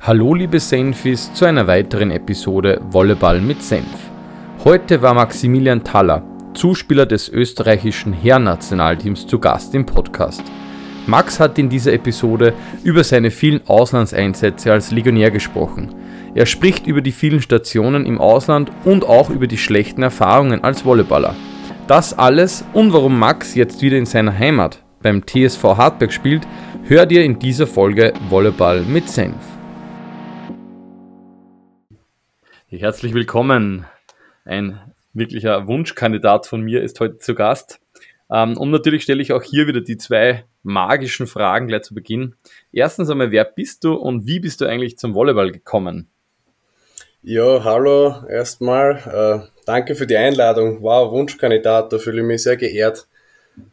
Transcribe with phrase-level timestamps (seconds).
[0.00, 3.84] Hallo liebe Senfis zu einer weiteren Episode Volleyball mit Senf.
[4.64, 6.22] Heute war Maximilian Thaller,
[6.54, 10.42] Zuspieler des österreichischen Herrennationalteams, zu Gast im Podcast.
[11.08, 15.92] Max hat in dieser Episode über seine vielen Auslandseinsätze als Legionär gesprochen.
[16.32, 20.82] Er spricht über die vielen Stationen im Ausland und auch über die schlechten Erfahrungen als
[20.82, 21.34] Volleyballer.
[21.88, 26.46] Das alles und warum Max jetzt wieder in seiner Heimat beim TSV Hartberg spielt,
[26.84, 29.47] hört ihr in dieser Folge Volleyball mit Senf.
[32.70, 33.86] Herzlich willkommen.
[34.44, 34.78] Ein
[35.14, 37.80] wirklicher Wunschkandidat von mir ist heute zu Gast.
[38.30, 42.34] Ähm, und natürlich stelle ich auch hier wieder die zwei magischen Fragen gleich zu Beginn.
[42.70, 46.10] Erstens einmal, wer bist du und wie bist du eigentlich zum Volleyball gekommen?
[47.22, 49.46] Ja, hallo erstmal.
[49.46, 50.82] Äh, danke für die Einladung.
[50.82, 53.08] Wow, Wunschkandidat, da fühle ich mich sehr geehrt.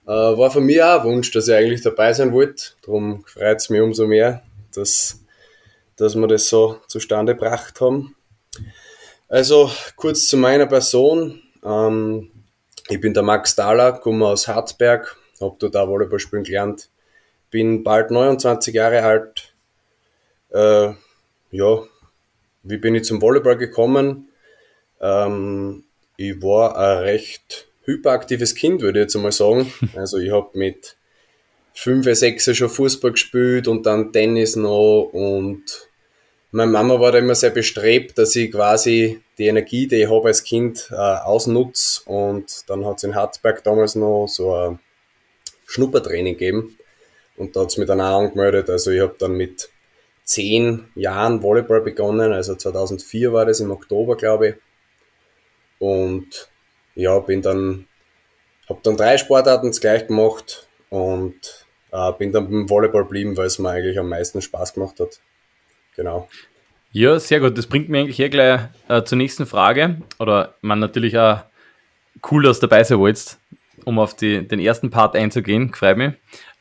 [0.07, 2.67] Äh, war von mir auch ein Wunsch, dass ich eigentlich dabei sein wollte.
[2.81, 4.41] Darum freut es mich umso mehr,
[4.73, 5.21] dass,
[5.97, 8.15] dass wir das so zustande gebracht haben.
[9.35, 11.41] Also kurz zu meiner Person.
[11.61, 12.31] Ähm,
[12.87, 16.89] ich bin der Max Dahler, komme aus Harzberg, habe dort auch Volleyball spielen gelernt.
[17.51, 19.53] Bin bald 29 Jahre alt.
[20.53, 20.93] Äh,
[21.51, 21.83] ja,
[22.63, 24.29] wie bin ich zum Volleyball gekommen?
[25.01, 25.83] Ähm,
[26.15, 29.69] ich war ein recht hyperaktives Kind, würde ich jetzt einmal sagen.
[29.97, 30.95] Also ich habe mit
[31.73, 35.89] 5, 6 schon Fußball gespielt und dann Tennis noch und
[36.55, 40.29] meine Mama war da immer sehr bestrebt, dass ich quasi die Energie, die ich habe
[40.29, 42.01] als Kind, äh, ausnutze.
[42.05, 44.79] Und dann hat es in Harzberg damals noch so ein
[45.65, 46.77] Schnuppertraining gegeben.
[47.35, 48.69] Und da hat es mich dann auch angemeldet.
[48.69, 49.69] Also ich habe dann mit
[50.23, 52.31] zehn Jahren Volleyball begonnen.
[52.31, 54.55] Also 2004 war das im Oktober, glaube ich.
[55.79, 56.49] Und
[56.95, 57.85] ja, bin dann,
[58.69, 63.59] habe dann drei Sportarten gleich gemacht und äh, bin dann beim Volleyball geblieben, weil es
[63.59, 65.19] mir eigentlich am meisten Spaß gemacht hat.
[65.95, 66.29] Genau.
[66.91, 67.57] Ja, sehr gut.
[67.57, 70.01] Das bringt mich eigentlich hier gleich äh, zur nächsten Frage.
[70.19, 71.41] Oder man natürlich auch
[72.31, 73.39] cool, dass du dabei sein wolltest,
[73.83, 75.73] um auf die, den ersten Part einzugehen.
[75.73, 76.13] Freut mich.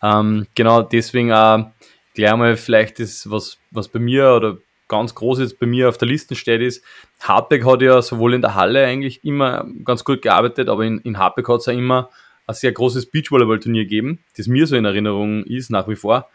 [0.03, 1.71] Ähm, genau, deswegen auch
[2.15, 5.99] gleich mal vielleicht das, was, was bei mir oder ganz groß jetzt bei mir auf
[5.99, 6.85] der Liste steht, ist,
[7.21, 11.19] Hartberg hat ja sowohl in der Halle eigentlich immer ganz gut gearbeitet, aber in, in
[11.19, 12.11] Hartberg hat es ja immer
[12.47, 16.29] ein sehr großes Beachvolleyball-Turnier gegeben, das mir so in Erinnerung ist, nach wie vor.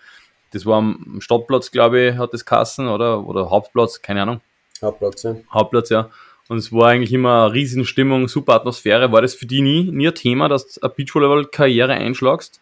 [0.51, 3.25] Das war am Stadtplatz, glaube ich, hat das Kassen, oder?
[3.25, 4.41] Oder Hauptplatz, keine Ahnung.
[4.81, 5.35] Hauptplatz, ja.
[5.51, 6.09] Hauptplatz, ja.
[6.47, 9.11] Und es war eigentlich immer eine riesen Stimmung, super Atmosphäre.
[9.11, 12.59] War das für dich nie, nie ein Thema, dass du eine Beachvolleyball-Karriere einschlagst?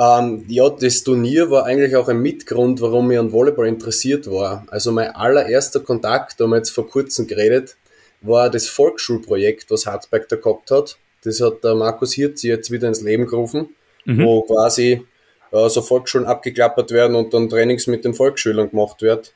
[0.00, 4.64] Ähm, ja, das Turnier war eigentlich auch ein Mitgrund, warum ich an Volleyball interessiert war.
[4.68, 7.76] Also mein allererster Kontakt, da haben wir jetzt vor kurzem geredet,
[8.20, 10.96] war das Volksschulprojekt, was Hartberg da gehabt hat.
[11.24, 14.24] Das hat der Markus Hirzi jetzt wieder ins Leben gerufen, mhm.
[14.24, 15.04] wo quasi
[15.52, 19.32] äh, so Volksschulen abgeklappert werden und dann Trainings mit den Volksschülern gemacht wird.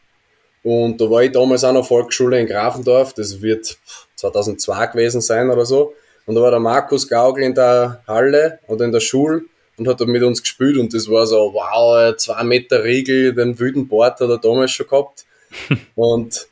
[0.63, 3.79] Und da war ich damals auch noch Volksschule in Grafendorf, das wird
[4.17, 5.95] 2002 gewesen sein oder so.
[6.27, 9.43] Und da war der Markus Gaugel in der Halle oder in der Schule
[9.77, 13.89] und hat mit uns gespielt und das war so, wow, zwei Meter Riegel, den wüden
[13.89, 15.25] Bord hat er damals schon gehabt.
[15.97, 16.47] und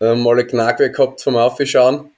[0.00, 2.10] ähm, mal eine Knack gehabt vom Aufschauen.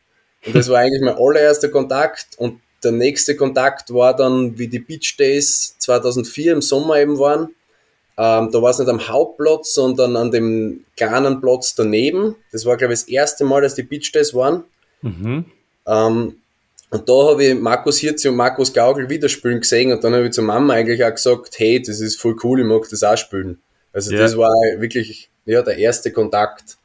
[0.47, 4.79] Und das war eigentlich mein allererster Kontakt und der nächste Kontakt war dann, wie die
[4.79, 7.51] Beach Days 2004 im Sommer eben waren.
[8.17, 12.37] Ähm, da war es nicht am Hauptplatz, sondern an dem kleinen Platz daneben.
[12.51, 14.65] Das war, glaube ich, das erste Mal, dass die Beach Days waren.
[15.03, 15.45] Mhm.
[15.87, 16.37] Ähm,
[16.91, 20.27] und da habe ich Markus Hirzi und Markus Gaugel wieder spielen gesehen und dann habe
[20.27, 23.17] ich zur Mama eigentlich auch gesagt, hey, das ist voll cool, ich mag das auch
[23.17, 23.61] spielen.
[23.93, 24.23] Also yeah.
[24.23, 26.79] das war wirklich ja, der erste Kontakt.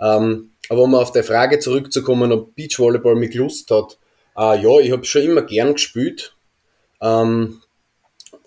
[0.00, 3.98] Ähm, aber um auf die Frage zurückzukommen, ob Beachvolleyball mich Lust hat,
[4.36, 6.34] äh, ja, ich habe schon immer gern gespielt.
[7.00, 7.62] Ähm,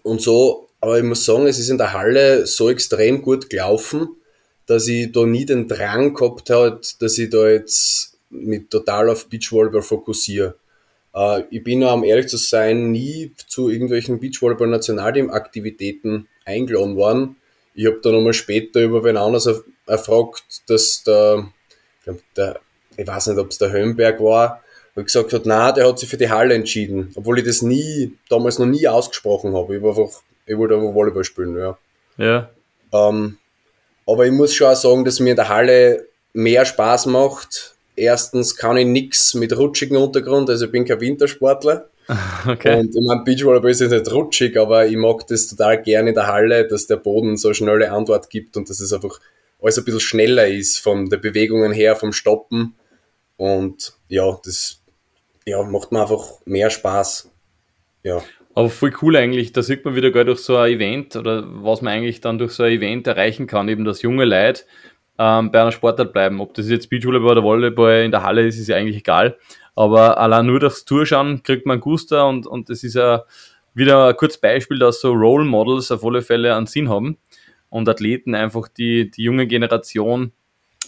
[0.04, 4.10] und so, aber ich muss sagen, es ist in der Halle so extrem gut gelaufen,
[4.66, 9.28] dass ich da nie den Drang gehabt habe, dass ich da jetzt mit total auf
[9.28, 10.56] Beachvolleyball fokussiere.
[11.14, 17.38] Äh, ich bin, um ehrlich zu sein, nie zu irgendwelchen Beachvolleyball-Nationalteam-Aktivitäten eingeladen worden.
[17.74, 19.50] Ich habe dann nochmal später über wen anders
[19.86, 21.52] erfragt, dass der,
[22.36, 22.60] der
[22.98, 24.62] ich weiß nicht, ob es der Höhenberg war,
[25.00, 28.12] weil gesagt hat, na, der hat sich für die Halle entschieden, obwohl ich das nie,
[28.28, 29.78] damals noch nie ausgesprochen habe.
[29.78, 31.78] Ich, war einfach, ich wollte einfach Volleyball spielen, ja.
[32.18, 32.50] Ja.
[32.92, 33.38] Ähm,
[34.06, 37.76] aber ich muss schon auch sagen, dass mir in der Halle mehr Spaß macht.
[37.96, 41.88] Erstens kann ich nichts mit rutschigem Untergrund, also ich bin kein Wintersportler.
[42.48, 42.80] Okay.
[42.80, 46.26] Und ich meine, Beachvolleyball ist nicht rutschig, aber ich mag das total gerne in der
[46.26, 49.20] Halle, dass der Boden so schnelle Antwort gibt und dass es einfach
[49.62, 52.74] alles ein bisschen schneller ist von der Bewegungen her, vom Stoppen.
[53.38, 54.79] Und ja, das
[55.50, 57.32] ja, macht mir einfach mehr Spaß.
[58.04, 58.22] Ja.
[58.56, 61.82] Aber voll cool eigentlich, da sieht man wieder gar durch so ein Event oder was
[61.82, 64.64] man eigentlich dann durch so ein Event erreichen kann, eben dass junge Leute
[65.18, 66.42] ähm, bei einer Sportart bleiben.
[66.42, 69.38] Ob das jetzt Beachvolleyball oder Volleyball in der Halle ist, ist ja eigentlich egal.
[69.76, 73.24] Aber allein nur durchs Tourschauen kriegt man Guster und, und das ist ja
[73.74, 77.18] wieder ein kurzes Beispiel, dass so Role Models auf alle Fälle einen Sinn haben
[77.70, 80.32] und Athleten einfach die, die junge Generation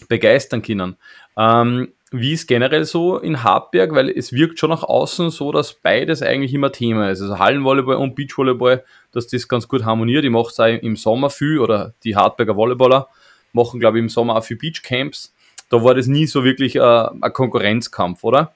[0.09, 0.97] begeistern können.
[1.37, 3.93] Ähm, wie ist generell so in Hartberg?
[3.93, 7.21] Weil es wirkt schon nach außen so, dass beides eigentlich immer Thema ist.
[7.21, 10.25] Also Hallenvolleyball und Beachvolleyball, dass das ganz gut harmoniert.
[10.25, 13.07] Ich mache es auch im Sommer viel oder die Hartberger Volleyballer
[13.53, 15.33] machen, glaube ich, im Sommer auch viel Beachcamps.
[15.69, 18.53] Da war das nie so wirklich äh, ein Konkurrenzkampf, oder?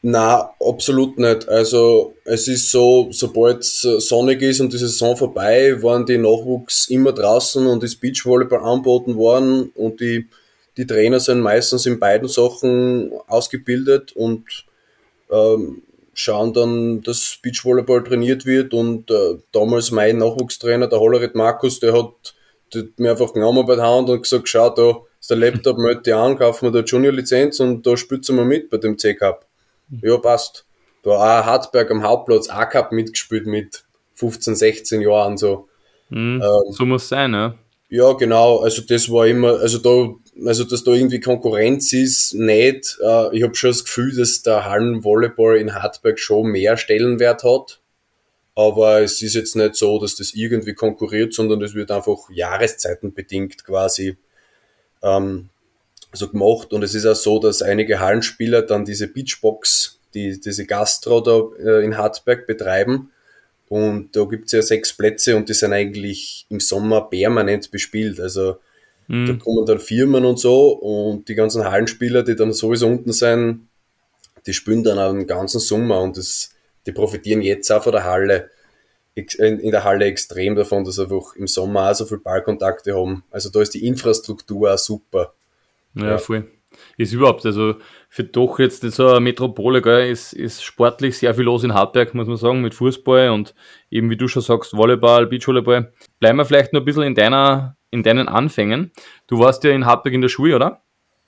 [0.00, 1.48] Na, absolut nicht.
[1.48, 6.88] Also es ist so, sobald es sonnig ist und die Saison vorbei, waren die Nachwuchs
[6.88, 10.28] immer draußen und ist Beachvolleyball anboten worden und die
[10.76, 14.44] die Trainer sind meistens in beiden Sachen ausgebildet und
[15.30, 15.82] ähm,
[16.14, 18.74] schauen dann, dass Beachvolleyball trainiert wird.
[18.74, 22.34] Und äh, damals mein Nachwuchstrainer, der Hollerit Markus, der hat,
[22.74, 25.78] der hat mir einfach genommen bei der Hand und gesagt, schau, da ist der Laptop,
[25.78, 29.46] melde dich an, kaufen wir da Junior-Lizenz und da du mal mit bei dem C-Cup.
[30.02, 30.64] Ja, passt.
[31.02, 33.84] Da auch Hartberg am Hauptplatz A-Cup mitgespielt mit
[34.14, 35.68] 15, 16 Jahren so.
[36.08, 37.54] Mhm, ähm, so muss sein, ja.
[37.88, 38.58] Ja, genau.
[38.58, 40.12] Also das war immer, also da
[40.44, 42.98] also dass da irgendwie Konkurrenz ist, nicht.
[43.02, 47.80] Äh, ich habe schon das Gefühl, dass der Hallenvolleyball in Hartberg schon mehr Stellenwert hat.
[48.54, 53.64] Aber es ist jetzt nicht so, dass das irgendwie konkurriert, sondern es wird einfach jahreszeitenbedingt
[53.64, 54.16] quasi
[55.02, 55.50] ähm,
[56.12, 56.72] so gemacht.
[56.72, 61.42] Und es ist auch so, dass einige Hallenspieler dann diese Beachbox, die, diese Gastro da
[61.62, 63.10] äh, in Hartberg betreiben.
[63.68, 68.20] Und da gibt's ja sechs Plätze und die sind eigentlich im Sommer permanent bespielt.
[68.20, 68.56] Also
[69.08, 69.26] Mhm.
[69.26, 73.68] Da kommen dann Firmen und so und die ganzen Hallenspieler, die dann sowieso unten sind,
[74.46, 76.50] die spielen dann auch den ganzen Sommer und das,
[76.86, 78.50] die profitieren jetzt auch von der Halle,
[79.14, 83.24] in der Halle extrem davon, dass sie einfach im Sommer auch so viel Ballkontakte haben.
[83.30, 85.32] Also da ist die Infrastruktur auch super.
[85.94, 86.18] Ja, ja.
[86.18, 86.46] voll.
[86.98, 87.76] Ist überhaupt, also
[88.10, 92.14] für doch jetzt so eine Metropole, gell, ist, ist sportlich sehr viel los in Hartberg,
[92.14, 93.54] muss man sagen, mit Fußball und
[93.90, 95.92] eben wie du schon sagst, Volleyball, Beachvolleyball.
[96.20, 98.92] Bleiben wir vielleicht noch ein bisschen in deiner in deinen Anfängen.
[99.26, 100.82] Du warst ja in Hartberg in der Schule, oder?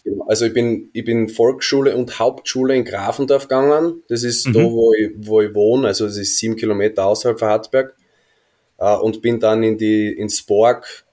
[0.05, 0.25] Genau.
[0.29, 4.03] Also ich bin, ich bin Volksschule und Hauptschule in Grafendorf gegangen.
[4.09, 4.53] Das ist mhm.
[4.53, 7.97] da, wo ich, wo ich wohne, also das ist sieben Kilometer außerhalb von Hartberg.
[8.79, 11.05] Äh, und bin dann in die, ins Borg,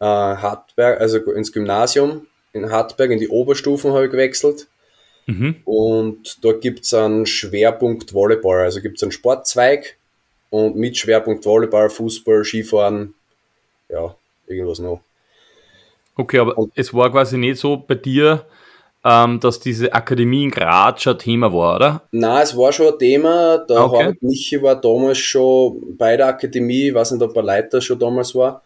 [0.00, 4.66] äh, Hartberg, also ins Gymnasium in Hartberg, in die Oberstufen habe ich gewechselt.
[5.26, 5.56] Mhm.
[5.64, 8.60] Und da gibt es einen Schwerpunkt Volleyball.
[8.60, 9.98] Also gibt es einen Sportzweig
[10.50, 13.14] und mit Schwerpunkt Volleyball, Fußball, Skifahren,
[13.88, 15.00] ja, irgendwas noch.
[16.16, 18.46] Okay, aber und, es war quasi nicht so bei dir,
[19.04, 22.02] ähm, dass diese Akademie in Graz schon Thema war, oder?
[22.10, 23.58] Nein, es war schon ein Thema.
[23.58, 23.98] Der okay.
[23.98, 27.98] Harald Michi war damals schon bei der Akademie, ich weiß nicht, ob er Leiter schon
[27.98, 28.62] damals war,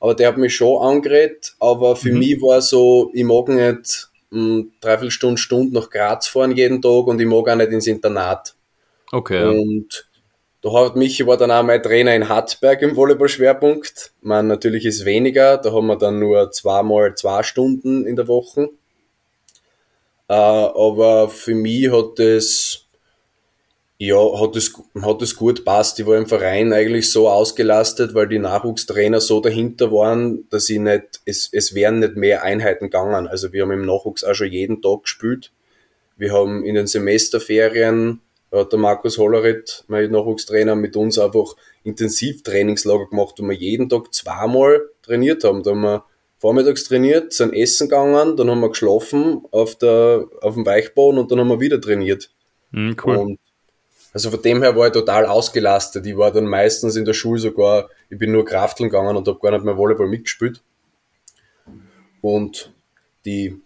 [0.00, 1.54] aber der hat mich schon angeredet.
[1.60, 2.18] Aber für mhm.
[2.18, 7.06] mich war so, ich mag nicht um, dreiviertel Stunden, Stunde nach Graz fahren jeden Tag
[7.06, 8.54] und ich mag auch nicht ins Internat.
[9.12, 9.44] Okay.
[9.44, 10.08] Und
[10.64, 14.12] da hat Michi war dann auch mein Trainer in Hartberg im Volleyball-Schwerpunkt.
[14.22, 18.70] Man natürlich ist weniger, da haben wir dann nur zweimal zwei Stunden in der Woche.
[20.26, 22.86] Äh, aber für mich hat es,
[23.98, 24.72] ja, hat es,
[25.02, 26.00] hat es gut passt.
[26.00, 30.78] Ich war im Verein eigentlich so ausgelastet, weil die Nachwuchstrainer so dahinter waren, dass ich
[30.78, 33.26] nicht, es, es wären nicht mehr Einheiten gegangen.
[33.26, 35.52] Also wir haben im Nachwuchs auch schon jeden Tag gespielt.
[36.16, 38.22] Wir haben in den Semesterferien
[38.62, 44.82] der Markus Hollerit, mein Nachwuchstrainer, mit uns einfach Intensivtrainingslager gemacht, wo wir jeden Tag zweimal
[45.02, 45.62] trainiert haben.
[45.62, 46.04] Da haben wir
[46.38, 51.30] vormittags trainiert, sind essen gegangen, dann haben wir geschlafen auf, der, auf dem Weichboden und
[51.32, 52.30] dann haben wir wieder trainiert.
[52.70, 53.16] Mhm, cool.
[53.16, 53.38] Und
[54.12, 56.06] also von dem her war ich total ausgelastet.
[56.06, 59.40] Ich war dann meistens in der Schule sogar, ich bin nur Krafteln gegangen und habe
[59.40, 60.62] gar nicht mehr Volleyball mitgespielt.
[62.20, 62.72] Und
[63.24, 63.60] die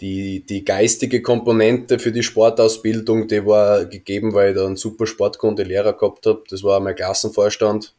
[0.00, 5.06] die, die geistige Komponente für die Sportausbildung, die war gegeben, weil ich da einen super
[5.06, 6.42] Sportkunde-Lehrer gehabt habe.
[6.48, 7.94] Das war mein Klassenvorstand.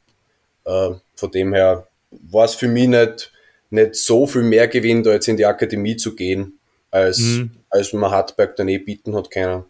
[0.65, 3.31] Äh, von dem her war es für mich nicht,
[3.69, 7.51] nicht so viel mehr Gewinn, da jetzt in die Akademie zu gehen, als, mhm.
[7.69, 9.65] als man Hartberg dann eh bieten hat können.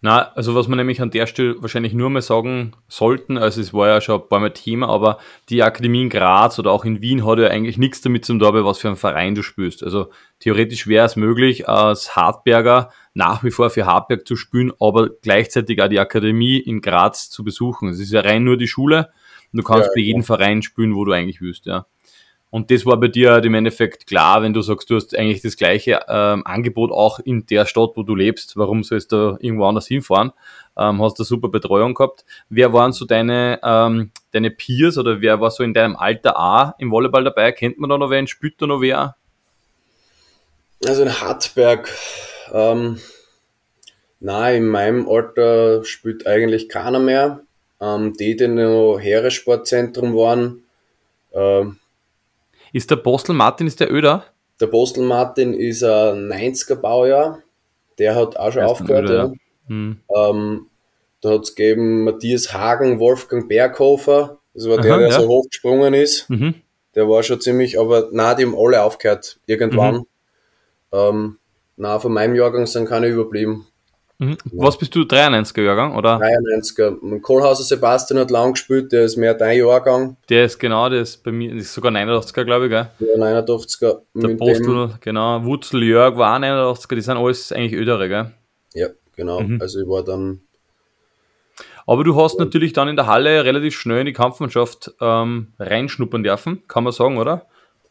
[0.00, 3.74] Na, also was man nämlich an der Stelle wahrscheinlich nur mal sagen sollten, also es
[3.74, 5.18] war ja schon ein paar Mal Thema, aber
[5.48, 8.64] die Akademie in Graz oder auch in Wien hat ja eigentlich nichts damit zu tun,
[8.64, 9.82] was für einen Verein du spielst.
[9.82, 15.10] Also theoretisch wäre es möglich, als Hartberger nach wie vor für Hartberg zu spielen, aber
[15.22, 17.88] gleichzeitig auch die Akademie in Graz zu besuchen.
[17.88, 19.10] Es ist ja rein nur die Schule
[19.52, 21.86] und du kannst ja, bei jedem Verein spielen, wo du eigentlich willst, ja.
[22.50, 25.40] Und das war bei dir halt im Endeffekt klar, wenn du sagst, du hast eigentlich
[25.40, 28.56] das gleiche ähm, Angebot auch in der Stadt, wo du lebst.
[28.56, 30.32] Warum sollst du irgendwo anders hinfahren?
[30.76, 32.24] Ähm, hast du super Betreuung gehabt.
[32.48, 36.74] Wer waren so deine, ähm, deine Peers oder wer war so in deinem Alter A
[36.78, 37.52] im Volleyball dabei?
[37.52, 38.26] Kennt man da noch wen?
[38.26, 39.14] Spielt da noch wer?
[40.84, 41.88] Also in Hartberg,
[42.52, 42.98] ähm,
[44.18, 47.40] na, in meinem Alter spielt eigentlich keiner mehr.
[47.80, 50.62] Ähm, die, die noch Heeressportzentrum waren,
[51.32, 51.79] ähm,
[52.72, 54.24] ist der Postel Martin, ist der Öder?
[54.60, 57.42] Der Postel Martin ist ein 90er Baujahr.
[57.98, 59.04] Der hat auch schon aufgehört.
[59.04, 59.32] Öder, ja.
[59.68, 60.00] Hm.
[60.14, 60.66] Ähm,
[61.20, 64.38] da hat es gegeben Matthias Hagen, Wolfgang Berghofer.
[64.54, 65.20] Das war Aha, der, der ja.
[65.20, 66.28] so hochgesprungen ist.
[66.28, 66.54] Mhm.
[66.94, 69.38] Der war schon ziemlich, aber na, die haben alle aufgehört.
[69.46, 69.96] Irgendwann.
[69.96, 70.06] Mhm.
[70.92, 71.38] Ähm,
[71.76, 73.66] na, von meinem Jahrgang sind keine überblieben.
[74.20, 74.36] Mhm.
[74.52, 76.18] Was bist du, 93er Jahrgang, oder?
[76.18, 77.20] 93er.
[77.22, 80.18] Kohlhauser Sebastian hat lang gespielt, der ist mehr dein Jahrgang.
[80.28, 82.90] Der ist genau, der ist bei mir, ist sogar 89er, glaube ich, gell?
[82.98, 84.00] Ja, 89er.
[84.14, 85.42] Der Postel, genau.
[85.46, 88.30] Wutzel Jörg war auch 89er, die sind alles eigentlich Ödere, gell?
[88.74, 89.40] Ja, genau.
[89.40, 89.58] Mhm.
[89.58, 90.42] Also ich war dann.
[91.86, 96.22] Aber du hast natürlich dann in der Halle relativ schnell in die Kampfmannschaft ähm, reinschnuppern
[96.22, 97.46] dürfen, kann man sagen, oder?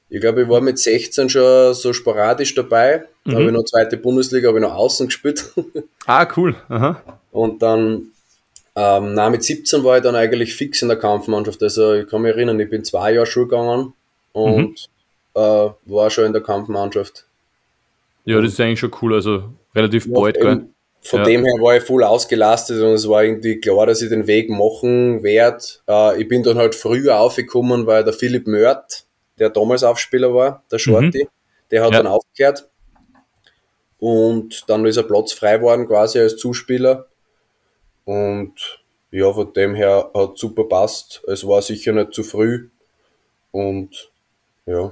[0.10, 3.06] Ich glaube, ich war mit 16 schon so sporadisch dabei.
[3.26, 3.36] Da mhm.
[3.36, 5.54] habe ich noch zweite Bundesliga, habe ich noch außen gespielt.
[6.06, 6.56] Ah, cool.
[6.70, 7.04] Aha.
[7.32, 8.08] Und dann,
[8.76, 11.62] ähm, na, mit 17 war ich dann eigentlich fix in der Kampfmannschaft.
[11.62, 13.94] Also ich kann mich erinnern, ich bin zwei Jahre Schule gegangen
[14.34, 14.76] und mhm.
[15.36, 17.26] äh, war schon in der Kampfmannschaft.
[18.26, 19.44] Ja, das ist eigentlich schon cool, also
[19.76, 20.66] relativ ja, bald, gell?
[21.02, 21.26] Von ja.
[21.26, 24.50] dem her war ich voll ausgelastet und es war irgendwie klar, dass ich den Weg
[24.50, 25.64] machen werde.
[25.88, 29.06] Äh, ich bin dann halt früher aufgekommen, weil der Philipp Mört,
[29.40, 31.30] der damals Aufspieler war, der Shorty, mhm.
[31.72, 31.98] der hat ja.
[31.98, 32.70] dann aufgehört.
[34.00, 37.08] Und dann ist er Platz frei geworden, quasi als Zuspieler.
[38.06, 38.82] Und
[39.12, 41.22] ja, von dem her hat super passt.
[41.28, 42.70] Es war sicher nicht zu früh.
[43.52, 44.10] Und
[44.66, 44.92] ja.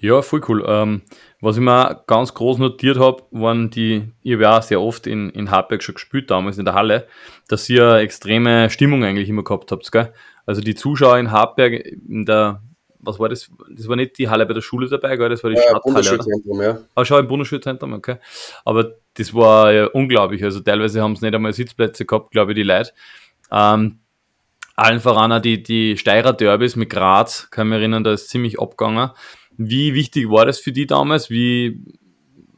[0.00, 0.64] Ja, voll cool.
[0.66, 1.02] Ähm,
[1.40, 5.06] was ich mir ganz groß notiert habe, waren die, ich habe ja auch sehr oft
[5.06, 7.06] in, in Hartberg schon gespielt, damals in der Halle,
[7.48, 9.90] dass ihr eine extreme Stimmung eigentlich immer gehabt habt.
[9.92, 10.12] Gell?
[10.46, 11.74] Also die Zuschauer in Hartberg
[12.08, 12.60] in der
[13.00, 13.50] was war das?
[13.70, 15.28] Das war nicht die Halle bei der Schule dabei, gell?
[15.28, 15.82] das war die ja, Stadthalle.
[15.82, 16.78] Bundesschulzentrum, ja.
[16.94, 18.16] Ah, schau, im Bundesschulzentrum, okay.
[18.64, 20.42] Aber das war ja unglaublich.
[20.42, 22.92] Also teilweise haben es nicht einmal Sitzplätze gehabt, glaube ich, die Leute.
[23.50, 24.00] Ähm,
[24.76, 28.28] allen voran auch die, die Steirer Derbys mit Graz, kann ich mich erinnern, da ist
[28.28, 29.10] ziemlich abgegangen.
[29.56, 31.30] Wie wichtig war das für die damals?
[31.30, 31.80] Wie,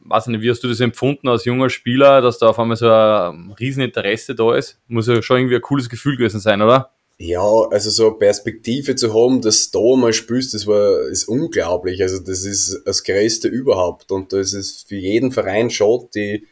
[0.05, 2.91] weiß nicht, wie hast du das empfunden als junger Spieler, dass da auf einmal so
[2.91, 4.79] ein Rieseninteresse da ist?
[4.87, 6.91] Muss ja schon irgendwie ein cooles Gefühl gewesen sein, oder?
[7.23, 11.25] Ja, also so eine Perspektive zu haben, dass du da mal spielst, das war, ist
[11.25, 12.01] unglaublich.
[12.01, 14.11] Also das ist das Größte überhaupt.
[14.11, 16.47] Und das ist für jeden Verein schon, die,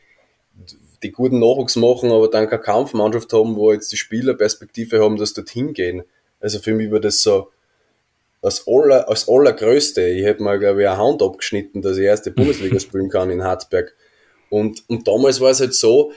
[1.01, 5.17] die guten Nachwuchs machen, aber dann keine Kampfmannschaft haben, wo jetzt die Spieler Perspektive haben,
[5.17, 6.03] dass dorthin gehen.
[6.39, 7.49] Also für mich war das so
[8.43, 10.07] das, aller, das Allergrößte.
[10.07, 13.43] Ich hätte mal, glaube ich, eine Hand abgeschnitten, dass ich erste Bundesliga spielen kann in
[13.43, 13.95] Hartberg.
[14.51, 16.11] Und, und damals war es halt so,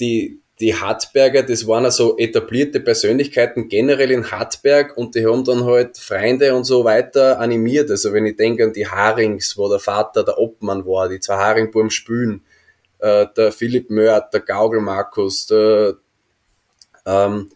[0.00, 5.64] die, die Hartberger, das waren also etablierte Persönlichkeiten generell in Hartberg und die haben dann
[5.64, 7.90] halt Freunde und so weiter animiert.
[7.90, 11.36] Also wenn ich denke an die Harings, wo der Vater der Obmann war, die zwei
[11.36, 12.42] Haringburm Spülen,
[13.00, 15.96] äh, der Philipp Mört, der Gaugel Markus, der,
[17.04, 17.50] ähm,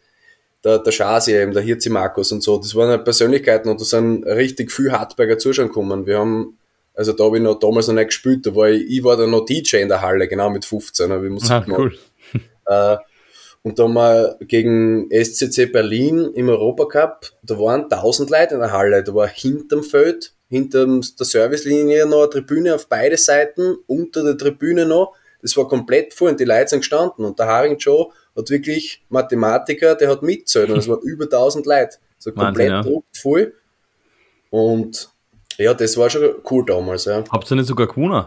[0.64, 3.84] der, der Schasi eben, der Hirzi Markus und so, das waren halt Persönlichkeiten und da
[3.84, 6.04] sind richtig viel Hartberger Zuschauer gekommen.
[6.04, 6.58] Wir haben,
[6.94, 9.30] also da habe ich noch damals noch nicht gespielt, da war ich, ich war dann
[9.30, 11.80] noch DJ in der Halle, genau mit 15, habe ich Musik ah, gemacht.
[11.80, 11.98] Cool.
[12.68, 12.96] Äh,
[13.62, 19.02] und da wir gegen SCC Berlin im Europacup, da waren 1000 Leute in der Halle,
[19.02, 24.38] da war hinterm Feld, hinter der Servicelinie noch eine Tribüne auf beide Seiten, unter der
[24.38, 28.10] Tribüne noch, das war komplett voll und die Leute sind gestanden und der Haring Joe
[28.36, 32.92] hat wirklich Mathematiker, der hat mitzählt und es waren über 1000 Leute, so komplett Wahnsinn,
[32.94, 33.00] ja.
[33.20, 33.54] voll
[34.50, 35.10] und
[35.58, 37.04] ja, das war schon cool damals.
[37.06, 37.24] Ja.
[37.30, 38.26] Habt ihr nicht sogar gewonnen?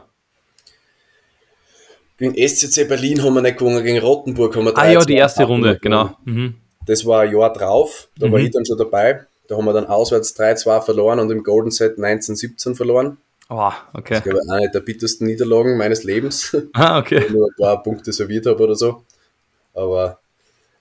[2.22, 5.44] Gegen SCC Berlin haben wir nicht gewonnen, gegen Rottenburg haben wir Ah ja, die erste
[5.44, 6.16] Runde, genau.
[6.24, 6.54] Mhm.
[6.86, 8.32] Das war ein Jahr drauf, da mhm.
[8.32, 9.26] war ich dann schon dabei.
[9.48, 13.18] Da haben wir dann auswärts 3-2 verloren und im Golden Set 19-17 verloren.
[13.50, 14.22] Oh, okay.
[14.24, 16.56] Das ich, eine der bittersten Niederlagen meines Lebens.
[16.74, 17.16] Ah, okay.
[17.16, 19.04] Wenn ich nur ein paar Punkte serviert habe oder so.
[19.74, 20.20] Aber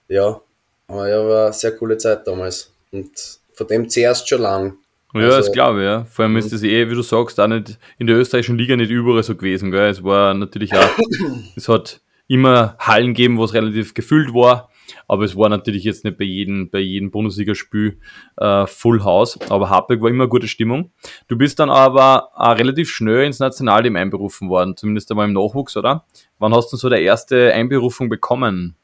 [0.09, 0.43] ja,
[0.89, 2.71] aber ja, war eine sehr coole Zeit damals.
[2.93, 3.11] Und
[3.55, 4.77] von dem zuerst schon lang.
[5.15, 6.05] Ja, also, das glaube ich, ja.
[6.05, 8.91] Vor allem ist das eh, wie du sagst, auch nicht in der österreichischen Liga nicht
[8.91, 9.71] überall so gewesen.
[9.71, 9.89] Gell?
[9.89, 10.89] Es war natürlich auch,
[11.57, 14.71] es hat immer Hallen gegeben, wo es relativ gefüllt war,
[15.09, 17.99] aber es war natürlich jetzt nicht bei jedem, bei jedem Bundesligaspiel
[18.37, 19.37] äh, Full House.
[19.51, 20.93] Aber Hartberg war immer eine gute Stimmung.
[21.27, 25.77] Du bist dann aber auch relativ schnell ins Nationalteam einberufen worden, zumindest einmal im Nachwuchs,
[25.77, 26.05] oder?
[26.39, 28.77] Wann hast du so der erste Einberufung bekommen?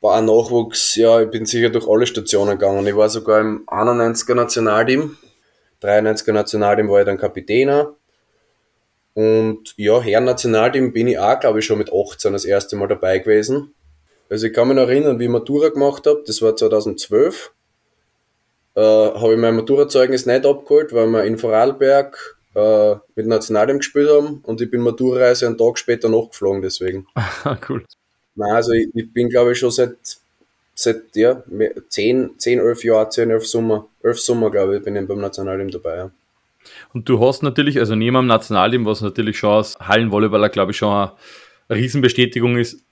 [0.00, 2.86] War ein Nachwuchs, ja, ich bin sicher durch alle Stationen gegangen.
[2.86, 5.16] Ich war sogar im 91er Nationalteam
[5.82, 7.94] 93er Nationalteam war ich dann Kapitäner.
[9.14, 12.88] Und ja, Herren Nationalteam bin ich auch, glaube ich, schon mit 18 das erste Mal
[12.88, 13.74] dabei gewesen.
[14.28, 17.52] Also ich kann mich noch erinnern, wie ich Matura gemacht habe, das war 2012.
[18.74, 24.10] Äh, habe ich mein Maturazeugnis nicht abgeholt, weil wir in Vorarlberg äh, mit Nationalteam gespielt
[24.10, 27.06] haben und ich bin Maturareise einen Tag später nachgeflogen, deswegen.
[27.68, 27.84] cool.
[28.34, 29.96] Nein, also ich, ich bin glaube ich schon seit,
[30.76, 31.42] seit ja,
[31.88, 35.70] 10, 10, 11 Jahren, 10, 11 Sommer, 11 Sommer glaube ich, bin ich beim Nationalteam
[35.70, 35.96] dabei.
[35.96, 36.10] Ja.
[36.92, 40.78] Und du hast natürlich, also neben dem Nationalteam, was natürlich schon als Hallenvolleyballer, glaube ich,
[40.78, 41.12] schon eine
[41.70, 42.84] Riesenbestätigung ist,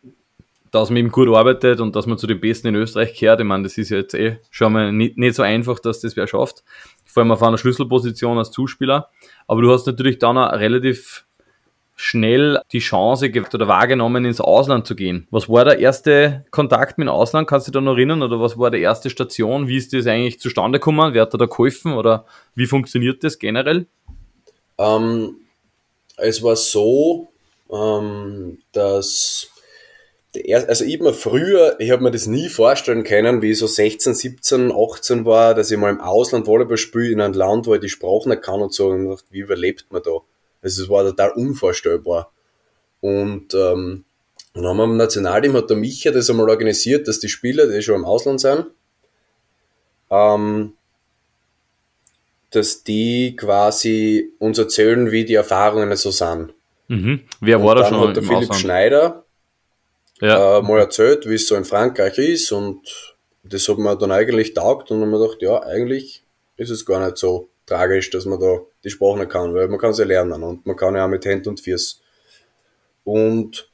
[0.71, 3.39] dass man eben gut arbeitet und dass man zu den Besten in Österreich kehrt.
[3.39, 6.17] Ich meine, das ist ja jetzt eh schon mal nicht, nicht so einfach, dass das
[6.17, 6.65] wer schafft.
[7.05, 9.11] Vor allem auf einer Schlüsselposition als Zuspieler.
[9.47, 11.27] Aber du hast natürlich dann auch relativ
[11.97, 15.29] schnell die Chance oder wahrgenommen, ins Ausland zu gehen.
[15.31, 17.49] Was war der erste Kontakt mit dem Ausland?
[17.49, 18.23] Kannst du dich da noch erinnern?
[18.23, 19.69] Oder was war die erste Station?
[19.69, 21.15] Wie ist das eigentlich zustande gekommen?
[21.15, 21.93] Wer hat da geholfen?
[21.93, 22.25] Oder
[22.55, 23.87] wie funktioniert das generell?
[24.79, 25.37] Ähm,
[26.17, 27.29] es war so,
[27.71, 29.51] ähm, dass
[30.67, 34.15] also ich mir früher, ich habe mir das nie vorstellen können, wie ich so 16,
[34.15, 37.81] 17, 18 war, dass ich mal im Ausland Volleyball spiele in einem Land, wo ich
[37.81, 40.19] die Sprache nicht kann und so und dachte, wie überlebt man da?
[40.65, 42.33] Also es war total unvorstellbar.
[43.01, 44.05] Und ähm,
[44.55, 47.83] dann haben wir im Nationalteam, hat der Micha das einmal organisiert, dass die Spieler, die
[47.83, 48.67] schon im Ausland sind,
[50.11, 50.73] ähm,
[52.51, 56.55] dass die quasi uns erzählen, wie die Erfahrungen so sind.
[56.89, 57.21] Mhm.
[57.41, 58.09] Wer war da schon?
[58.09, 58.61] Hat der Philipp Ausland?
[58.61, 59.25] Schneider,
[60.21, 60.59] ja.
[60.59, 64.55] äh, mal erzählt, wie es so in Frankreich ist und das hat mir dann eigentlich
[64.55, 66.23] taugt und dann haben wir gedacht, ja, eigentlich
[66.57, 69.79] ist es gar nicht so tragisch, dass man da die Sprache nicht kann, weil man
[69.79, 72.01] kann sie lernen und man kann ja auch mit Hand und Füß.
[73.05, 73.71] Und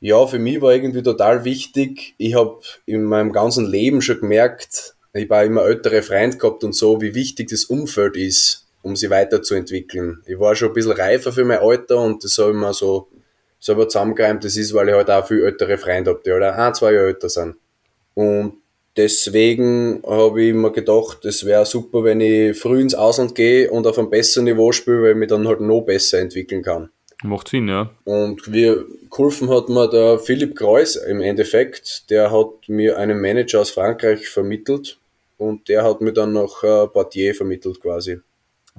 [0.00, 4.94] ja, für mich war irgendwie total wichtig, ich habe in meinem ganzen Leben schon gemerkt,
[5.12, 9.10] ich war immer ältere Freund gehabt und so, wie wichtig das Umfeld ist, um sie
[9.10, 10.22] weiterzuentwickeln.
[10.26, 13.08] Ich war schon ein bisschen reifer für mein Alter und das habe ich mir so
[13.60, 16.74] selber zusammengereimt, das ist, weil ich halt auch viel ältere Freunde habe, die halt ein,
[16.74, 17.56] zwei Jahre älter sind.
[18.12, 18.58] Und
[18.96, 23.86] deswegen habe ich mir gedacht, es wäre super, wenn ich früh ins Ausland gehe und
[23.86, 26.90] auf einem besseren Niveau spiele, weil ich mich dann halt noch besser entwickeln kann.
[27.22, 27.90] Macht Sinn, ja.
[28.04, 28.74] Und wie
[29.10, 34.28] geholfen hat mir der Philipp Kreuz im Endeffekt, der hat mir einen Manager aus Frankreich
[34.28, 34.98] vermittelt
[35.38, 38.18] und der hat mir dann noch äh, vermittelt quasi.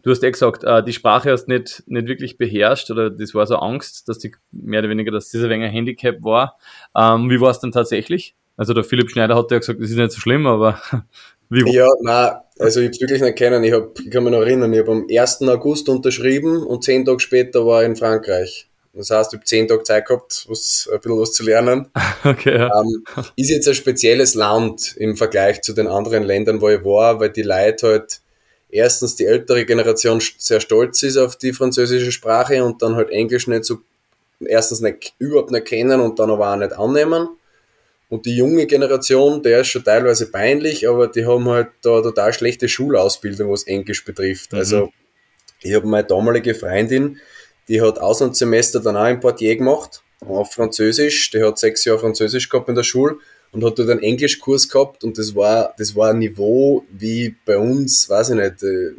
[0.04, 3.48] Du hast ja gesagt, äh, die Sprache hast nicht, nicht wirklich beherrscht oder das war
[3.48, 6.58] so Angst, dass die mehr oder weniger, dass dieser ein Handicap war.
[6.96, 8.36] Ähm, wie war es denn tatsächlich?
[8.58, 10.82] Also der Philipp Schneider hat ja gesagt, das ist nicht so schlimm, aber
[11.50, 13.64] wie war Ja, nein, also ich habe es wirklich nicht kennen.
[13.64, 15.42] Ich, hab, ich kann mich noch erinnern, ich habe am 1.
[15.44, 18.68] August unterschrieben und zehn Tage später war ich in Frankreich.
[18.94, 21.88] Das heißt, ich habe zehn Tage Zeit gehabt, was, ein bisschen was zu lernen.
[22.24, 22.82] Okay, ja.
[22.82, 23.04] ähm,
[23.36, 27.30] ist jetzt ein spezielles Land im Vergleich zu den anderen Ländern, wo ich war, weil
[27.30, 28.22] die Leute halt
[28.70, 33.46] erstens die ältere Generation sehr stolz ist auf die französische Sprache und dann halt Englisch
[33.46, 33.78] nicht so,
[34.40, 37.30] erstens nicht, überhaupt nicht kennen und dann aber auch nicht annehmen.
[38.10, 42.34] Und die junge Generation, der ist schon teilweise peinlich, aber die haben halt da total
[42.34, 44.54] schlechte Schulausbildung, was Englisch betrifft.
[44.54, 44.60] Mhm.
[44.60, 44.90] Also,
[45.62, 47.20] ich habe meine damalige Freundin,
[47.68, 51.32] die hat Auslandssemester dann auch in Portier gemacht, auf Französisch.
[51.32, 53.18] Die hat sechs Jahre Französisch gehabt in der Schule
[53.52, 57.58] und hat dort einen Englischkurs gehabt und das war, das war ein Niveau wie bei
[57.58, 58.92] uns, weiß ich nicht, äh,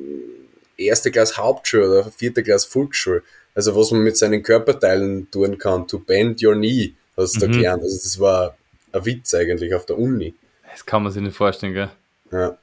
[0.77, 3.23] erste Klasse Hauptschule oder vierte Klasse Volksschule.
[3.55, 7.53] Also was man mit seinen Körperteilen tun kann, to bend your knee, hast du mhm.
[7.53, 7.83] da gelernt.
[7.83, 8.57] Also das war
[8.97, 10.35] ein Witz eigentlich auf der Uni.
[10.71, 11.91] Das kann man sich nicht vorstellen, gell?
[12.33, 12.59] Ja.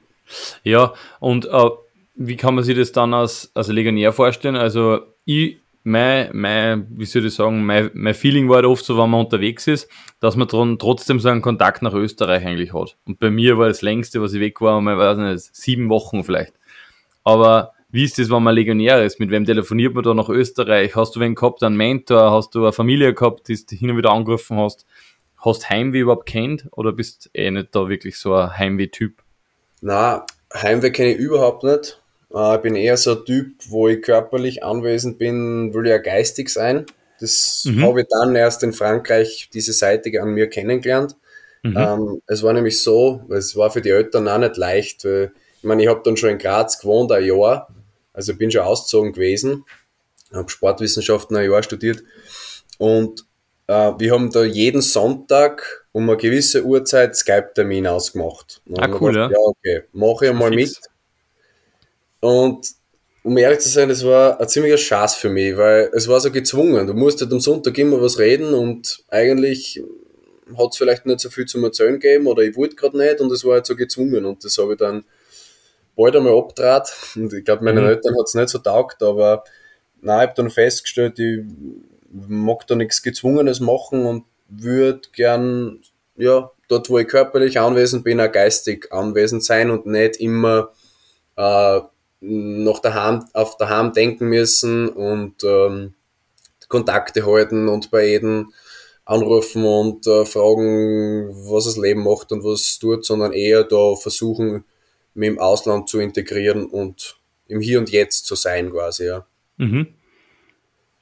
[0.62, 1.70] Ja, und äh,
[2.14, 4.56] wie kann man sich das dann als, als Legionär vorstellen?
[4.56, 8.96] Also ich mein, mein, wie soll ich sagen, mein, mein Feeling war halt oft so,
[8.96, 12.96] wenn man unterwegs ist, dass man dann trotzdem so einen Kontakt nach Österreich eigentlich hat.
[13.04, 16.24] Und bei mir war das längste, was ich weg war, mal, weiß nicht, sieben Wochen
[16.24, 16.54] vielleicht.
[17.22, 19.20] Aber wie ist das, wenn man Legionär ist?
[19.20, 20.96] Mit wem telefoniert man da nach Österreich?
[20.96, 22.30] Hast du wen gehabt, einen Mentor?
[22.30, 24.86] Hast du eine Familie gehabt, die du hin und wieder angerufen hast?
[25.44, 26.66] Hast Heimweh überhaupt kennt?
[26.72, 29.22] Oder bist du eh nicht da wirklich so ein Heimweh-Typ?
[29.80, 32.00] Na, Heimweh kenne ich überhaupt nicht.
[32.34, 36.48] Äh, ich bin eher so ein Typ, wo ich körperlich anwesend bin, will ja geistig
[36.48, 36.86] sein.
[37.20, 37.84] Das mhm.
[37.84, 41.16] habe ich dann erst in Frankreich diese Seite an mir kennengelernt.
[41.62, 41.76] Mhm.
[41.76, 45.04] Ähm, es war nämlich so, es war für die Eltern auch nicht leicht.
[45.04, 47.68] Weil, ich meine, ich habe dann schon in Graz gewohnt, ein Jahr.
[48.12, 49.64] Also bin schon ausgezogen gewesen.
[50.32, 52.02] Habe Sportwissenschaften ein Jahr studiert.
[52.78, 53.24] Und
[53.66, 58.60] wir haben da jeden Sonntag um eine gewisse Uhrzeit Skype-Termin ausgemacht.
[58.76, 59.38] ah, cool, gedacht, ja.
[59.38, 59.38] ja.
[59.38, 60.76] okay, mache ich mal mit.
[62.20, 62.66] Und
[63.22, 66.30] um ehrlich zu sein, das war ein ziemlicher Schatz für mich, weil es war so
[66.30, 66.86] gezwungen.
[66.86, 69.82] Du musst halt am Sonntag immer was reden und eigentlich
[70.58, 73.32] hat es vielleicht nicht so viel zum Erzählen gegeben oder ich wollte gerade nicht und
[73.32, 75.04] es war halt so gezwungen und das habe ich dann
[75.96, 76.92] bald einmal abtrat.
[77.16, 77.90] Und ich glaube, meinen mhm.
[77.90, 79.44] Eltern hat es nicht so taugt, aber
[80.02, 81.40] nein, ich habe dann festgestellt, ich
[82.14, 85.80] mag da nichts Gezwungenes machen und würde gern,
[86.16, 90.70] ja, dort, wo ich körperlich anwesend bin, auch geistig anwesend sein und nicht immer
[91.36, 91.80] äh,
[92.20, 95.94] noch daheim, auf daheim denken müssen und ähm,
[96.68, 98.52] Kontakte halten und bei jedem
[99.04, 103.94] anrufen und äh, fragen, was das Leben macht und was es tut, sondern eher da
[103.96, 104.64] versuchen,
[105.12, 109.26] mit dem Ausland zu integrieren und im Hier und Jetzt zu sein quasi, ja.
[109.58, 109.88] Mhm.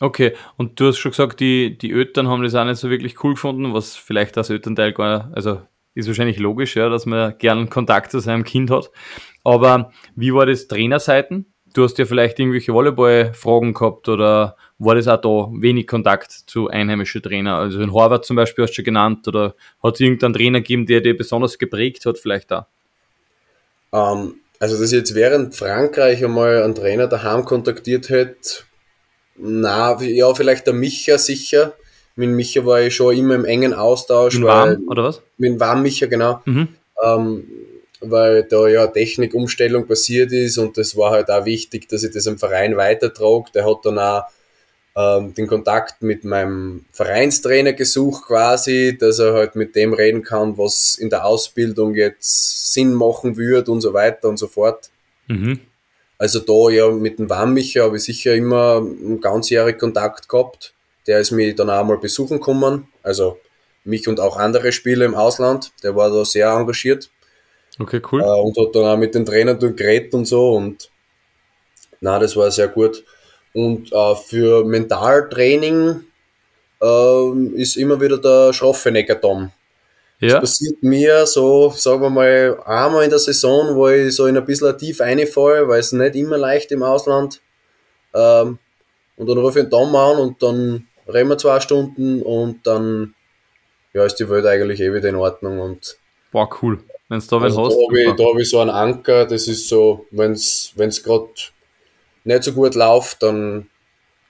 [0.03, 3.23] Okay, und du hast schon gesagt, die, die Eltern haben das auch nicht so wirklich
[3.23, 5.63] cool gefunden, was vielleicht als Elternteil gar, also
[5.95, 8.91] ist wahrscheinlich logisch, ja, dass man gern Kontakt zu seinem Kind hat.
[9.45, 11.55] Aber wie war das Trainerseiten?
[11.73, 16.67] Du hast ja vielleicht irgendwelche Volleyball-Fragen gehabt oder war das auch da wenig Kontakt zu
[16.67, 17.61] einheimischen Trainern?
[17.61, 20.85] Also in Harvard zum Beispiel hast du schon genannt oder hat es irgendeinen Trainer gegeben,
[20.85, 22.65] der dir besonders geprägt hat, vielleicht auch?
[23.93, 28.65] Um, ähm, also, dass ich jetzt während Frankreich einmal einen Trainer daheim kontaktiert hätte,
[29.37, 31.75] na, ja, vielleicht der Micha sicher.
[32.17, 34.39] Mit Micha war ich schon immer im engen Austausch.
[34.39, 35.23] Mit Warm, oder was?
[35.39, 36.41] Mit Warm Micha, genau.
[36.45, 36.69] Mhm.
[37.03, 37.45] Ähm,
[38.01, 42.27] weil da ja Technikumstellung passiert ist und das war halt auch wichtig, dass ich das
[42.27, 43.51] im Verein weitertrage.
[43.55, 44.25] Der hat dann auch
[44.97, 50.59] ähm, den Kontakt mit meinem Vereinstrainer gesucht quasi, dass er halt mit dem reden kann,
[50.59, 54.91] was in der Ausbildung jetzt Sinn machen würde und so weiter und so fort.
[55.29, 55.61] Mhm.
[56.23, 60.73] Also da ja mit dem Warmmicher habe ich sicher immer einen ganzjährigen Kontakt gehabt.
[61.09, 62.87] Der ist mich dann auch mal besuchen gekommen.
[63.03, 63.41] Also
[63.83, 65.73] mich und auch andere Spieler im Ausland.
[65.83, 67.11] Der war da sehr engagiert.
[67.81, 68.21] Okay, cool.
[68.21, 70.53] Äh, und hat dann auch mit den Trainern geredet und so.
[70.53, 70.93] Und
[72.01, 73.05] na, das war sehr gut.
[73.53, 76.05] Und äh, für Mentaltraining
[76.81, 79.51] äh, ist immer wieder der Schroffenegger Tom.
[80.23, 80.39] Ja.
[80.39, 84.37] Das passiert mir so, sagen wir mal, einmal in der Saison, wo ich so in
[84.37, 87.41] ein bisschen tief reinfalle, weil es nicht immer leicht im Ausland.
[88.15, 88.59] Ähm,
[89.17, 93.17] und dann rufe ich den Tom an und dann reden wir zwei Stunden und dann
[93.95, 95.59] ja, ist die Welt eigentlich eh wieder in Ordnung.
[95.59, 95.99] Und
[96.31, 96.79] Boah, cool.
[97.09, 97.75] Wenn du da also hast.
[97.75, 101.31] Da habe ich, hab ich so einen Anker, das ist so, wenn es gerade
[102.23, 103.69] nicht so gut läuft, dann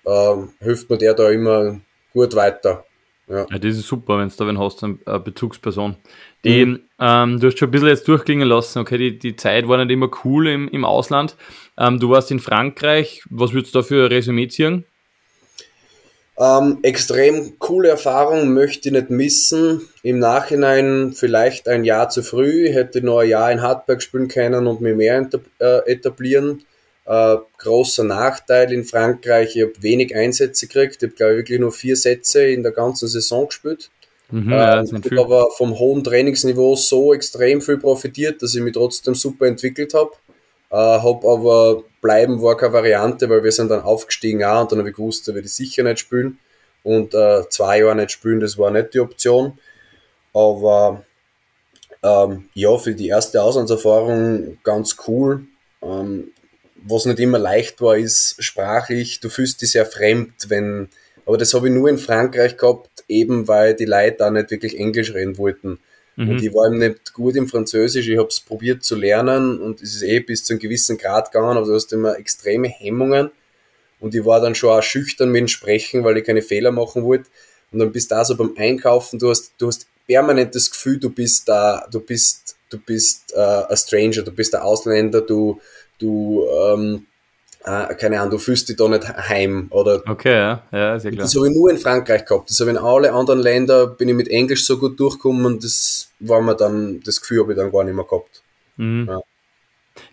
[0.07, 1.79] ähm, hilft mir der da immer
[2.15, 2.87] gut weiter.
[3.29, 3.47] Ja.
[3.51, 5.97] ja, das ist super, wenn du da wen hast, eine Bezugsperson.
[6.45, 6.81] Die, mhm.
[6.99, 9.93] ähm, du hast schon ein bisschen jetzt durchklingen lassen, okay, die, die Zeit war nicht
[9.93, 11.37] immer cool im, im Ausland.
[11.79, 14.85] Ähm, du warst in Frankreich, was würdest du da für ein Resümee ziehen?
[16.39, 19.83] Ähm, extrem coole Erfahrung, möchte ich nicht missen.
[20.03, 24.67] Im Nachhinein vielleicht ein Jahr zu früh, hätte noch ein Jahr in Hartberg spielen können
[24.67, 25.29] und mich mehr
[25.87, 26.65] etablieren.
[27.05, 31.61] Äh, großer Nachteil in Frankreich, ich habe wenig Einsätze gekriegt, ich habe glaube ich wirklich
[31.61, 33.91] nur vier Sätze in der ganzen Saison gespielt.
[34.31, 38.63] Mhm, ja, ähm, ich habe aber vom hohen Trainingsniveau so extrem viel profitiert, dass ich
[38.63, 40.13] mich trotzdem super entwickelt habe.
[40.71, 44.79] Äh, habe aber bleiben war keine Variante, weil wir sind dann aufgestiegen auch und dann
[44.79, 46.39] habe ich gewusst, da werde ich sicher nicht spielen.
[46.83, 49.59] Und äh, zwei Jahre nicht spielen, das war nicht die Option.
[50.33, 51.05] Aber
[52.03, 55.43] ähm, ja, für die erste Auslandserfahrung ganz cool.
[55.83, 56.33] Ähm,
[56.85, 60.89] was nicht immer leicht war, ist sprachlich, du fühlst dich sehr fremd, wenn,
[61.27, 64.79] aber das habe ich nur in Frankreich gehabt, eben weil die Leute da nicht wirklich
[64.79, 65.79] Englisch reden wollten.
[66.17, 66.29] Mhm.
[66.29, 69.81] Und ich war eben nicht gut im Französisch, ich habe es probiert zu lernen und
[69.83, 73.31] es ist eh bis zu einem gewissen Grad gegangen, aber du hast immer extreme Hemmungen.
[74.01, 77.05] Und ich war dann schon auch schüchtern mit dem Sprechen, weil ich keine Fehler machen
[77.05, 77.31] wollte.
[77.71, 80.99] Und dann bist du da so beim Einkaufen, du hast, du hast permanent das Gefühl,
[80.99, 85.61] du bist da, du bist, du bist äh, ein Stranger, du bist ein Ausländer, du,
[86.03, 87.07] du, ähm,
[87.65, 89.69] äh, keine Ahnung, du fühlst dich da nicht heim.
[89.71, 91.23] Oder okay, ja, ja, sehr klar.
[91.23, 92.51] Das habe ich nur in Frankreich gehabt.
[92.51, 95.65] Das habe ich in alle anderen Ländern, bin ich mit Englisch so gut durchgekommen und
[95.65, 98.43] das war mir dann, das Gefühl habe ich dann gar nicht mehr gehabt.
[98.77, 99.07] Mhm.
[99.09, 99.21] Ja.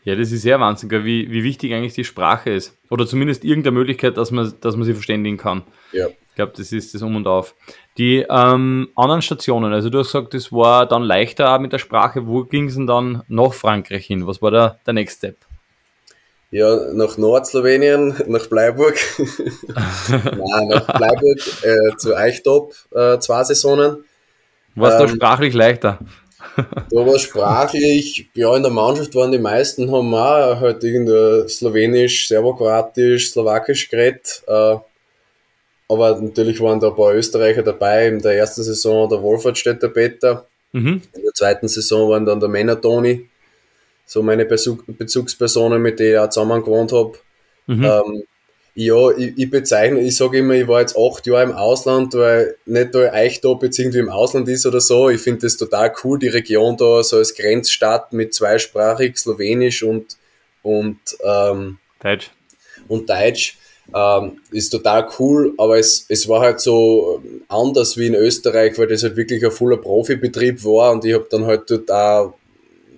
[0.04, 2.78] Ja, das ist sehr wahnsinnig, wie, wie wichtig eigentlich die Sprache ist.
[2.90, 5.64] Oder zumindest irgendeine Möglichkeit, dass man, dass man sie verständigen kann.
[5.94, 6.08] Ja.
[6.08, 7.56] Ich glaube, das ist das Um und Auf.
[7.98, 12.28] Die ähm, anderen Stationen, also du hast gesagt, das war dann leichter mit der Sprache.
[12.28, 14.26] Wo ging es denn dann nach Frankreich hin?
[14.28, 15.38] Was war der, der Next Step?
[16.52, 18.98] Ja, nach Nordslowenien, nach Bleiburg.
[20.10, 24.04] Nein, nach Bleiburg äh, zu Eichtop äh, zwei Saisonen.
[24.76, 26.00] War es ähm, da sprachlich leichter?
[26.56, 32.28] da war sprachlich, ja, in der Mannschaft waren die meisten, haben auch halt irgendwie Slowenisch,
[32.28, 34.42] Serbokroatisch, Slowakisch geredet.
[34.48, 34.78] Äh,
[35.88, 38.08] aber natürlich waren da ein paar Österreicher dabei.
[38.08, 40.46] In der ersten Saison der Wolfertstädter Peter.
[40.72, 41.02] Mhm.
[41.16, 43.28] In der zweiten Saison waren dann der Männer Toni
[44.10, 47.14] so meine Bezug, Bezugspersonen, mit denen ich auch zusammen gewohnt habe.
[47.68, 47.84] Mhm.
[47.84, 48.24] Ähm,
[48.74, 52.56] ja, ich, ich bezeichne, ich sage immer, ich war jetzt acht Jahre im Ausland, weil
[52.66, 55.10] nicht weil Eichtop jetzt irgendwie im Ausland ist oder so.
[55.10, 60.18] Ich finde das total cool, die Region da so als Grenzstadt mit zweisprachig, Slowenisch und,
[60.64, 62.32] und, ähm, Deutsch.
[62.88, 63.58] und Deutsch.
[63.94, 68.88] Ähm, ist total cool, aber es, es war halt so anders wie in Österreich, weil
[68.88, 72.39] das halt wirklich ein voller Profibetrieb war und ich habe dann halt dort auch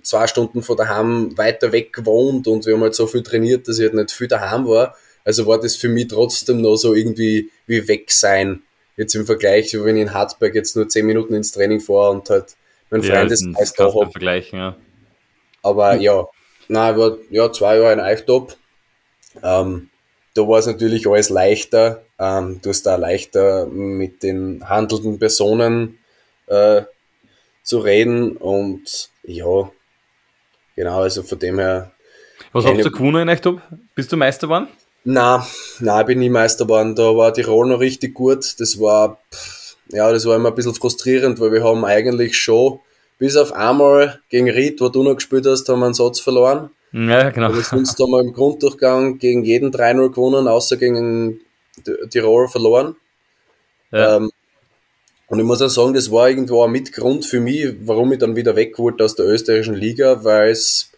[0.02, 3.78] zwei Stunden von daheim weiter weg gewohnt und wir haben halt so viel trainiert, dass
[3.78, 4.96] ich halt nicht viel daheim war.
[5.24, 8.62] Also war das für mich trotzdem noch so irgendwie wie weg sein.
[8.96, 12.28] Jetzt im Vergleich, wenn ich in Hartberg jetzt nur zehn Minuten ins Training fahre und
[12.28, 12.56] halt
[12.90, 14.76] mein Ja, Freundeskreis da vergleichen, ja.
[15.62, 16.26] Aber ja,
[16.68, 18.56] nein, ich war ja zwei Jahre in Eichtop.
[19.42, 19.88] Ähm,
[20.34, 22.04] da war es natürlich alles leichter.
[22.18, 25.98] Ähm, du hast da leichter mit den handelnden Personen
[26.46, 26.82] äh,
[27.62, 29.70] zu reden und ja,
[30.82, 31.92] genau, also von dem her.
[32.52, 33.60] Was hast du gewonnen in Echtop?
[33.94, 34.68] Bist du Meister geworden?
[35.04, 35.46] Na,
[35.80, 36.94] na, ich bin nie Meister geworden.
[36.94, 38.60] Da war Tirol noch richtig gut.
[38.60, 39.18] Das war,
[39.88, 42.80] ja, das war immer ein bisschen frustrierend, weil wir haben eigentlich schon,
[43.18, 46.70] bis auf einmal gegen Ried, wo du noch gespielt hast, haben wir einen Satz verloren.
[46.92, 47.46] Ja, genau.
[47.46, 51.40] Aber sonst haben wir im Grunddurchgang gegen jeden 3-0 gewonnen, außer gegen
[52.10, 52.96] Tirol verloren.
[53.92, 54.16] Ja.
[54.16, 54.30] Ähm,
[55.32, 58.36] und ich muss auch sagen, das war irgendwo ein Mitgrund für mich, warum ich dann
[58.36, 60.90] wieder weg wollte aus der österreichischen Liga, weil es,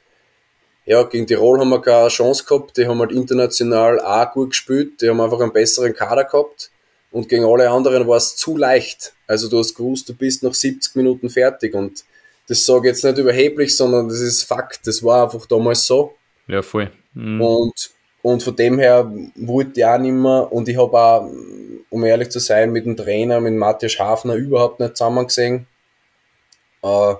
[0.85, 5.01] ja, gegen Tirol haben wir keine Chance gehabt, die haben halt international auch gut gespielt,
[5.01, 6.73] die haben einfach einen besseren Kader gehabt
[7.13, 9.13] und gegen alle anderen war es zu leicht.
[9.29, 12.05] Also du hast gewusst, du bist nach 70 Minuten fertig und
[12.49, 16.17] das sage ich jetzt nicht überheblich, sondern das ist Fakt, das war einfach damals so.
[16.49, 16.91] Ja, voll.
[17.13, 17.41] Mhm.
[17.41, 17.91] Und,
[18.23, 20.53] und von dem her wollte ich auch nicht mehr.
[20.53, 21.31] Und ich habe auch,
[21.95, 25.69] um ehrlich zu sein, mit dem Trainer, mit Matthias Hafner überhaupt nicht zusammen gesehen.
[26.83, 27.15] Äh,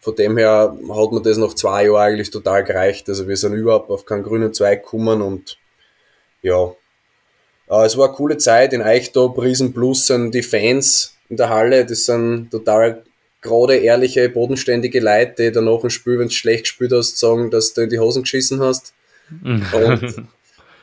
[0.00, 3.08] von dem her hat mir das nach zwei Jahren eigentlich total gereicht.
[3.08, 5.58] Also wir sind überhaupt auf keinen grünen Zweig gekommen und
[6.42, 6.72] ja.
[7.68, 11.86] Äh, es war eine coole Zeit in Eichtop, Riesenplus sind die Fans in der Halle,
[11.86, 13.04] das sind total
[13.42, 17.74] gerade ehrliche, bodenständige Leute, die danach im Spiel, wenn du schlecht gespielt hast, sagen, dass
[17.74, 18.92] du in die Hosen geschissen hast.
[19.40, 20.26] Und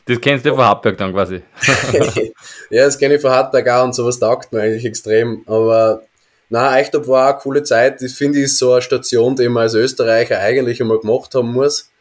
[0.07, 1.41] das kennst du von Hartberg dann quasi.
[2.69, 5.43] ja, das kenne ich von Hartberg auch und sowas taugt mir eigentlich extrem.
[5.45, 6.03] Aber
[6.49, 8.01] na, Eichtop war eine coole Zeit.
[8.01, 11.51] Das finde ich ist so eine Station, die man als Österreicher eigentlich einmal gemacht haben
[11.51, 11.91] muss.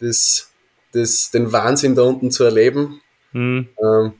[0.00, 0.50] Das,
[0.92, 3.00] das, den Wahnsinn da unten zu erleben.
[3.32, 3.68] Mhm.
[3.82, 4.12] Ähm,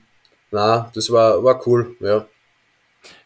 [0.51, 2.27] na, das war, war cool, ja.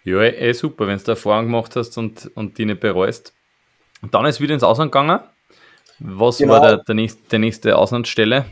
[0.04, 3.34] Ja, eh super, wenn du da Erfahrung gemacht hast und, und die nicht bereust.
[4.02, 5.20] Und dann ist wieder ins Ausland gegangen.
[5.98, 6.54] Was Genau.
[6.54, 8.46] war der, der, nächste, der nächste Auslandsstelle?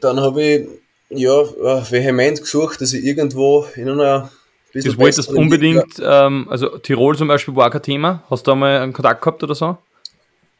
[0.00, 0.68] Dann habe ich
[1.10, 4.30] ja äh, vehement gesucht, dass ich irgendwo in einer
[4.72, 8.22] bisschen Das wolltest du unbedingt, ähm, also Tirol zum Beispiel war kein Thema.
[8.30, 9.78] Hast du da mal einen Kontakt gehabt oder so?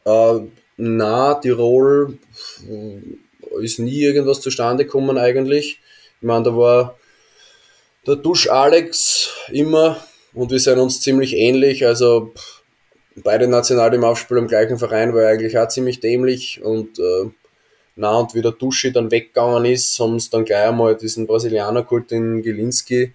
[0.05, 0.39] Äh,
[0.77, 2.17] na, Tirol
[3.61, 5.79] ist nie irgendwas zustande gekommen eigentlich.
[6.19, 6.95] Ich meine, da war
[8.05, 9.97] der Dusch Alex immer
[10.33, 11.85] und wir sind uns ziemlich ähnlich.
[11.85, 12.33] Also
[13.15, 17.29] beide national im Aufspiel im gleichen Verein war eigentlich auch ziemlich dämlich und äh,
[17.97, 21.83] na, und wie der Duschi dann weggegangen ist, haben sie dann gleich einmal diesen Brasilianer
[21.83, 23.13] geholt, den Gilinski,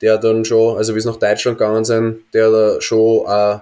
[0.00, 3.58] der dann schon, also wie sie nach Deutschland gegangen sind, der da schon äh,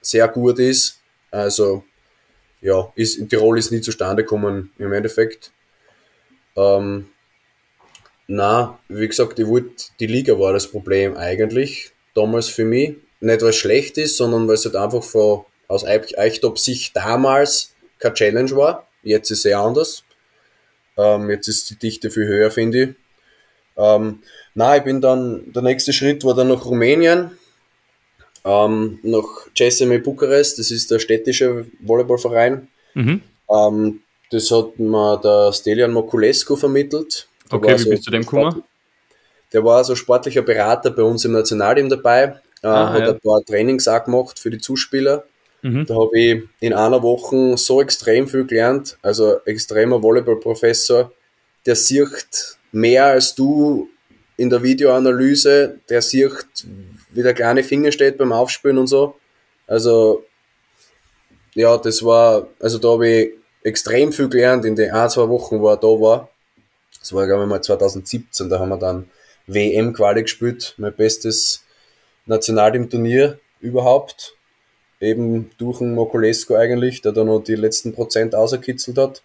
[0.00, 1.00] sehr gut ist.
[1.30, 1.84] Also
[2.60, 5.50] ja, ist, in Tirol ist nie zustande gekommen im Endeffekt.
[6.56, 7.08] Ähm,
[8.26, 12.96] na, wie gesagt, ich wollte, die Liga war das Problem eigentlich, damals für mich.
[13.20, 17.74] Nicht weil es schlecht ist, sondern weil es halt einfach von, aus Eich- Eichtop-Sicht damals
[17.98, 18.86] keine Challenge war.
[19.02, 20.04] Jetzt ist es sehr anders.
[20.96, 22.88] Ähm, jetzt ist die Dichte viel höher, finde ich.
[23.76, 24.20] Ähm,
[24.54, 27.30] na, ich bin dann, der nächste Schritt war dann nach Rumänien,
[28.44, 29.24] ähm, nach
[29.56, 32.68] CSME Bukarest, das ist der städtische Volleyballverein.
[32.94, 33.22] Mhm.
[33.50, 37.28] Ähm, das hat mir der Stelian Mokulescu vermittelt.
[37.50, 38.62] Der Okay, wie bist du dem gekommen?
[39.52, 43.10] Der war so sportlicher Berater bei uns im Nationalteam dabei, äh, Ah, hat ja.
[43.10, 45.24] ein paar Trainings auch gemacht für die Zuspieler.
[45.62, 45.86] Mhm.
[45.86, 51.12] Da habe ich in einer Woche so extrem viel gelernt, also extremer Volleyball-Professor,
[51.66, 53.88] der sieht mehr als du
[54.36, 56.32] in der Videoanalyse, der sieht,
[57.10, 59.16] wie der kleine Finger steht beim Aufspielen und so.
[59.66, 60.24] Also,
[61.54, 63.30] ja, das war, also da habe ich
[63.62, 66.30] extrem viel gelernt in den ein, zwei Wochen, wo er da war.
[66.98, 69.10] Das war, glaube ich, mal 2017, da haben wir dann
[69.46, 71.64] WM-Quali gespielt, mein bestes
[72.26, 74.34] Nationalteam-Turnier überhaupt
[75.00, 79.22] eben durch den Mokulescu eigentlich, der da noch die letzten Prozent auserkitzelt hat.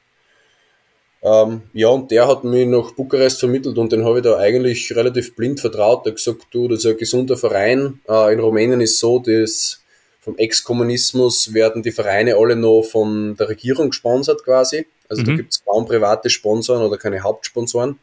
[1.21, 4.95] Ähm, ja, und der hat mich nach Bukarest vermittelt und den habe ich da eigentlich
[4.95, 6.05] relativ blind vertraut.
[6.05, 7.99] Er hat gesagt, du, das ist ein gesunder Verein.
[8.07, 9.81] Äh, in Rumänien ist so, dass
[10.21, 14.85] vom Ex-Kommunismus werden die Vereine alle noch von der Regierung gesponsert quasi.
[15.09, 15.37] Also da Mhm.
[15.37, 17.99] gibt es kaum private Sponsoren oder keine Hauptsponsoren.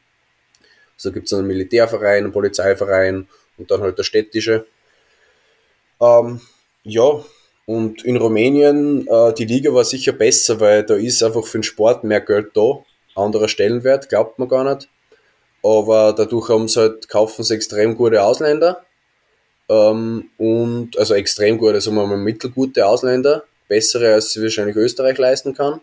[0.96, 4.66] Also da gibt es einen Militärverein, einen Polizeiverein und dann halt der städtische.
[6.00, 6.40] Ähm,
[6.84, 7.24] ja,
[7.72, 11.62] und in Rumänien, äh, die Liga war sicher besser, weil da ist einfach für den
[11.62, 12.84] Sport mehr Geld da.
[13.14, 14.90] Anderer Stellenwert, glaubt man gar nicht.
[15.62, 18.84] Aber dadurch haben sie halt, kaufen sie extrem gute Ausländer.
[19.70, 23.44] Ähm, und, also extrem gute, sagen wir mal mittelgute Ausländer.
[23.68, 25.80] Bessere, als sie wahrscheinlich Österreich leisten kann.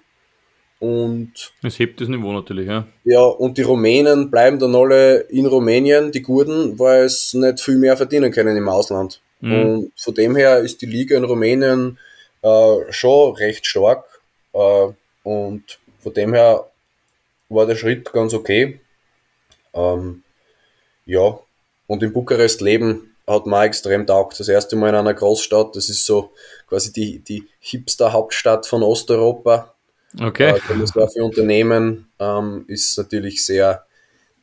[0.77, 1.31] Und.
[1.63, 2.85] Es hebt das Niveau natürlich, ja.
[3.03, 7.79] Ja, und die Rumänen bleiben dann alle in Rumänien, die Guten, weil es nicht viel
[7.79, 9.21] mehr verdienen können im Ausland.
[9.39, 9.51] Mhm.
[9.53, 11.97] Und von dem her ist die Liga in Rumänien
[12.41, 14.05] äh, schon recht stark.
[14.53, 14.87] Äh,
[15.23, 16.69] und von dem her
[17.49, 18.79] war der Schritt ganz okay.
[19.73, 20.23] Ähm,
[21.05, 21.39] ja,
[21.87, 24.39] und in Bukarest leben hat mir extrem taugt.
[24.39, 26.31] Das erste Mal in einer Großstadt, das ist so
[26.67, 29.73] quasi die, die Hipster-Hauptstadt von Osteuropa.
[30.19, 30.49] Okay.
[30.49, 33.85] Äh, das war für Unternehmen ähm, ist natürlich sehr,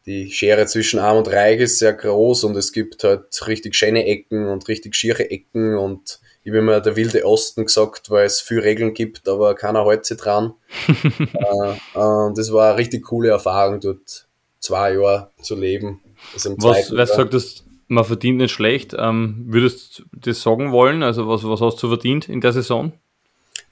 [0.07, 4.07] die Schere zwischen Arm und Reich ist sehr groß und es gibt halt richtig schöne
[4.07, 8.41] Ecken und richtig schiere Ecken und ich habe immer der wilde Osten gesagt, weil es
[8.41, 10.55] viel Regeln gibt, aber keiner hält sich dran.
[10.89, 14.29] äh, äh, das war eine richtig coole Erfahrung, dort
[14.61, 16.01] zwei Jahre zu leben.
[16.35, 18.95] Also was, was sagt das, man verdient nicht schlecht.
[18.97, 21.03] Ähm, würdest du das sagen wollen?
[21.03, 22.93] Also was, was hast du verdient in der Saison?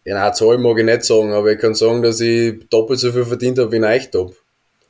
[0.05, 3.13] Ja, nein, Zahl mag ich nicht sagen, aber ich kann sagen, dass ich doppelt so
[3.13, 4.35] viel verdient habe wie in Eichtop.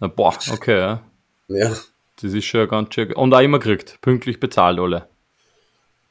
[0.00, 1.02] Na, boah, okay, ja.
[1.48, 1.76] Ja.
[2.20, 3.12] Das ist schon ganz schön.
[3.12, 5.08] Und auch immer gekriegt, pünktlich bezahlt alle.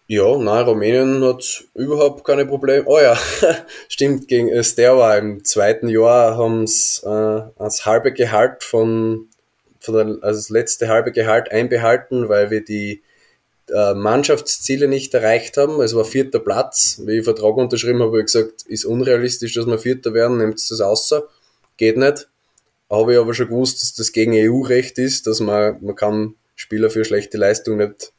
[0.07, 2.83] Ja, nein, Rumänien hat überhaupt keine Probleme.
[2.85, 3.17] Oh ja,
[3.87, 9.29] stimmt, gegen Sterwa im zweiten Jahr haben sie äh, das halbe Gehalt von,
[9.79, 13.01] von der, also das letzte halbe Gehalt einbehalten, weil wir die
[13.69, 15.81] äh, Mannschaftsziele nicht erreicht haben.
[15.81, 17.01] Es war vierter Platz.
[17.05, 20.55] Wie ich Vertrag unterschrieben habe, habe ich gesagt, ist unrealistisch, dass wir Vierter werden, nehmt
[20.55, 21.23] das außer.
[21.77, 22.27] Geht nicht.
[22.93, 26.89] Habe ich aber schon gewusst, dass das gegen EU-Recht ist, dass man, man kann Spieler
[26.89, 28.13] für schlechte Leistung nicht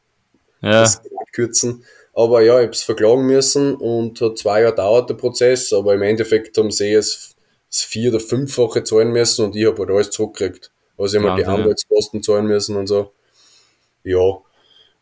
[0.60, 0.90] ja.
[1.32, 1.84] kürzen.
[2.12, 5.94] Aber ja, ich habe es verklagen müssen und hat zwei Jahre dauert der Prozess, aber
[5.94, 7.34] im Endeffekt haben sie es
[7.70, 10.70] das vier- oder fünffache zahlen müssen und ich habe halt alles zurückgekriegt.
[10.96, 13.12] Also ich habe die Anwaltskosten zahlen müssen und so.
[14.04, 14.38] Ja,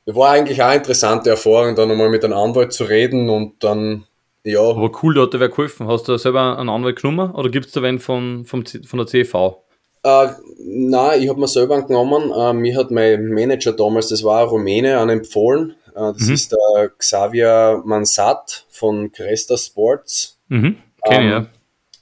[0.07, 4.07] war eigentlich auch eine interessante Erfahrung, dann einmal mit einem Anwalt zu reden und dann,
[4.45, 4.61] ja.
[4.61, 5.87] Aber cool, da hat dir wer geholfen.
[5.87, 9.07] Hast du selber einen Anwalt genommen oder gibt es da wen von, von, von der
[9.07, 9.63] CV?
[10.05, 10.29] Äh,
[10.59, 12.33] nein, ich habe mir selber einen genommen.
[12.33, 15.77] Äh, mir hat mein Manager damals, das war ein Rumäne, einen empfohlen.
[15.95, 16.35] Äh, das mhm.
[16.35, 20.39] ist der Xavier Mansat von Cresta Sports.
[20.49, 20.77] Mhm.
[21.05, 21.47] Kenn ähm, ja.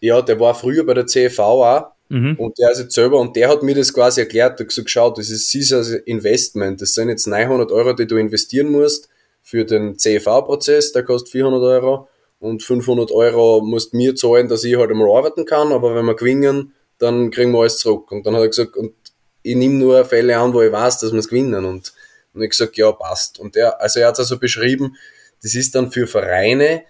[0.03, 1.91] Ja, der war früher bei der CV auch.
[2.09, 2.37] Mhm.
[2.39, 4.91] Und der ist jetzt selber, und der hat mir das quasi erklärt, der hat gesagt,
[4.91, 9.09] schau, das ist dieses Investment, das sind jetzt 900 Euro, die du investieren musst
[9.43, 12.09] für den CV-Prozess, der kostet 400 Euro
[12.41, 16.17] und 500 Euro musst mir zahlen, dass ich halt einmal arbeiten kann, aber wenn wir
[16.17, 18.11] gewinnen, dann kriegen wir alles zurück.
[18.11, 18.95] Und dann hat er gesagt, und
[19.43, 21.65] ich nehme nur Fälle an, wo ich weiß, dass wir es gewinnen.
[21.65, 21.93] Und,
[22.35, 23.39] und ich gesagt, ja, passt.
[23.39, 24.97] Und der, also er hat es also beschrieben,
[25.43, 26.83] das ist dann für Vereine,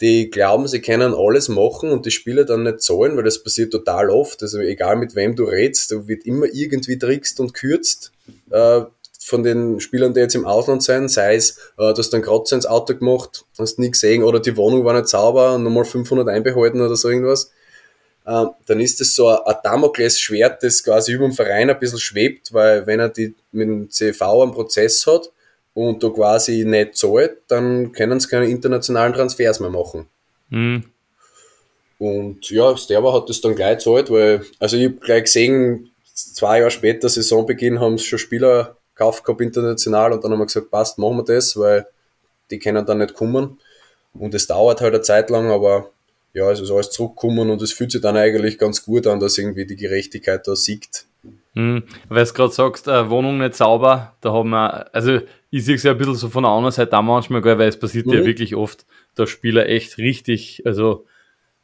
[0.00, 3.72] die glauben, sie können alles machen und die Spieler dann nicht zahlen, weil das passiert
[3.72, 4.42] total oft.
[4.42, 8.12] Also egal mit wem du redest, da wird immer irgendwie trickst und kürzt.
[8.50, 8.82] Äh,
[9.26, 12.56] von den Spielern, die jetzt im Ausland sind, sei es, äh, du hast dann Kratzer
[12.56, 16.28] ins Auto gemacht, hast nie gesehen, oder die Wohnung war nicht sauber und nochmal 500
[16.28, 17.50] einbehalten oder so irgendwas.
[18.24, 22.52] Äh, dann ist das so ein Damoklesschwert, das quasi über dem Verein ein bisschen schwebt,
[22.52, 25.30] weil wenn er die mit dem CV einen Prozess hat,
[25.76, 30.06] und da quasi nicht zahlt, dann können sie keine internationalen Transfers mehr machen.
[30.48, 30.84] Mhm.
[31.98, 36.60] Und ja, Sterber hat das dann gleich gezahlt, weil, also ich habe gleich gesehen, zwei
[36.60, 40.98] Jahre später, Saisonbeginn, haben sie schon Spieler gehabt international und dann haben wir gesagt, passt,
[40.98, 41.86] machen wir das, weil
[42.50, 43.58] die können dann nicht kommen.
[44.14, 45.90] Und es dauert halt eine Zeit lang, aber
[46.32, 49.38] ja, es ist alles zurückgekommen und es fühlt sich dann eigentlich ganz gut an, dass
[49.38, 51.06] irgendwie die Gerechtigkeit da siegt.
[51.54, 55.76] Hm, weil du gerade sagst, äh, Wohnung nicht sauber, da haben wir, also ich sehe
[55.76, 58.12] es ja ein bisschen so von der anderen Seite auch manchmal, weil es passiert mhm.
[58.12, 61.06] ja wirklich oft, dass Spieler echt richtig, also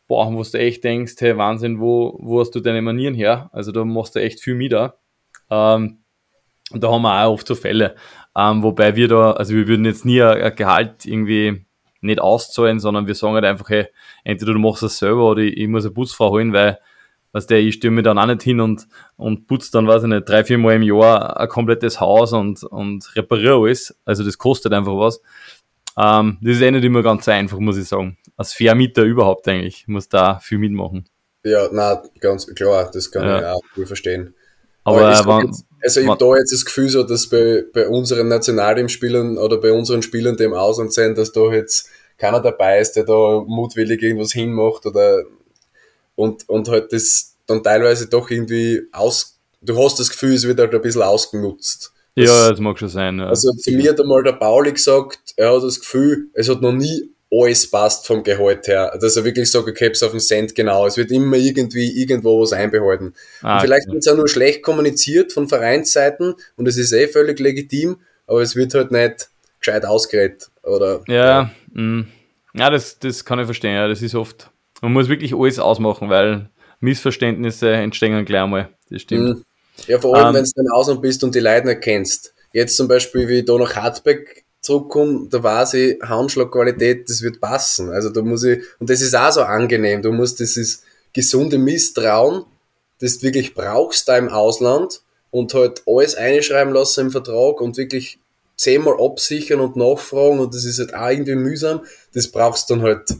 [0.08, 3.50] boah, wo du echt denkst, hey Wahnsinn, wo, wo hast du deine Manieren her?
[3.52, 4.94] Also da machst du echt viel mit da.
[5.50, 5.98] Ähm,
[6.72, 7.94] und da haben wir auch oft so Fälle.
[8.36, 11.64] Ähm, wobei wir da, also wir würden jetzt nie ein, Gehalt irgendwie
[12.00, 13.86] nicht auszahlen, sondern wir sagen halt einfach, hey,
[14.24, 16.78] entweder du machst das selber oder ich, ich muss eine Putzfrau holen, weil
[17.32, 20.28] was der, ich mir dann auch nicht hin und, und putze dann, weiß ich nicht,
[20.28, 23.98] drei, vier Mal im Jahr ein komplettes Haus und, und repariere alles.
[24.04, 25.22] Also das kostet einfach was.
[25.96, 28.18] Ähm, das ist eh nicht immer ganz einfach, muss ich sagen.
[28.36, 31.08] Als Vermieter überhaupt eigentlich, muss da viel mitmachen.
[31.44, 33.38] Ja, na ganz klar, das kann ja.
[33.40, 34.34] ich auch gut verstehen.
[34.84, 38.28] Aber, Aber jetzt, also ich habe da jetzt das Gefühl so, dass bei, bei unseren
[38.28, 42.92] Nationalteamspielern oder bei unseren Spielern, die im Ausland sind, dass da jetzt keiner dabei ist,
[42.92, 45.24] der da mutwillig irgendwas hinmacht oder
[46.14, 50.60] und, und halt das dann teilweise doch irgendwie aus, du hast das Gefühl, es wird
[50.60, 51.92] halt ein bisschen ausgenutzt.
[52.14, 53.18] Das, ja, das mag schon sein.
[53.18, 53.28] Ja.
[53.28, 56.72] Also zu mir hat einmal der Pauli gesagt, er hat das Gefühl, es hat noch
[56.72, 58.96] nie alles passt vom Gehalt her.
[59.00, 60.86] Dass er wirklich sagt, okay, es auf den Cent genau.
[60.86, 63.14] Es wird immer irgendwie irgendwo was einbehalten.
[63.40, 67.08] Ah, und vielleicht wird es auch nur schlecht kommuniziert von Vereinsseiten und es ist eh
[67.08, 70.50] völlig legitim, aber es wird halt nicht gescheit ausgeredet.
[70.62, 71.80] Oder, ja, ja.
[71.80, 72.06] Mm.
[72.54, 73.74] ja das, das kann ich verstehen.
[73.74, 74.50] Ja, das ist oft.
[74.82, 78.68] Man muss wirklich alles ausmachen, weil Missverständnisse entstehen gleich einmal.
[78.90, 79.38] Das stimmt.
[79.38, 79.42] Mm.
[79.86, 80.34] Ja, vor allem, um, ähm.
[80.34, 82.34] wenn du dann außen bist und die Leute nicht kennst.
[82.52, 87.40] Jetzt zum Beispiel, wie ich da nach Hartberg zurückkomme, da weiß ich, Handschlagqualität, das wird
[87.40, 87.90] passen.
[87.90, 90.82] Also da muss ich, und das ist auch so angenehm, du musst dieses
[91.12, 92.44] gesunde Misstrauen,
[93.00, 97.76] das du wirklich brauchst da im Ausland und halt alles einschreiben lassen im Vertrag und
[97.76, 98.18] wirklich
[98.56, 101.80] zehnmal absichern und nachfragen und das ist halt auch irgendwie mühsam.
[102.14, 103.16] Das brauchst du dann halt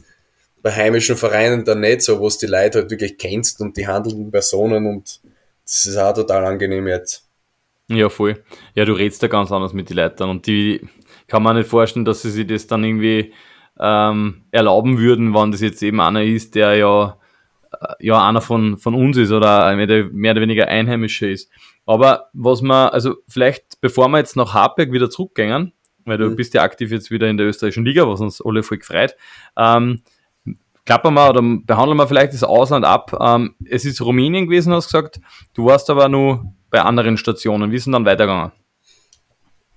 [0.61, 3.85] bei heimischen Vereinen dann nicht so, wo du die Leute halt wirklich kennst und die
[3.85, 5.19] handelnden Personen und
[5.65, 7.25] das ist auch total angenehm jetzt.
[7.89, 8.41] Ja, voll.
[8.75, 10.87] Ja, du redest da ganz anders mit den Leuten und die
[11.33, 13.33] kann man nicht vorstellen, dass sie sich das dann irgendwie
[13.79, 17.17] ähm, erlauben würden, wenn das jetzt eben einer ist, der ja,
[17.71, 21.49] äh, ja einer von, von uns ist oder mehr oder weniger Einheimischer ist.
[21.87, 25.73] Aber was man, also vielleicht bevor wir jetzt nach Hartberg wieder zurückgehen,
[26.05, 26.35] weil du mhm.
[26.35, 29.15] bist ja aktiv jetzt wieder in der österreichischen Liga, was uns alle voll gefreut,
[29.57, 30.03] ähm,
[30.85, 33.17] klappen wir oder behandeln wir vielleicht das Ausland ab.
[33.19, 35.19] Ähm, es ist Rumänien gewesen, hast du gesagt.
[35.55, 37.71] Du warst aber nur bei anderen Stationen.
[37.71, 38.51] Wie sind dann weitergegangen?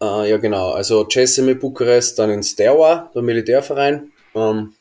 [0.02, 0.72] Uh, ja, genau.
[0.72, 4.12] Also Cesime Bukarest, dann in Steaua, der Militärverein.
[4.34, 4.74] Ähm,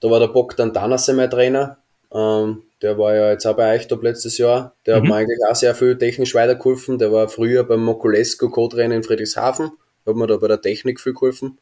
[0.00, 1.78] da war der Bogdan Danase mein Trainer.
[2.12, 4.74] Ähm, der war ja jetzt auch bei euch da letztes Jahr.
[4.86, 5.00] Der mhm.
[5.00, 6.98] hat mir eigentlich auch sehr viel technisch weitergeholfen.
[6.98, 9.72] Der war früher beim Mokulesco Co-Trainer in Friedrichshafen.
[10.06, 11.58] Hat mir da bei der Technik viel geholfen.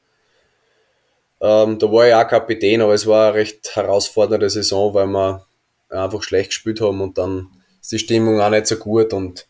[1.41, 5.47] Ähm, da war ich auch Kapitän, aber es war eine recht herausfordernde Saison, weil wir
[5.91, 7.49] einfach schlecht gespielt haben und dann
[7.81, 9.47] ist die Stimmung auch nicht so gut und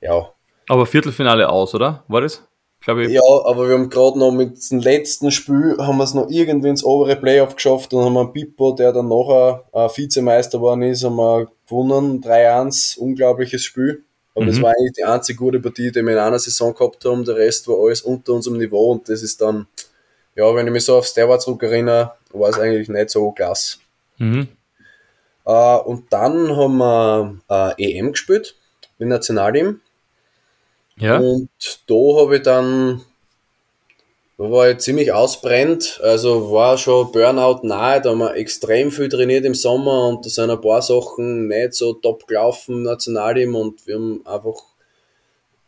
[0.00, 0.32] ja,
[0.68, 2.04] aber Viertelfinale aus, oder?
[2.08, 2.44] War das?
[2.80, 3.10] Glaube ich.
[3.10, 6.68] Ja, aber wir haben gerade noch mit dem letzten Spiel haben wir es noch irgendwie
[6.68, 11.02] ins obere Playoff geschafft und haben einen Pippo, der dann nachher äh, Vizemeister geworden ist,
[11.02, 12.22] haben wir gewonnen.
[12.22, 14.04] 3-1, unglaubliches Spiel.
[14.34, 14.50] Aber mhm.
[14.50, 17.24] das war eigentlich die einzige gute Partie, die wir in einer Saison gehabt haben.
[17.24, 19.66] Der Rest war alles unter unserem Niveau und das ist dann,
[20.36, 23.78] ja, wenn ich mich so auf Sterwa zurückerinnere, war es eigentlich nicht so klasse.
[24.18, 24.46] Mhm.
[25.44, 27.40] Äh, und dann haben wir
[27.76, 28.54] äh, EM gespielt
[28.98, 29.80] mit Nationalteam.
[31.00, 31.18] Ja.
[31.18, 31.48] Und
[31.86, 33.02] da habe ich dann,
[34.36, 39.08] da war ich ziemlich ausbrennt, also war schon Burnout nahe, da haben wir extrem viel
[39.08, 43.86] trainiert im Sommer und da sind ein paar Sachen nicht so top gelaufen, Nationalteam, und
[43.86, 44.62] wir haben einfach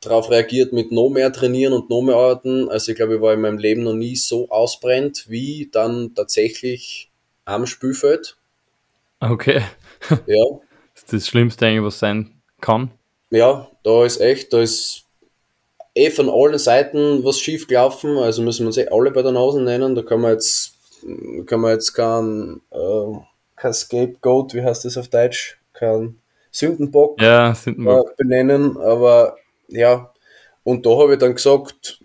[0.00, 2.68] darauf reagiert mit noch mehr trainieren und noch mehr arbeiten.
[2.68, 7.10] Also ich glaube, ich war in meinem Leben noch nie so ausbrennt, wie dann tatsächlich
[7.44, 8.36] am Spielfeld.
[9.20, 9.62] Okay.
[10.26, 10.44] Ja.
[10.94, 12.90] Das ist das Schlimmste eigentlich, was sein kann.
[13.30, 15.04] Ja, da ist echt, da ist
[15.94, 19.32] eh von allen Seiten was schief gelaufen, also müssen wir uns eh alle bei der
[19.32, 20.74] Nase nennen, da kann man jetzt,
[21.46, 23.18] kann man jetzt kein, äh,
[23.56, 26.18] kein Scapegoat, wie heißt das auf Deutsch, kein
[26.50, 28.10] Sündenbock, ja, Sündenbock.
[28.10, 29.36] Äh, benennen, aber
[29.68, 30.12] ja,
[30.64, 32.00] und da habe ich dann gesagt,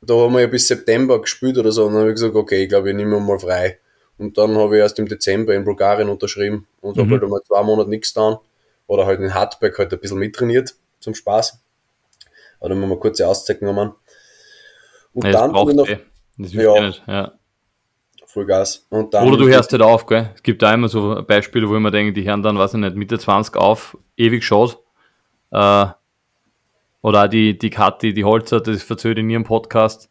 [0.00, 2.64] da haben wir ja bis September gespielt oder so, und dann habe ich gesagt, okay,
[2.64, 3.78] ich glaube, ich nehme mal frei.
[4.18, 7.00] Und dann habe ich erst im Dezember in Bulgarien unterschrieben und mhm.
[7.00, 8.36] habe halt einmal zwei Monate nichts getan.
[8.86, 11.58] Oder halt in Hartberg halt ein bisschen mittrainiert zum Spaß.
[12.62, 13.92] Oder mal kurze Auszeit genommen.
[15.12, 15.98] Und ja, dann noch, eh.
[16.38, 17.02] das ja, nicht.
[17.06, 17.32] ja.
[18.26, 18.86] Vollgas.
[18.88, 20.30] Und dann Oder du hörst halt auf, gell?
[20.34, 22.80] Es gibt da immer so Beispiele, wo ich mir denke, die hören dann, weiß ich
[22.80, 24.78] nicht, Mitte 20 auf, ewig schaut.
[25.50, 25.86] Äh,
[27.02, 30.08] oder auch die, die Kathi, die Holzer, das verzögert in ihrem Podcast,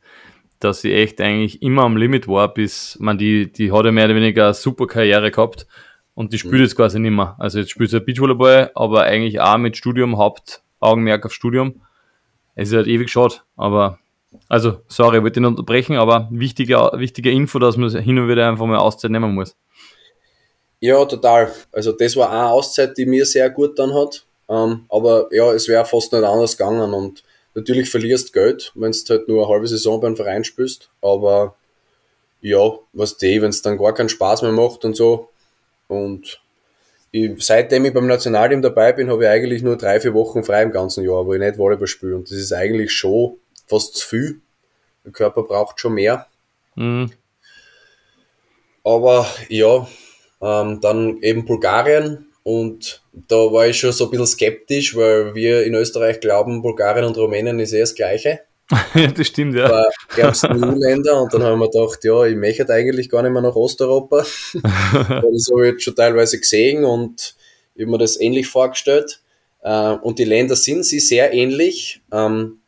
[0.60, 4.06] dass sie echt eigentlich immer am Limit war, bis man die, die hat ja mehr
[4.06, 5.66] oder weniger eine super Karriere gehabt
[6.14, 6.64] und die spielt mhm.
[6.64, 7.36] jetzt quasi nicht mehr.
[7.40, 11.82] Also jetzt spielt sie Beachvolleyball, aber eigentlich auch mit Studium, Hauptaugenmerk auf Studium
[12.56, 14.00] es ist halt ewig schade, aber
[14.48, 18.48] also, sorry, ich wollte ihn unterbrechen, aber wichtige, wichtige Info, dass man hin und wieder
[18.48, 19.56] einfach mal Auszeit nehmen muss.
[20.80, 21.52] Ja, total.
[21.72, 24.26] Also, das war eine Auszeit, die mir sehr gut dann hat.
[24.50, 27.24] Ähm, aber ja, es wäre fast nicht anders gegangen und
[27.56, 30.90] natürlich verlierst Geld, wenn du halt nur eine halbe Saison beim Verein spielst.
[31.02, 31.56] Aber
[32.42, 35.30] ja, was die, wenn es dann gar keinen Spaß mehr macht und so.
[35.88, 36.42] Und
[37.12, 40.64] ich, seitdem ich beim Nationalteam dabei bin, habe ich eigentlich nur drei, vier Wochen frei
[40.64, 42.16] im ganzen Jahr, wo ich nicht Volleyball spiele.
[42.16, 43.38] Und das ist eigentlich schon
[43.68, 44.42] fast zu viel.
[45.04, 46.28] Der Körper braucht schon mehr.
[46.76, 47.12] Mhm.
[48.84, 49.88] Aber ja,
[50.42, 55.64] ähm, dann eben Bulgarien und da war ich schon so ein bisschen skeptisch, weil wir
[55.64, 58.40] in Österreich glauben, Bulgarien und Rumänien ist eh das Gleiche.
[58.96, 59.70] ja, das stimmt, ja.
[59.70, 63.42] War ärmsten EU-Länder und dann haben wir gedacht, ja, ich möchte eigentlich gar nicht mehr
[63.42, 64.18] nach Osteuropa.
[64.54, 67.36] das habe ich jetzt schon teilweise gesehen und
[67.76, 69.22] ich habe mir das ähnlich vorgestellt.
[69.62, 72.60] Äh, und die Länder sind sie sehr ähnlich, ähm,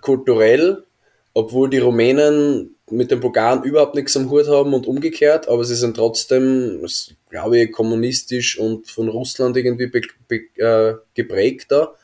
[0.00, 0.84] kulturell,
[1.32, 5.74] obwohl die Rumänen mit den Bulgaren überhaupt nichts am Hut haben und umgekehrt, aber sie
[5.74, 6.86] sind trotzdem,
[7.30, 9.90] glaube ich, kommunistisch und von Russland irgendwie
[10.56, 11.94] äh, geprägt da.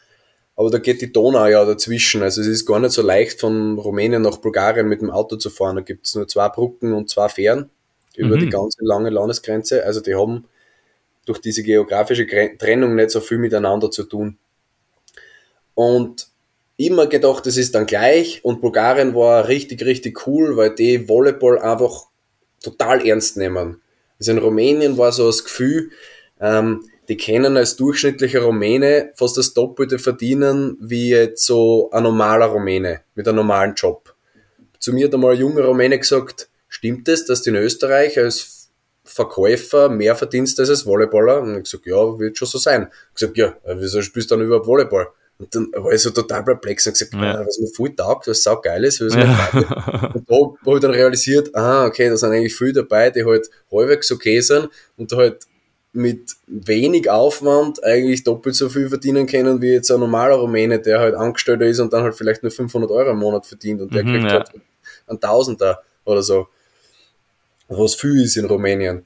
[0.60, 2.22] Aber da geht die Donau ja dazwischen.
[2.22, 5.48] Also es ist gar nicht so leicht, von Rumänien nach Bulgarien mit dem Auto zu
[5.48, 5.76] fahren.
[5.76, 7.70] Da gibt es nur zwei Brücken und zwei Fähren
[8.14, 8.40] über mhm.
[8.40, 9.86] die ganze lange Landesgrenze.
[9.86, 10.44] Also die haben
[11.24, 14.36] durch diese geografische Trennung nicht so viel miteinander zu tun.
[15.72, 16.28] Und
[16.76, 21.58] immer gedacht, das ist dann gleich und Bulgarien war richtig, richtig cool, weil die Volleyball
[21.58, 22.08] einfach
[22.62, 23.80] total ernst nehmen.
[24.18, 25.88] Also in Rumänien war so das Gefühl,
[26.38, 32.46] ähm, die kennen als durchschnittlicher Rumäne fast das Doppelte verdienen wie jetzt so ein normaler
[32.46, 34.14] Rumäne mit einem normalen Job.
[34.78, 38.70] Zu mir hat einmal ein junger Rumäne gesagt, stimmt es, dass du in Österreich als
[39.02, 41.40] Verkäufer mehr verdienst als als Volleyballer?
[41.40, 42.86] Und ich gesagt, ja, wird schon so sein.
[43.08, 45.08] Ich gesagt, ja, wieso spielst du dann überhaupt Volleyball?
[45.40, 47.44] Und dann war ich so total perplex und gesagt, ja.
[47.44, 49.00] was mir voll taugt, was sau geil ist.
[49.00, 50.12] Was ja.
[50.14, 53.50] Und da habe ich dann realisiert, ah, okay, da sind eigentlich viele dabei, die halt
[53.72, 55.38] halbwegs okay sind und halt
[55.92, 61.00] mit wenig Aufwand eigentlich doppelt so viel verdienen können wie jetzt ein normaler Rumäne, der
[61.00, 64.04] halt Angestellter ist und dann halt vielleicht nur 500 Euro im Monat verdient und der
[64.04, 64.32] mhm, kriegt ja.
[64.32, 64.50] halt
[65.06, 66.46] einen Tausender oder so.
[67.68, 69.04] Was viel ist in Rumänien.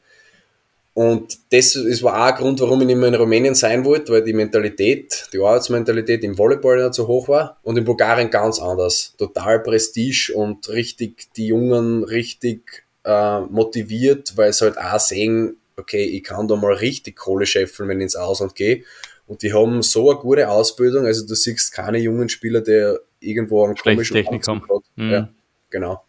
[0.94, 4.12] Und das, das war auch ein Grund, warum ich nicht mehr in Rumänien sein wollte,
[4.12, 8.60] weil die Mentalität, die Arbeitsmentalität im Volleyball nicht so hoch war und in Bulgarien ganz
[8.60, 9.12] anders.
[9.18, 16.04] Total Prestige und richtig, die Jungen richtig äh, motiviert, weil sie halt auch sehen, okay,
[16.04, 18.84] ich kann da mal richtig Kohle scheffeln, wenn ich ins Ausland gehe.
[19.26, 23.64] Und die haben so eine gute Ausbildung, also du siehst keine jungen Spieler, der irgendwo
[23.64, 24.62] einen komischen Technik haben.
[24.96, 25.10] Mhm.
[25.10, 25.28] Ja,
[25.70, 26.04] genau.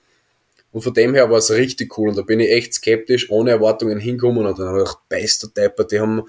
[0.71, 3.51] Und von dem her war es richtig cool und da bin ich echt skeptisch, ohne
[3.51, 6.23] Erwartungen hingekommen und dann habe ich gedacht, bester Depper, die haben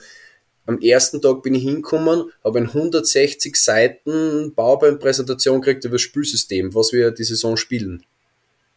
[0.66, 6.74] am ersten Tag bin ich hingekommen, habe ein 160 Seiten PowerPoint-Präsentation gekriegt über das Spielsystem,
[6.74, 8.04] was wir die Saison spielen.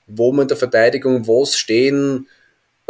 [0.07, 2.27] Wo wir in der Verteidigung was stehen,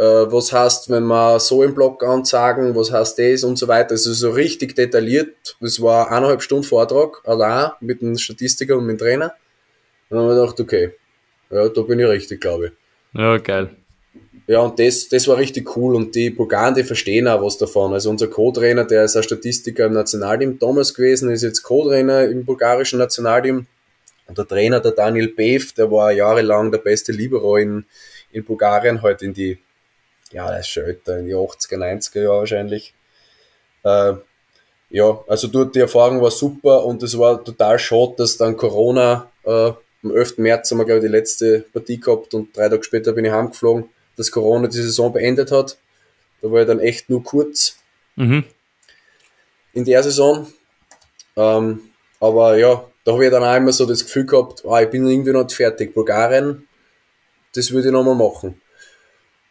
[0.04, 3.90] was heißt, wenn wir so im Block ansagen, was heißt das und so weiter.
[3.90, 5.56] Also so richtig detailliert.
[5.60, 9.34] Das war eineinhalb Stunden Vortrag, allein mit dem Statistiker und mit dem Trainer.
[10.08, 10.94] Und dann habe ich gedacht, okay,
[11.50, 12.72] ja, da bin ich richtig, glaube ich.
[13.20, 13.70] Ja, geil.
[14.46, 17.92] Ja, und das, das war richtig cool und die Bulgaren, die verstehen auch was davon.
[17.92, 22.44] Also unser Co-Trainer, der ist ein Statistiker im Nationalteam damals gewesen, ist jetzt Co-Trainer im
[22.44, 23.66] bulgarischen Nationalteam.
[24.26, 27.84] Und der Trainer, der Daniel Bev, der war jahrelang der beste Libero in,
[28.32, 29.58] in Bulgarien, halt in die,
[30.30, 32.94] ja, der ist schon älter, in die 80er, 90er Jahre wahrscheinlich.
[33.82, 34.14] Äh,
[34.90, 39.30] ja, also dort die Erfahrung war super und es war total schade, dass dann Corona
[39.44, 39.72] äh,
[40.02, 40.38] am 11.
[40.38, 43.30] März haben wir, glaube ich, die letzte Partie gehabt und drei Tage später bin ich
[43.30, 45.78] heimgeflogen, dass Corona die Saison beendet hat.
[46.42, 47.76] Da war ich dann echt nur kurz
[48.16, 48.44] mhm.
[49.72, 50.46] in der Saison.
[51.36, 51.80] Ähm,
[52.18, 55.06] aber ja, da habe ich dann auch immer so das Gefühl gehabt, ah, ich bin
[55.06, 55.94] irgendwie noch nicht fertig.
[55.94, 56.66] Bulgarien,
[57.54, 58.60] das würde ich nochmal machen.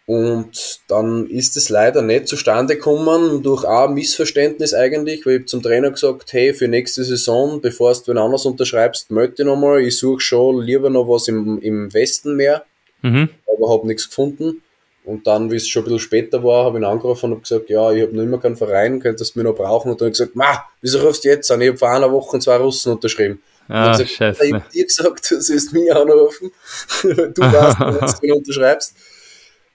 [0.09, 5.61] Und dann ist es leider nicht zustande gekommen, durch ein Missverständnis eigentlich, weil ich zum
[5.61, 9.99] Trainer gesagt, hey, für nächste Saison, bevor du wen anders unterschreibst, melde dich nochmal, ich
[9.99, 12.65] suche schon lieber noch was im, im Westen mehr,
[13.03, 13.29] mhm.
[13.55, 14.63] aber habe nichts gefunden.
[15.05, 17.41] Und dann, wie es schon ein bisschen später war, habe ich ihn angerufen und habe
[17.41, 19.91] gesagt, ja, ich habe noch immer keinen Verein, könntest du mich noch brauchen?
[19.91, 21.61] Und dann habe ich gesagt, ma, wieso rufst du jetzt an?
[21.61, 23.43] Ich habe vor einer Woche zwei Russen unterschrieben.
[23.67, 24.43] Ah, scheiße.
[24.43, 26.49] Ich habe dir gesagt, du sollst mich anrufen.
[27.03, 28.95] du weißt, dass du unterschreibst.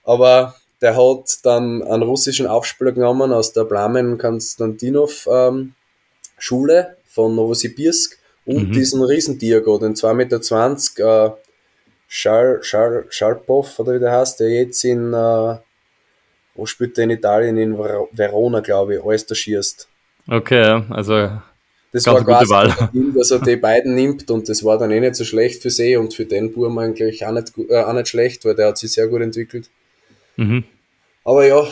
[0.05, 5.73] Aber der hat dann einen russischen Aufspieler genommen aus der Blamen Konstantinov ähm,
[6.37, 8.71] Schule von Novosibirsk und mhm.
[8.71, 10.37] diesen Riesendiago, den 2,20 Meter,
[11.27, 11.31] äh,
[12.07, 15.57] Schal, Schal, Schalpov, oder wie der heißt, der jetzt in, äh,
[16.53, 19.87] wo spielt der in Italien, in Verona, glaube ich, alles da schießt.
[20.27, 21.31] Okay, also
[21.91, 22.89] das war quasi Wahl.
[22.93, 25.69] Ding, dass er die beiden nimmt und das war dann eh nicht so schlecht für
[25.69, 28.77] sie und für den Burm eigentlich auch nicht, äh, auch nicht schlecht, weil der hat
[28.77, 29.69] sich sehr gut entwickelt.
[30.37, 30.63] Mhm.
[31.23, 31.67] Aber ja,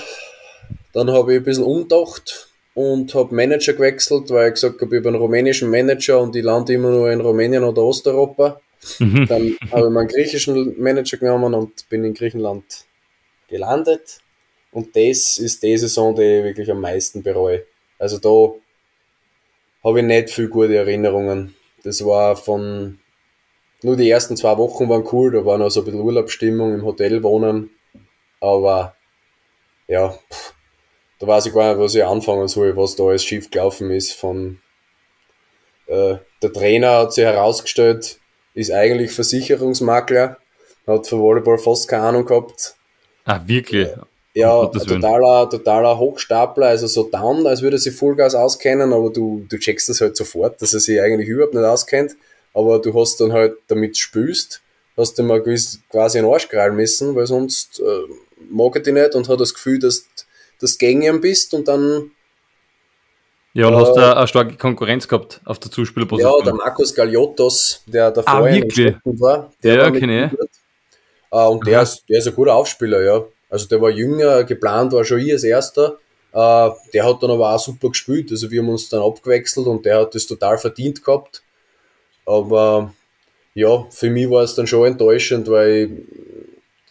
[0.93, 5.03] dann habe ich ein bisschen umgedacht und habe Manager gewechselt, weil ich gesagt habe, ich
[5.03, 8.59] bin einen rumänischen Manager und ich lande immer nur in Rumänien oder Osteuropa.
[8.99, 9.27] Mhm.
[9.27, 12.65] Dann habe ich meinen griechischen Manager genommen und bin in Griechenland
[13.47, 14.19] gelandet.
[14.71, 17.63] Und das ist die Saison, die ich wirklich am meisten bereue.
[17.99, 18.53] Also da
[19.87, 21.55] habe ich nicht viel gute Erinnerungen.
[21.83, 22.99] Das war von,
[23.83, 26.85] nur die ersten zwei Wochen waren cool, da war noch so ein bisschen Urlaubsstimmung im
[26.85, 27.69] Hotel wohnen.
[28.43, 28.93] Aber
[29.87, 30.53] ja, pff,
[31.19, 34.11] da weiß ich gar nicht, was ich anfangen soll, was da alles schief gelaufen ist.
[34.11, 34.59] Von
[35.87, 38.19] äh, der Trainer hat sich herausgestellt,
[38.53, 40.37] ist eigentlich Versicherungsmakler,
[40.85, 42.75] hat von Volleyball fast keine Ahnung gehabt.
[43.23, 43.87] Ah, wirklich?
[44.33, 49.45] Ja, totaler, totaler Hochstapler, also so down, als würde er sich Vollgas auskennen, aber du,
[49.47, 52.17] du checkst das halt sofort, dass er sich eigentlich überhaupt nicht auskennt,
[52.53, 54.63] aber du hast dann halt damit spülst
[54.97, 55.41] hast du mal
[55.89, 59.79] quasi einen Arsch krallen müssen, weil sonst äh, mag dich nicht und hat das Gefühl,
[59.79, 60.07] dass
[60.59, 62.11] du gegen ihn bist und dann.
[63.53, 66.39] Ja, und äh, hast du eine starke Konkurrenz gehabt auf der Zuspielerposition.
[66.39, 68.95] Ja, der Markus Galiotos, der da ah, wirklich?
[69.03, 69.51] war.
[69.61, 70.39] Der ja, kenne ich.
[71.31, 73.23] Äh, und der ist, der ist ein guter Aufspieler, ja.
[73.49, 75.97] Also der war jünger, geplant war schon ich als erster.
[76.31, 78.31] Äh, der hat dann aber auch super gespielt.
[78.31, 81.43] Also wir haben uns dann abgewechselt und der hat das total verdient gehabt.
[82.25, 82.93] Aber
[83.53, 86.05] ja, für mich war es dann schon enttäuschend, weil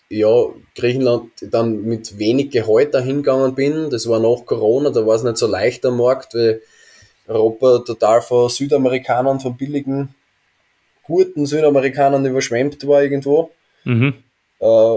[0.08, 0.28] ja,
[0.74, 3.90] Griechenland dann mit wenig Gehalt dahin gegangen bin.
[3.90, 6.62] Das war nach Corona, da war es nicht so leicht am Markt, weil
[7.26, 10.14] Europa total von Südamerikanern, von billigen,
[11.02, 13.50] guten Südamerikanern überschwemmt war irgendwo.
[13.84, 14.14] Mhm.
[14.60, 14.96] Äh,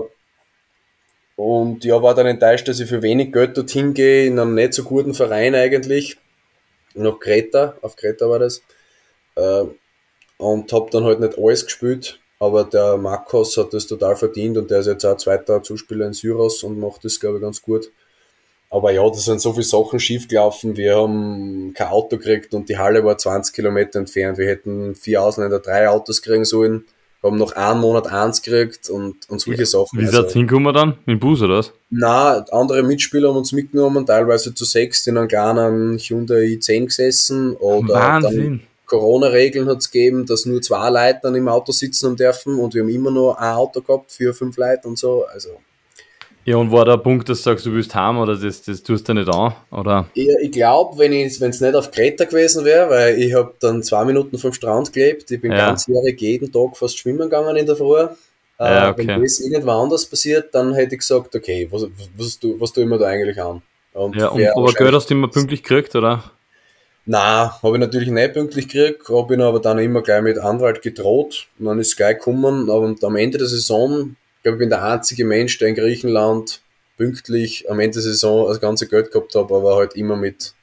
[1.35, 4.73] und ja, war dann enttäuscht, dass ich für wenig Geld dorthin gehe, in einem nicht
[4.73, 6.17] so guten Verein eigentlich.
[6.93, 8.61] Nach Kreta, auf Kreta war das.
[9.35, 9.65] Äh,
[10.37, 12.19] und habe dann halt nicht alles gespielt.
[12.45, 16.13] Aber der Marcos hat das total verdient und der ist jetzt auch zweiter Zuspieler in
[16.13, 17.89] Syros und macht das, glaube ich, ganz gut.
[18.69, 20.77] Aber ja, da sind so viele Sachen schiefgelaufen.
[20.77, 24.37] Wir haben kein Auto gekriegt und die Halle war 20 Kilometer entfernt.
[24.37, 26.85] Wir hätten vier Ausländer drei Autos kriegen sollen,
[27.23, 29.65] haben noch einen Monat eins gekriegt und, und solche ja.
[29.65, 29.99] Sachen.
[29.99, 30.89] Wie seid also, hingekommen dann?
[31.05, 31.73] Mit dem Bus oder was?
[31.89, 37.55] Nein, andere Mitspieler haben uns mitgenommen, teilweise zu sechs in einem kleinen Hyundai i10 gesessen.
[37.55, 38.59] Oder Wahnsinn.
[38.59, 42.59] Dann, Corona-Regeln hat es gegeben, dass nur zwei Leute dann im Auto sitzen haben dürfen
[42.59, 45.25] und wir haben immer nur ein Auto gehabt für fünf Leute und so.
[45.25, 45.49] Also.
[46.45, 49.09] Ja, und war der Punkt, dass du sagst, du willst haben oder das, das tust
[49.09, 49.55] du nicht an?
[49.71, 50.07] Oder?
[50.13, 54.05] Ja, ich glaube, wenn es nicht auf Kreta gewesen wäre, weil ich habe dann zwei
[54.05, 55.57] Minuten vom Strand gelebt, ich bin ja.
[55.57, 58.07] ganzjährig jeden Tag fast schwimmen gegangen in der Früh.
[58.59, 59.07] Ja, äh, okay.
[59.07, 62.83] Wenn das irgendwo anders passiert, dann hätte ich gesagt, okay, was, was, was, was tue
[62.83, 63.63] ich mir da eigentlich an?
[63.93, 66.23] Und ja, und, aber Geld hast du immer pünktlich gekriegt, oder?
[67.05, 70.81] Na, habe ich natürlich nicht pünktlich gekriegt, habe ihn aber dann immer gleich mit Anwalt
[70.81, 72.67] gedroht und dann ist es gleich gekommen.
[72.69, 76.61] Und am Ende der Saison, ich glaube, ich bin der einzige Mensch, der in Griechenland
[76.97, 80.55] pünktlich am Ende der Saison das ganze Geld gehabt hat, aber halt immer mit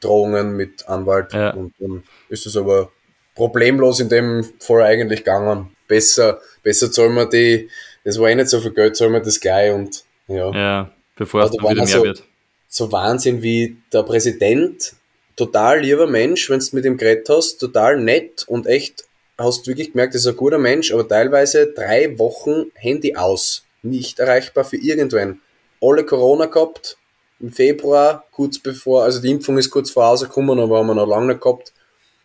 [0.00, 1.32] Drohungen, mit Anwalt.
[1.32, 1.50] Ja.
[1.50, 2.90] Und dann ist es aber
[3.36, 5.70] problemlos in dem Fall eigentlich gegangen.
[5.86, 7.70] Besser, besser zahlen wir die,
[8.02, 10.50] das war eh nicht so viel Geld, zahlen wir das gleich und ja.
[10.52, 12.24] Ja, bevor es wieder mehr so, wird.
[12.66, 14.94] So Wahnsinn, wie der Präsident
[15.36, 19.04] total lieber Mensch, wenn du mit ihm geredet hast, total nett und echt,
[19.38, 24.18] hast wirklich gemerkt, er ist ein guter Mensch, aber teilweise drei Wochen Handy aus, nicht
[24.18, 25.40] erreichbar für irgendwen.
[25.80, 26.96] Alle Corona gehabt,
[27.38, 31.06] im Februar, kurz bevor, also die Impfung ist kurz vor rausgekommen, aber haben wir noch
[31.06, 31.72] lange nicht gehabt.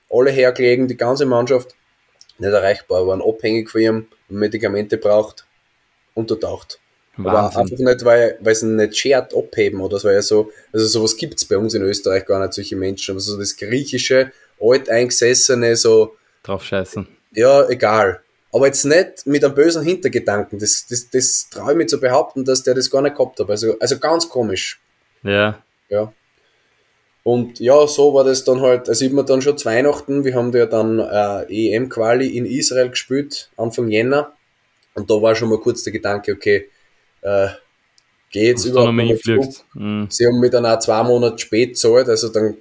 [0.10, 1.76] Alle hergelegen, die ganze Mannschaft,
[2.38, 5.46] nicht erreichbar, waren abhängig von ihm, Medikamente braucht,
[6.14, 6.80] untertaucht.
[7.18, 7.32] Wahnsinn.
[7.32, 10.88] Aber einfach nicht, weil, weil sie nicht schert abheben oder so, weil ja so, also
[10.88, 15.76] sowas gibt's bei uns in Österreich gar nicht, solche Menschen, aber so das griechische, alteingesessene,
[15.76, 16.16] so.
[16.44, 17.08] Drauf scheißen.
[17.34, 18.22] Ja, egal.
[18.54, 22.44] Aber jetzt nicht mit einem bösen Hintergedanken, das, das, das traue ich mir zu behaupten,
[22.44, 23.50] dass der das gar nicht gehabt hat.
[23.50, 24.82] Also, also ganz komisch.
[25.24, 25.62] Ja.
[25.90, 26.12] Ja.
[27.24, 30.34] Und ja, so war das dann halt, also ich mir dann schon zu Weihnachten, wir
[30.34, 34.34] haben ja dann äh, EM-Quali in Israel gespielt, Anfang Jänner.
[34.96, 36.70] Und da war schon mal kurz der Gedanke, okay,
[37.22, 37.48] äh,
[38.32, 39.26] geht jetzt überhaupt nicht
[39.74, 40.08] mhm.
[40.10, 42.58] Sie haben dann auch zwei Monate spät zahlt, also dann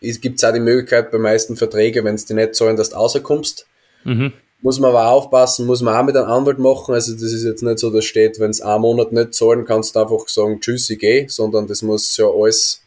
[0.00, 2.96] gibt es auch die Möglichkeit bei meisten Verträgen, wenn es die nicht zahlen, dass du
[2.96, 3.66] rauskommst.
[4.04, 4.32] Mhm.
[4.60, 6.94] Muss man aber aufpassen, muss man auch mit einem Anwalt machen.
[6.94, 9.94] Also das ist jetzt nicht so, dass steht, wenn es einen Monat nicht zahlen, kannst
[9.94, 12.82] du einfach sagen, tschüss, ich gehe, sondern das muss ja alles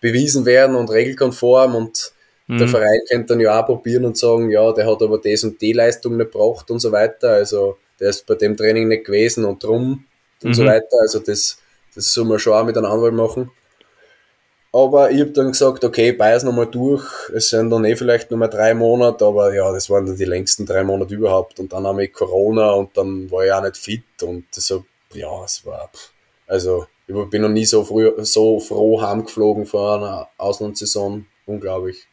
[0.00, 2.12] bewiesen werden und regelkonform und
[2.46, 2.58] mhm.
[2.58, 5.60] der Verein könnte dann ja auch probieren und sagen, ja, der hat aber das und
[5.60, 7.30] die Leistung nicht gebracht und so weiter.
[7.30, 10.04] Also der ist bei dem Training nicht gewesen und drum
[10.42, 10.54] und mhm.
[10.54, 10.96] so weiter.
[11.00, 11.58] Also das,
[11.94, 13.50] das soll man schon auch mit einem Anwalt machen.
[14.72, 17.04] Aber ich habe dann gesagt, okay, beiß nochmal durch.
[17.34, 20.64] Es sind dann eh vielleicht nochmal drei Monate, aber ja, das waren dann die längsten
[20.64, 21.58] drei Monate überhaupt.
[21.58, 25.44] Und dann habe ich Corona und dann war ich auch nicht fit und deshalb, ja,
[25.44, 25.90] es war,
[26.46, 31.26] also ich bin noch nie so früh, so froh heimgeflogen vor einer Auslandssaison.
[31.46, 32.06] Unglaublich.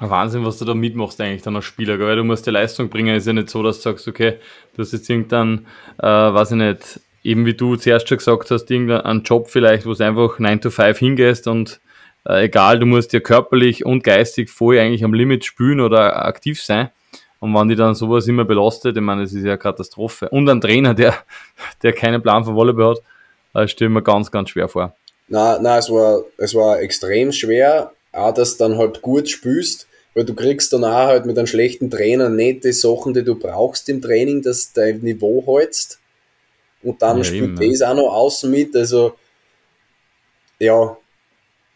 [0.00, 3.14] Wahnsinn, was du da mitmachst eigentlich dann als Spieler, weil du musst die Leistung bringen.
[3.14, 4.38] Ist ja nicht so, dass du sagst, okay,
[4.74, 5.66] du hast jetzt irgendein,
[5.98, 9.92] äh, weiß ich nicht, eben wie du zuerst schon gesagt hast, irgendeinen Job vielleicht, wo
[9.92, 11.80] du einfach 9 to 5 hingehst und
[12.26, 16.62] äh, egal, du musst ja körperlich und geistig voll eigentlich am Limit spülen oder aktiv
[16.62, 16.90] sein.
[17.38, 20.28] Und wenn die dann sowas immer belastet, ich meine, das ist ja eine Katastrophe.
[20.28, 21.14] Und ein Trainer, der,
[21.82, 23.02] der keinen Plan von Volleyball hat,
[23.54, 24.94] das stelle mir ganz, ganz schwer vor.
[25.28, 29.86] Nein, nein, es war, es war extrem schwer, auch dass du dann halt gut spürst,
[30.14, 33.36] weil du kriegst dann auch halt mit einem schlechten Trainer nicht die Sachen, die du
[33.36, 36.00] brauchst im Training, dass du dein Niveau hältst.
[36.82, 38.74] Und dann ja, spielt eben, das auch noch außen mit.
[38.74, 39.14] Also,
[40.58, 40.96] ja.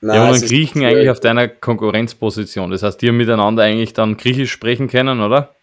[0.01, 2.71] Nein, ja, und dann Griechen eigentlich auf deiner Konkurrenzposition.
[2.71, 5.55] Das heißt, die haben miteinander eigentlich dann Griechisch sprechen können, oder?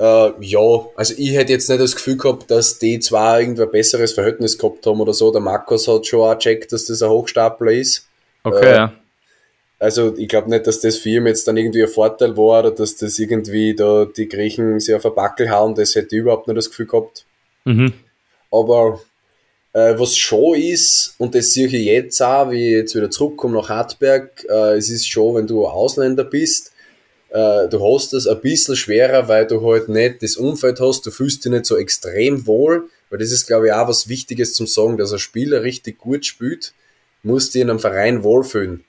[0.00, 4.12] Äh, ja, also ich hätte jetzt nicht das Gefühl gehabt, dass die irgendwie ein besseres
[4.12, 5.32] Verhältnis gehabt haben oder so.
[5.32, 8.08] Der Markus hat schon auch gecheckt, dass das ein Hochstapler ist.
[8.44, 8.92] Okay, Äh, ja.
[9.80, 12.70] Also ich glaube nicht, dass das für ihn jetzt dann irgendwie ein Vorteil war oder
[12.72, 16.48] dass das irgendwie da die Griechen sich auf ein Backel hauen, das hätte ich überhaupt
[16.48, 17.24] nicht das Gefühl gehabt.
[17.68, 17.92] Mhm.
[18.50, 19.00] Aber
[19.74, 23.58] äh, was schon ist, und das sehe ich jetzt auch, wie ich jetzt wieder zurückkomme
[23.58, 26.72] nach Hartberg, äh, es ist schon, wenn du Ausländer bist,
[27.28, 31.10] äh, du hast es ein bisschen schwerer, weil du halt nicht das Umfeld hast, du
[31.10, 34.66] fühlst dich nicht so extrem wohl, weil das ist, glaube ich, auch was Wichtiges zum
[34.66, 36.72] Sagen, dass ein Spieler richtig gut spielt,
[37.22, 38.84] muss dich in einem Verein wohlfühlen.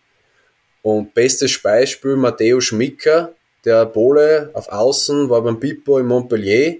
[0.81, 3.33] Und bestes Beispiel, Matteo Schmicker,
[3.65, 6.77] der Pole auf Außen, war beim Pippo in Montpellier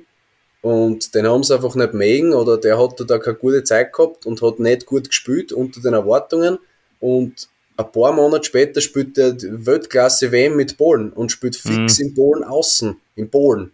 [0.62, 4.26] und den haben sie einfach nicht mögen oder der hat da keine gute Zeit gehabt
[4.26, 6.60] und hat nicht gut gespielt unter den Erwartungen
[7.00, 12.00] und ein paar Monate später spielt er die Weltklasse WM mit Polen und spielt fix
[12.00, 13.72] in Polen außen, in Polen.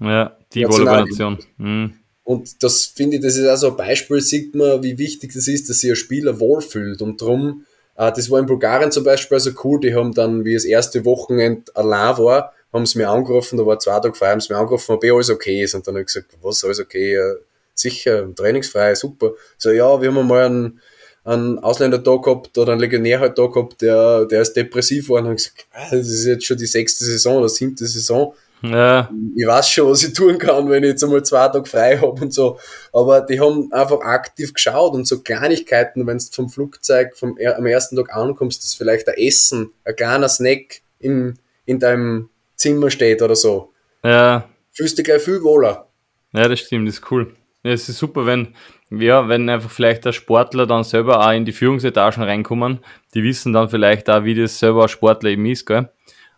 [0.00, 1.38] Ja, die Volleyball-Nation.
[1.58, 1.94] Mhm.
[2.22, 5.68] Und das finde ich, das ist also ein Beispiel, sieht man, wie wichtig das ist,
[5.68, 7.02] dass sich ein Spieler wohlfühlt.
[7.02, 7.64] Und darum,
[7.96, 11.04] äh, das war in Bulgarien zum Beispiel also cool, die haben dann, wie das erste
[11.04, 14.58] Wochenende allein war, haben sie mir angerufen, da war zwei Tage frei, haben sie mir
[14.58, 15.74] angerufen, ob eh alles okay ist.
[15.74, 17.14] Und dann habe ich gesagt, was, alles okay?
[17.14, 17.34] Ja,
[17.74, 19.32] sicher, trainingsfrei, super.
[19.58, 20.80] So, ja, wir haben einmal einen,
[21.24, 25.18] einen Ausländer da gehabt oder einen Legionär halt da gehabt, der, der ist depressiv war.
[25.18, 28.34] Und habe ich gesagt, ah, das ist jetzt schon die sechste Saison oder siebte Saison
[28.62, 31.96] Ja, ich weiß schon, was ich tun kann, wenn ich jetzt einmal zwei Tage frei
[31.98, 32.58] habe und so.
[32.92, 37.66] Aber die haben einfach aktiv geschaut und so Kleinigkeiten, wenn du vom Flugzeug vom, am
[37.66, 42.28] ersten Tag ankommst, dass vielleicht ein Essen, ein kleiner Snack in, in deinem
[42.60, 43.72] Zimmer steht oder so.
[44.04, 45.88] ja, Fühlst dich gleich viel wohler.
[46.32, 47.34] ja, das stimmt, das ist cool.
[47.62, 48.54] Ja, es ist super, wenn,
[48.90, 52.80] ja, wenn einfach vielleicht der Sportler dann selber auch in die Führungsetagen reinkommen,
[53.14, 55.90] die wissen dann vielleicht auch, wie das selber als Sportler eben ist, gell?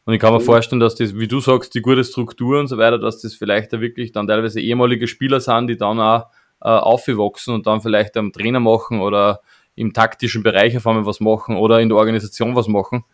[0.04, 2.76] Und ich kann mir vorstellen, dass das, wie du sagst, die gute Struktur und so
[2.76, 6.26] weiter, dass das vielleicht da wirklich dann teilweise ehemalige Spieler sind, die dann auch
[6.60, 9.42] äh, aufgewachsen und dann vielleicht am Trainer machen oder
[9.76, 13.04] im taktischen Bereich auf einmal was machen oder in der Organisation was machen.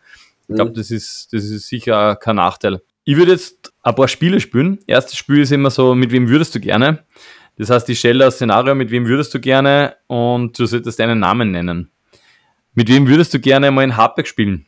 [0.47, 2.81] Ich glaube, das ist, das ist sicher kein Nachteil.
[3.03, 4.79] Ich würde jetzt ein paar Spiele spielen.
[4.87, 7.05] Erstes Spiel ist immer so, mit wem würdest du gerne?
[7.57, 11.19] Das heißt, ich stelle das Szenario, mit wem würdest du gerne und du solltest deinen
[11.19, 11.91] Namen nennen.
[12.73, 14.65] Mit wem würdest du gerne mal in Hartberg spielen?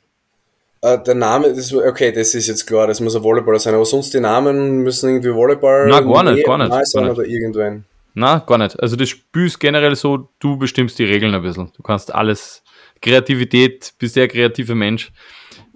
[0.81, 3.85] Äh, der Name, das, okay, das ist jetzt klar, das muss ein Volleyballer sein, aber
[3.85, 7.19] sonst die Namen müssen irgendwie Volleyball Na, gar nicht, gar nicht, sein gar nicht.
[7.19, 7.85] oder irgendwann.
[8.13, 8.77] Na, gar nicht.
[8.81, 11.71] Also das Spiel ist generell so, du bestimmst die Regeln ein bisschen.
[11.77, 12.63] Du kannst alles,
[13.01, 15.11] Kreativität, bist sehr kreativer Mensch.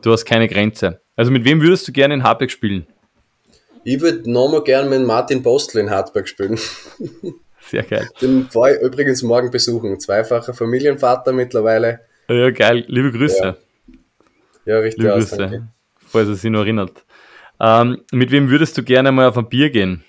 [0.05, 1.01] Du hast keine Grenze.
[1.15, 2.85] Also mit wem würdest du gerne in Hartberg spielen?
[3.83, 6.59] Ich würde nochmal gern mit Martin Postel in Hartberg spielen.
[7.71, 8.07] Sehr geil.
[8.21, 9.99] Den war ich übrigens morgen besuchen.
[9.99, 12.01] Zweifacher Familienvater mittlerweile.
[12.29, 12.85] Ja, geil.
[12.87, 13.43] Liebe Grüße.
[13.43, 13.57] Ja.
[14.65, 15.37] Ja, richtig Liebe aus, Grüße.
[15.37, 15.67] danke.
[15.97, 17.03] Falls er sich noch erinnert.
[17.59, 20.03] Ähm, mit wem würdest du gerne mal auf ein Bier gehen?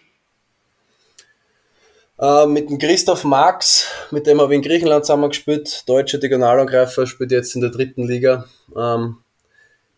[2.19, 5.85] Äh, mit dem Christoph Marx, mit dem habe ich in Griechenland zusammen gespielt.
[5.89, 8.45] Deutscher Diagonalangreifer, spielt jetzt in der dritten Liga.
[8.77, 9.19] Ähm,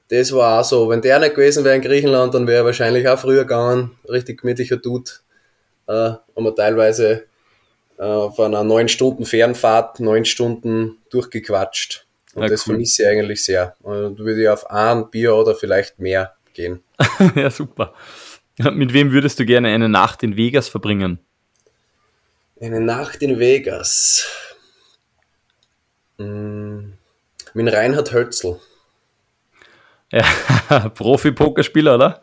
[0.08, 0.88] das war auch so.
[0.88, 3.98] Wenn der nicht gewesen wäre in Griechenland, dann wäre er wahrscheinlich auch früher gegangen.
[4.08, 5.10] Richtig gemütlicher Dude.
[5.86, 7.24] Äh, haben wir teilweise
[7.98, 12.06] äh, auf einer neun Stunden Fernfahrt, neun Stunden durchgequatscht.
[12.34, 12.74] Und Ja, das cool.
[12.74, 13.74] vermisse ich eigentlich sehr.
[13.82, 16.82] Und würde ich auf ein Bier oder vielleicht mehr gehen.
[17.34, 17.94] ja, super.
[18.72, 21.20] Mit wem würdest du gerne eine Nacht in Vegas verbringen?
[22.60, 24.26] Eine Nacht in Vegas.
[26.18, 26.92] Mm,
[27.54, 28.58] Mit Reinhard Hölzl.
[30.10, 32.22] Ja, Profi-Pokerspieler, oder?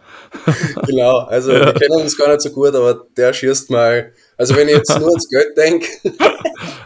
[0.87, 4.11] Genau, also wir kennen uns gar nicht so gut, aber der schießt mal.
[4.37, 5.87] Also wenn ich jetzt nur ans Geld denke,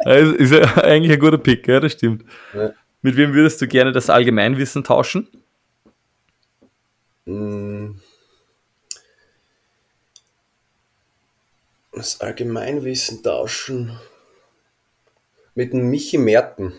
[0.06, 2.26] Ja, Ist, ja eigentlich ein guter Pick, ja, das stimmt.
[2.54, 2.74] Ja.
[3.02, 5.28] Mit wem würdest du gerne das Allgemeinwissen tauschen?
[7.26, 7.92] mm,
[11.94, 13.98] das Allgemeinwissen tauschen.
[15.56, 16.74] Mit dem Michi Merten,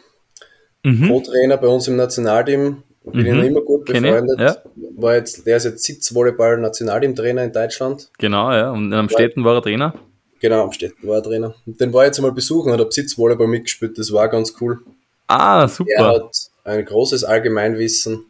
[0.83, 1.09] Mhm.
[1.09, 2.83] Co-Trainer bei uns im Nationalteam.
[3.05, 3.39] Bin ich Mhm.
[3.39, 4.39] noch immer gut befreundet.
[4.41, 4.57] ja.
[4.97, 8.11] War jetzt, der ist jetzt Sitzvolleyball-Nationalteam-Trainer in Deutschland.
[8.19, 8.71] Genau, ja.
[8.71, 9.95] Und am Städten war er Trainer.
[10.41, 11.55] Genau, am Städten war er Trainer.
[11.67, 13.99] Und den war ich jetzt einmal besuchen und habe Sitzvolleyball mitgespielt.
[13.99, 14.81] Das war ganz cool.
[15.27, 16.07] Ah, Er super.
[16.09, 18.25] hat ein großes Allgemeinwissen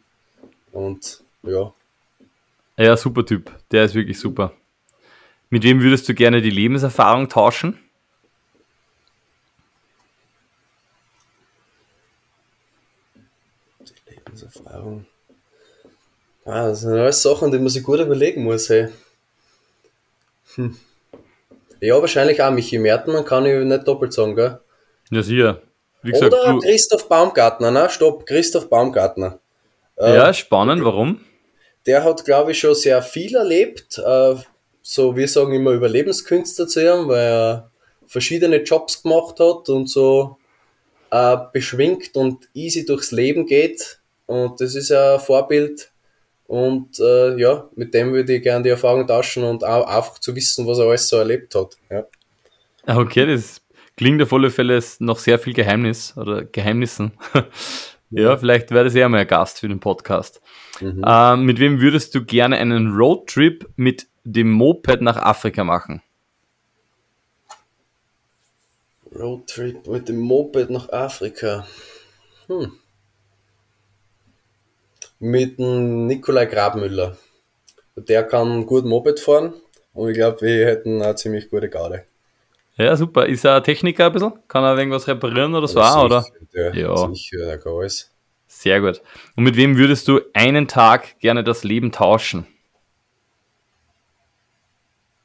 [0.71, 1.73] und ja,
[2.77, 3.51] Ja, super Typ.
[3.71, 4.53] Der ist wirklich super.
[5.49, 7.77] Mit wem würdest du gerne die Lebenserfahrung tauschen?
[14.61, 15.05] Lebenserfahrung.
[16.45, 18.69] Ah, das sind alles Sachen, die man sich gut überlegen muss.
[18.69, 18.89] Hey.
[20.55, 20.77] Hm.
[21.79, 24.59] Ja, wahrscheinlich auch Michi Merten, kann ich nicht doppelt sagen, gell?
[25.09, 25.61] Ja, sicher.
[26.03, 27.89] Wie gesagt, Oder du, Christoph Baumgartner, ne?
[27.89, 29.39] Stopp, Christoph Baumgartner.
[29.97, 30.83] Äh, ja, spannend.
[30.83, 31.21] Warum?
[31.85, 33.99] Der hat, glaube ich, schon sehr viel erlebt.
[33.99, 34.35] Äh,
[34.81, 37.71] so, wir sagen immer Überlebenskünstler zu ihm, weil er
[38.07, 40.37] verschiedene Jobs gemacht hat und so
[41.11, 44.00] äh, beschwingt und easy durchs Leben geht.
[44.25, 45.91] Und das ist ja ein Vorbild.
[46.47, 50.35] Und äh, ja, mit dem würde ich gerne die Erfahrung tauschen und auch einfach zu
[50.35, 51.77] wissen, was er alles so erlebt hat.
[51.89, 52.05] Ja.
[52.87, 53.61] Okay, das
[53.95, 57.13] klingt auf alle Fälle noch sehr viel Geheimnis oder Geheimnissen.
[58.09, 60.41] ja, vielleicht wäre das eher mal ein Gast für den Podcast.
[60.81, 61.03] Mhm.
[61.05, 66.01] Äh, mit wem würdest du gerne einen Roadtrip mit dem Moped nach Afrika machen?
[69.15, 71.65] Roadtrip mit dem Moped nach Afrika.
[72.47, 72.73] Hm.
[75.23, 77.15] Mit dem Nikolai Grabmüller.
[77.95, 79.53] Der kann gut Moped fahren
[79.93, 82.05] und ich glaube, wir hätten eine ziemlich gute Garde.
[82.75, 83.27] Ja, super.
[83.27, 84.33] Ist er ein Techniker ein bisschen?
[84.47, 85.77] Kann er irgendwas reparieren oder so?
[85.77, 86.25] Ja, sicher, oder?
[86.55, 87.13] Der, ja.
[87.13, 88.09] Sicher, der kann alles.
[88.47, 89.03] Sehr gut.
[89.35, 92.47] Und mit wem würdest du einen Tag gerne das Leben tauschen?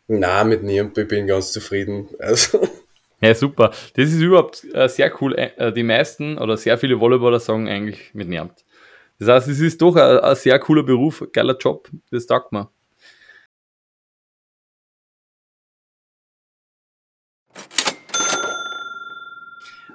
[0.09, 2.11] Na, mit niemandem, ich bin ganz zufrieden.
[2.19, 2.69] Also.
[3.23, 3.71] Ja, super.
[3.95, 5.35] Das ist überhaupt äh, sehr cool.
[5.37, 8.66] Äh, die meisten oder sehr viele Volleyballer sagen eigentlich mit niemand.
[9.19, 11.89] Das heißt, es ist doch ein, ein, sehr cooler Beruf, geiler Job.
[12.11, 12.69] Das taugt man.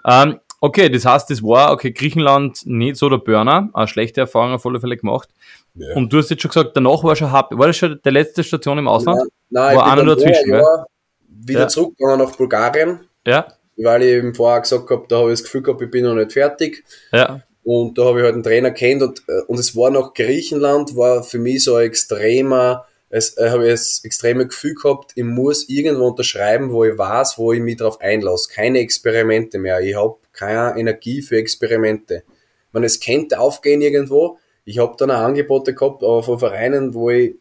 [0.04, 4.54] Ähm, okay, das heißt, das war, okay, Griechenland nicht so der Burner, eine schlechte Erfahrung
[4.54, 5.30] auf alle Fälle gemacht.
[5.76, 5.96] Ja.
[5.96, 8.78] Und du hast jetzt schon gesagt, danach war schon war das schon der letzte Station
[8.78, 9.20] im Ausland?
[9.20, 10.86] Ja, nein, war ich bin dazwischen, ja,
[11.28, 11.68] wieder ja.
[11.68, 13.00] zurückgegangen nach Bulgarien.
[13.26, 13.48] Ja.
[13.78, 16.14] Weil ich eben vorher gesagt habe, da habe ich das Gefühl gehabt, ich bin noch
[16.14, 16.84] nicht fertig.
[17.12, 17.42] Ja.
[17.64, 20.96] Und da habe ich halt einen Trainer kennt und, äh, und es war nach Griechenland,
[20.96, 25.24] war für mich so ein extremer, es äh, habe ich das extreme Gefühl gehabt, ich
[25.24, 28.50] muss irgendwo unterschreiben, wo ich weiß, wo ich mich darauf einlasse.
[28.50, 29.82] Keine Experimente mehr.
[29.82, 32.24] Ich habe keine Energie für Experimente.
[32.72, 34.40] Man, es könnte aufgehen irgendwo.
[34.64, 37.36] Ich habe dann auch Angebote gehabt, aber von Vereinen, wo ich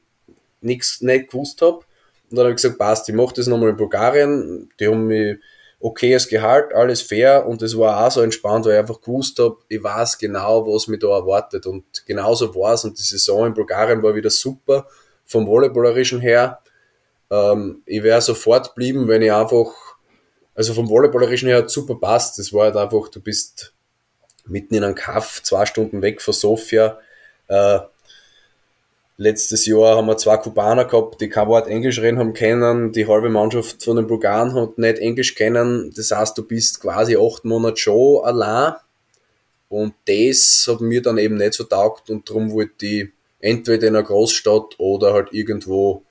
[0.60, 1.84] nichts nicht gewusst habe.
[2.30, 4.68] Und dann habe ich gesagt, passt, ich mache das nochmal in Bulgarien.
[4.80, 5.36] Die haben mich
[5.80, 7.46] okayes Gehalt, alles fair.
[7.46, 10.86] Und es war auch so entspannt, weil ich einfach gewusst habe, ich weiß genau, was
[10.86, 11.66] mich da erwartet.
[11.66, 14.86] Und genauso war es und die Saison in Bulgarien war wieder super
[15.24, 16.60] vom Volleyballerischen her.
[17.30, 19.72] Ähm, ich wäre sofort blieben, wenn ich einfach,
[20.54, 23.72] also vom Volleyballerischen her super passt, das war halt einfach, du bist
[24.46, 26.98] mitten in einem Kaff, zwei Stunden weg von Sofia,
[27.48, 27.80] äh,
[29.22, 32.90] Letztes Jahr haben wir zwei Kubaner gehabt, die kein Wort Englisch reden haben können.
[32.90, 35.92] Die halbe Mannschaft von den Bulgaren hat nicht Englisch kennen.
[35.94, 38.76] Das heißt, du bist quasi acht Monate schon allein.
[39.68, 43.08] Und das hat mir dann eben nicht so taugt und darum wollte ich
[43.40, 46.02] entweder in einer Großstadt oder halt irgendwo,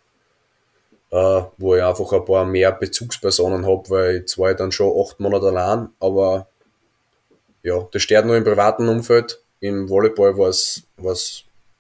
[1.10, 4.95] äh, wo ich einfach ein paar mehr Bezugspersonen habe, weil jetzt war ich dann schon
[5.03, 5.89] acht Monate allein.
[5.99, 6.47] Aber
[7.64, 9.41] ja, das steht nur im privaten Umfeld.
[9.62, 11.16] Im Volleyball war es eine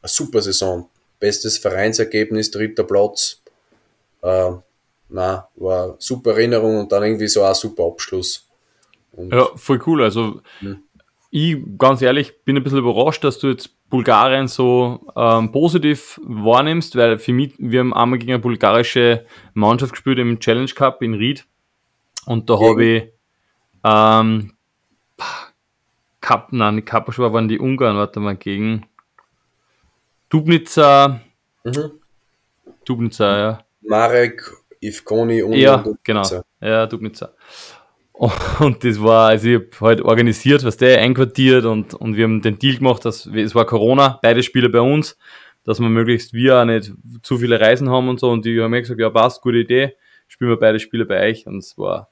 [0.05, 0.89] super Saison
[1.19, 3.41] bestes Vereinsergebnis, dritter Platz.
[4.21, 4.51] Äh,
[5.09, 8.47] na, war super Erinnerung und dann irgendwie so ein super Abschluss.
[9.11, 10.03] Und ja, voll cool.
[10.03, 10.83] Also hm.
[11.31, 16.95] ich, ganz ehrlich, bin ein bisschen überrascht, dass du jetzt Bulgarien so ähm, positiv wahrnimmst,
[16.95, 21.15] weil für mich, wir haben einmal gegen eine bulgarische Mannschaft gespielt im Challenge Cup in
[21.15, 21.45] Ried
[22.25, 23.03] und da habe ich
[23.83, 24.53] ähm,
[26.21, 28.85] Cup, nein, die Cup waren die Ungarn, warte mal, gegen
[30.29, 31.21] Dubnica.
[31.63, 31.91] Mhm.
[32.85, 33.65] Dubnica, ja.
[33.81, 34.51] Marek,
[34.81, 36.23] Ivkoni und Ja, und genau.
[36.61, 37.31] Ja, Dubnica.
[38.59, 42.41] Und das war, also ich habe halt organisiert, was der einquartiert und, und wir haben
[42.41, 45.17] den Deal gemacht, dass es war Corona, beide Spiele bei uns,
[45.63, 46.91] dass wir möglichst wir auch nicht
[47.23, 48.29] zu viele Reisen haben und so.
[48.29, 49.95] Und die haben mir gesagt, ja passt, gute Idee,
[50.27, 51.47] spielen wir beide Spiele bei euch.
[51.47, 52.09] Und es war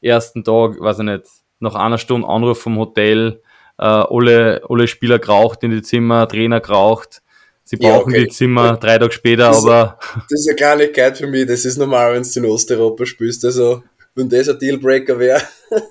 [0.00, 1.26] ersten Tag, weiß ich nicht,
[1.58, 3.42] nach einer Stunde Anruf vom Hotel,
[3.78, 7.22] äh, alle, alle Spieler geraucht in die Zimmer, Trainer geraucht,
[7.70, 8.24] Sie brauchen ja, okay.
[8.24, 9.96] die Zimmer drei Tage später, das aber.
[10.28, 13.44] das ist eine Kleinigkeit für mich, das ist normal, wenn du in Osteuropa spielst.
[13.44, 13.84] Also,
[14.16, 15.40] wenn das ein Dealbreaker wäre.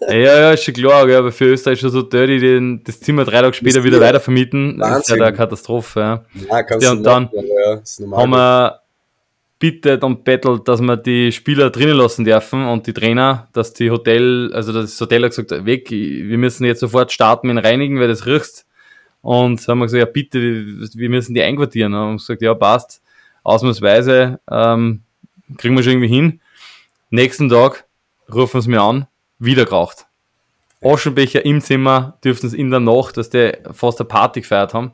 [0.09, 3.39] ja, ja, ist schon klar, aber für Österreich schon so dirty, den, das Zimmer drei
[3.39, 4.77] Tage später wieder weiter vermieten.
[4.77, 5.99] Das ist ja eine Katastrophe.
[6.01, 8.81] Ja, ja kannst ja, und dann machen, ja, haben wir
[9.57, 13.89] bittet und bettelt, dass wir die Spieler drinnen lassen dürfen und die Trainer, dass die
[13.89, 18.09] Hotel, also das Hotel hat gesagt, weg, wir müssen jetzt sofort starten mit Reinigen, weil
[18.09, 18.65] das riecht.
[19.21, 21.93] Und haben wir gesagt, ja bitte, wir müssen die einquartieren.
[21.93, 23.01] Und haben gesagt, ja passt,
[23.43, 25.01] ausnahmsweise ähm,
[25.57, 26.41] kriegen wir schon irgendwie hin.
[27.09, 27.85] Nächsten Tag
[28.33, 29.07] rufen sie mir an,
[29.39, 30.05] wieder geraucht.
[30.81, 34.93] Aschenbecher im Zimmer, dürften es in der Nacht, dass die fast eine Party gefeiert haben.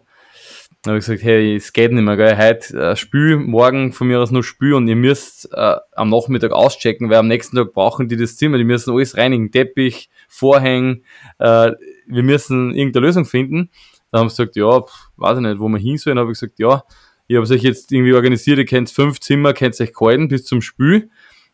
[0.82, 2.38] Dann habe ich gesagt, hey, es geht nicht mehr, gell.
[2.38, 6.52] Heute äh, spül, morgen von mir aus noch spül und ihr müsst äh, am Nachmittag
[6.52, 11.04] auschecken, weil am nächsten Tag brauchen die das Zimmer, die müssen alles reinigen, Teppich, Vorhängen,
[11.40, 11.72] äh,
[12.08, 13.72] wir müssen irgendeine Lösung finden.
[14.16, 16.16] Dann haben sie gesagt, ja, pff, weiß ich nicht, wo wir hin sollen.
[16.16, 16.84] Dann habe ich gesagt, ja,
[17.28, 20.62] ich habe euch jetzt irgendwie organisiert, ihr könnt fünf Zimmer, könnt euch gehalten bis zum
[20.62, 21.10] Spiel,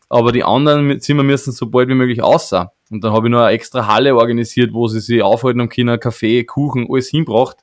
[0.08, 2.72] aber die anderen Zimmer müssen so bald wie möglich außer.
[2.88, 5.98] Und dann habe ich noch eine extra Halle organisiert, wo sie sich aufhalten haben können,
[5.98, 7.56] Kaffee, Kuchen, alles hinbracht.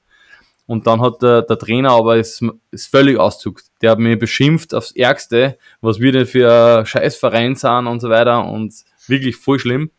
[0.65, 2.41] Und dann hat der, der Trainer aber es
[2.71, 3.67] ist völlig auszuckt.
[3.81, 8.09] Der hat mich beschimpft aufs Ärgste, was wir denn für ein Scheißverein sind und so
[8.09, 8.73] weiter und
[9.07, 9.91] wirklich voll schlimm.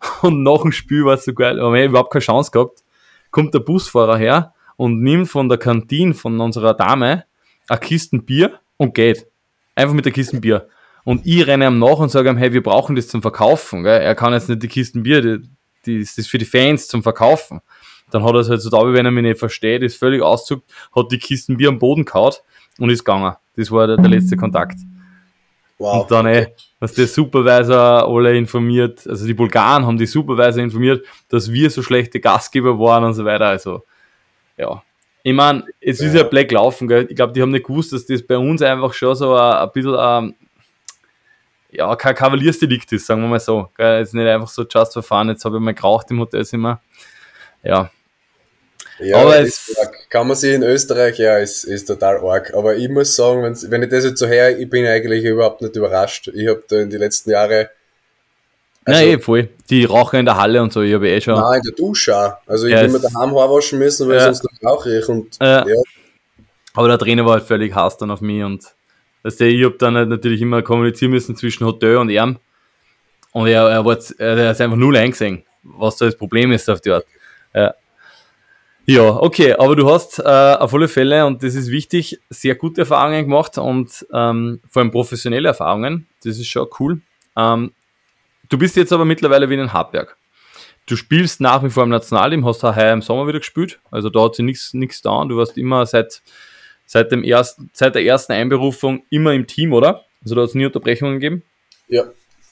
[0.22, 2.83] Und nach dem Spiel war es so geil, aber ich überhaupt keine Chance gehabt.
[3.34, 7.24] Kommt der Busfahrer her und nimmt von der Kantine von unserer Dame
[7.66, 9.26] eine Kisten Bier und geht.
[9.74, 10.68] Einfach mit der Kisten Bier.
[11.02, 13.82] Und ich renne ihm nach und sage ihm, hey, wir brauchen das zum Verkaufen.
[13.82, 14.00] Gell?
[14.00, 15.48] Er kann jetzt nicht die Kisten Bier, die,
[15.84, 17.60] die ist das für die Fans zum Verkaufen.
[18.12, 20.72] Dann hat er es halt so da, wenn er mich nicht versteht, ist völlig auszuckt,
[20.94, 22.44] hat die Kisten Bier am Boden kaut
[22.78, 23.34] und ist gegangen.
[23.56, 24.78] Das war der, der letzte Kontakt.
[25.84, 26.02] Wow.
[26.02, 26.46] Und dann, ey,
[26.80, 31.82] dass der Supervisor alle informiert, also die Bulgaren haben die Supervisor informiert, dass wir so
[31.82, 33.48] schlechte Gastgeber waren und so weiter.
[33.48, 33.84] Also,
[34.56, 34.82] ja.
[35.22, 36.06] Ich meine, es ja.
[36.06, 37.06] ist ja Black laufen, gell?
[37.10, 39.72] Ich glaube, die haben nicht gewusst, dass das bei uns einfach schon so ein, ein
[39.72, 40.34] bisschen ähm,
[41.70, 43.68] ja, kein Kavaliersdelikt ist, sagen wir mal so.
[43.76, 43.98] Gell?
[43.98, 46.80] Jetzt nicht einfach so just for fun, jetzt habe ich mal geraucht im Hotelzimmer.
[47.62, 47.90] Ja.
[49.04, 49.74] Ja, aber es
[50.10, 52.54] kann man sich in Österreich, ja, ist, ist total arg.
[52.54, 55.76] Aber ich muss sagen, wenn ich das jetzt so her, ich bin eigentlich überhaupt nicht
[55.76, 56.28] überrascht.
[56.28, 57.66] Ich habe da in den letzten Jahren
[58.86, 59.48] also, Nein, eh, voll.
[59.70, 61.40] Die rauchen in der Halle und so, ich habe eh schon.
[61.40, 62.34] Nein, in der Dusche auch.
[62.46, 64.24] Also ich ja, bin mir daheim Haar waschen müssen, weil ja.
[64.24, 65.08] sonst noch rauche ich.
[65.08, 65.66] Und, ja.
[65.66, 65.74] ja.
[66.74, 68.74] Aber der Trainer war halt völlig heiß dann auf mich und
[69.24, 72.38] Weißt du, ich habe dann halt natürlich immer kommunizieren müssen zwischen Hotel und ihm.
[73.32, 73.84] Und er, er,
[74.18, 77.06] er ist einfach null eingesehen, was da das Problem ist auf die Art.
[77.54, 77.74] Ja.
[78.86, 82.82] Ja, okay, aber du hast äh, auf alle Fälle, und das ist wichtig, sehr gute
[82.82, 86.06] Erfahrungen gemacht und ähm, vor allem professionelle Erfahrungen.
[86.22, 87.00] Das ist schon cool.
[87.36, 87.72] Ähm,
[88.48, 90.16] du bist jetzt aber mittlerweile wie in Hartberg.
[90.86, 93.80] Du spielst nach wie vor im Nationalteam, hast auch heuer im Sommer wieder gespielt.
[93.90, 95.24] Also da hat sich nichts da.
[95.24, 96.20] Du warst immer seit
[96.86, 100.04] seit, dem ersten, seit der ersten Einberufung immer im Team, oder?
[100.22, 101.42] Also da hat es nie Unterbrechungen gegeben?
[101.88, 102.04] Ja.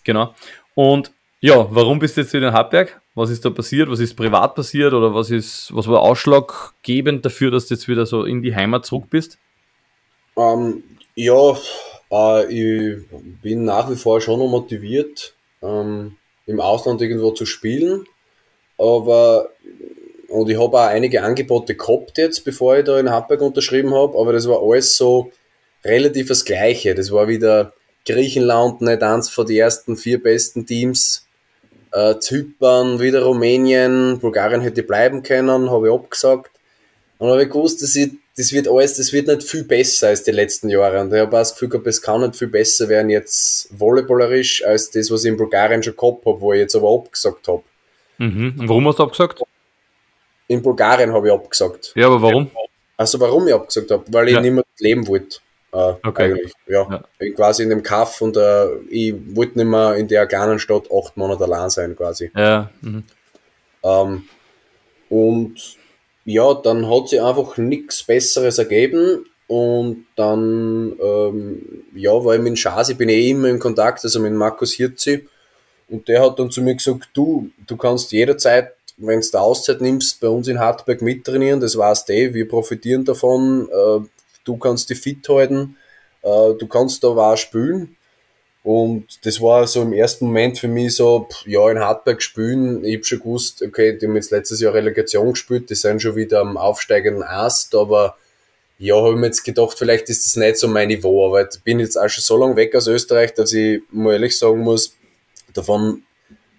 [0.05, 0.35] Genau.
[0.75, 1.13] Und
[1.43, 3.03] ja, warum bist du jetzt wieder in Hartberg?
[3.17, 3.91] Was ist da passiert?
[3.91, 4.95] Was ist privat passiert?
[4.95, 8.87] Oder was ist, was war ausschlaggebend dafür, dass du jetzt wieder so in die Heimat
[8.87, 9.39] zurück bist?
[10.37, 10.85] Ähm,
[11.17, 11.57] ja,
[12.13, 13.05] äh, ich
[13.43, 16.17] bin nach wie vor schon noch motiviert, ähm,
[16.47, 18.07] im Ausland irgendwo zu spielen.
[18.79, 19.51] Aber
[20.29, 24.17] und ich habe auch einige Angebote gehabt jetzt, bevor ich da in Hartberg unterschrieben habe,
[24.17, 25.31] aber das war alles so
[25.85, 26.95] relativ das Gleiche.
[26.95, 27.75] Das war wieder
[28.07, 31.27] Griechenland, nicht eins von den ersten vier besten Teams.
[31.93, 36.51] Äh, Zypern, wieder Rumänien, Bulgarien hätte bleiben können, habe ich abgesagt.
[37.19, 40.25] Und habe ich gewusst, dass ich, das wird alles, das wird nicht viel besser als
[40.25, 41.01] die letzten Jahre.
[41.01, 44.65] Und ich habe auch das Gefühl gehabt, es kann nicht viel besser werden jetzt volleyballerisch
[44.65, 47.63] als das, was ich in Bulgarien schon gehabt habe, wo ich jetzt aber abgesagt habe.
[48.19, 48.57] Mhm.
[48.59, 49.43] Und warum hast du abgesagt?
[50.49, 51.93] In Bulgarien habe ich abgesagt.
[51.95, 52.51] Ja, aber warum?
[52.97, 54.05] Also warum ich abgesagt habe?
[54.09, 54.41] Weil ich ja.
[54.41, 55.39] nicht mehr leben wollte.
[55.73, 56.33] Äh, okay.
[56.33, 56.53] Eigentlich.
[56.67, 57.05] Ja.
[57.21, 57.31] ja.
[57.35, 61.17] Quasi in dem Kaff und äh, ich wollte nicht mehr in der kleinen Stadt acht
[61.17, 62.31] Monate allein sein, quasi.
[62.37, 62.71] Ja.
[62.83, 63.05] Mhm.
[63.83, 64.25] Ähm,
[65.09, 65.55] und
[66.25, 72.59] ja, dann hat sich einfach nichts Besseres ergeben und dann ähm, ja, war ich mit
[72.59, 75.27] Schasi, bin ich eh immer in Kontakt, also mit Markus Hirzi
[75.89, 80.21] und der hat dann zu mir gesagt, du, du kannst jederzeit wenn du Auszeit nimmst,
[80.21, 84.01] bei uns in Hartberg mittrainieren, das weißt du wir profitieren davon, äh,
[84.45, 85.77] du kannst dich fit halten,
[86.23, 87.97] äh, du kannst da auch spielen.
[88.65, 92.85] Und das war so im ersten Moment für mich so, ja, in Hartberg spielen.
[92.85, 96.15] Ich habe schon gewusst, okay, die haben jetzt letztes Jahr Relegation gespielt, die sind schon
[96.15, 98.17] wieder am aufsteigenden Ast, aber
[98.79, 101.61] ja, habe ich mir jetzt gedacht, vielleicht ist das nicht so mein Niveau, aber ich
[101.63, 104.95] bin jetzt auch schon so lange weg aus Österreich, dass ich mal ehrlich sagen muss,
[105.53, 106.03] davon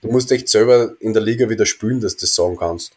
[0.03, 2.93] du musst echt selber in der Liga wieder spielen, dass du das sagen kannst.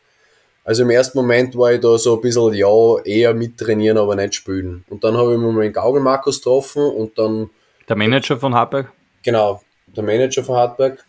[0.67, 4.35] Also im ersten Moment war ich da so ein bisschen, ja, eher mittrainieren, aber nicht
[4.35, 4.85] spielen.
[4.89, 7.51] Und dann habe ich mir mal den Gaugel Markus getroffen und dann.
[7.89, 8.93] Der Manager von Hartberg?
[9.23, 11.07] Genau, der Manager von Hartberg.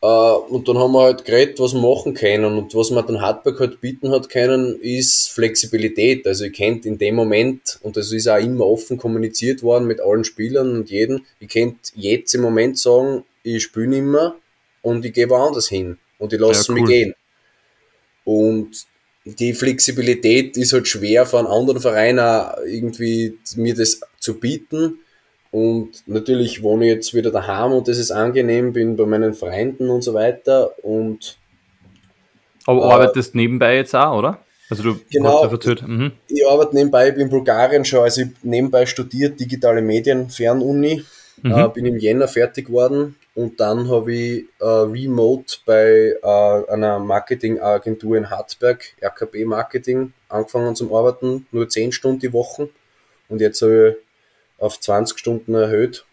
[0.00, 2.56] Äh, und dann haben wir halt geredet, was wir machen können.
[2.56, 6.24] Und was man dann Hartberg halt bieten hat können, ist Flexibilität.
[6.24, 10.00] Also ihr kennt in dem Moment, und das ist auch immer offen kommuniziert worden mit
[10.00, 14.36] allen Spielern und jeden, ihr könnt jetzt im Moment sagen, ich spiele nicht mehr
[14.82, 16.80] und ich gehe woanders hin und ich lasse ja, cool.
[16.80, 17.14] mich gehen.
[18.24, 18.86] Und
[19.24, 24.98] die Flexibilität ist halt schwer von anderen Vereinen irgendwie mir das zu bieten.
[25.50, 29.88] Und natürlich wohne ich jetzt wieder daheim und das ist angenehm, bin bei meinen Freunden
[29.88, 30.72] und so weiter.
[30.84, 31.38] Und
[32.66, 34.40] aber äh, arbeitest nebenbei jetzt auch, oder?
[34.70, 35.48] Also du genau,
[35.86, 36.12] mhm.
[36.26, 41.04] Ich arbeite nebenbei, ich bin in Bulgarien schon, also ich nebenbei studiert digitale Medien, Fernuni,
[41.42, 41.52] mhm.
[41.52, 46.98] äh, bin im Jänner fertig geworden und dann habe ich äh, remote bei äh, einer
[46.98, 52.68] Marketingagentur in Hartberg, RKB Marketing, angefangen zu arbeiten, nur 10 Stunden die Woche.
[53.28, 56.04] und jetzt habe ich auf 20 Stunden erhöht.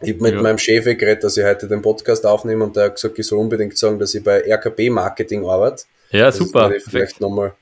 [0.00, 0.42] Ich habe mit ja.
[0.42, 3.40] meinem Chef geredet, dass ich heute den Podcast aufnehme und der hat gesagt, ich soll
[3.40, 5.84] unbedingt sagen, dass ich bei RKB Marketing arbeite.
[6.10, 6.72] Ja, das super.
[6.74, 7.54] Ich vielleicht nochmal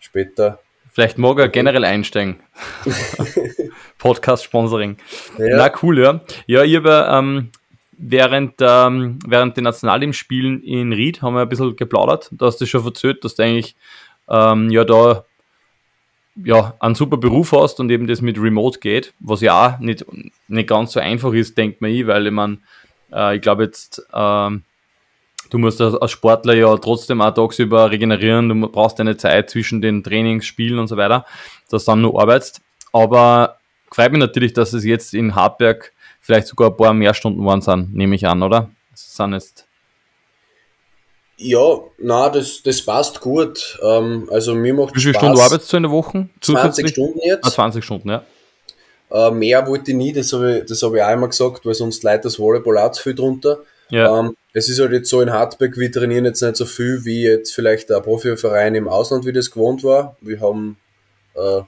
[0.00, 0.58] später.
[0.92, 2.36] Vielleicht mag er generell einsteigen.
[3.98, 4.98] Podcast-Sponsoring.
[5.38, 5.56] Ja.
[5.56, 6.20] Na, cool, ja.
[6.46, 7.50] Ja, ich habe ähm,
[7.92, 12.28] während, ähm, während den Nationalteamspielen in Ried haben wir ein bisschen geplaudert.
[12.32, 13.74] Da hast du schon erzählt, dass du eigentlich
[14.28, 15.24] ähm, ja da
[16.44, 20.04] ja, einen super Beruf hast und eben das mit Remote geht, was ja auch nicht,
[20.48, 22.58] nicht ganz so einfach ist, denkt man ich, weil ich meine,
[23.12, 24.62] äh, ich glaube jetzt, ähm,
[25.52, 30.02] du musst als Sportler ja trotzdem auch tagsüber regenerieren, du brauchst eine Zeit zwischen den
[30.02, 31.26] Trainings, Spielen und so weiter,
[31.68, 32.60] dass du dann nur arbeitest.
[32.92, 33.58] Aber
[33.90, 37.60] freut mich natürlich, dass es jetzt in Hartberg vielleicht sogar ein paar mehr Stunden waren
[37.60, 38.70] sind, nehme ich an, oder?
[38.90, 39.66] Das sind jetzt
[41.38, 43.78] ja, na, das, das passt gut.
[43.82, 46.28] Ähm, also mir macht Wie viele Stunden arbeitest du in der Woche?
[46.40, 47.44] 20 Stunden jetzt.
[47.44, 48.24] Ah, 20 Stunden, ja.
[49.10, 51.74] Äh, mehr wollte ich nie, das habe ich, das hab ich auch immer gesagt, weil
[51.74, 53.58] sonst leidet das Volleyball auch zu viel drunter.
[53.90, 54.18] Ja.
[54.18, 57.22] Ähm, es ist halt jetzt so in Hartberg, wir trainieren jetzt nicht so viel wie
[57.22, 60.16] jetzt vielleicht ein Profiverein im Ausland, wie das gewohnt war.
[60.20, 60.76] Wir haben
[61.34, 61.62] äh,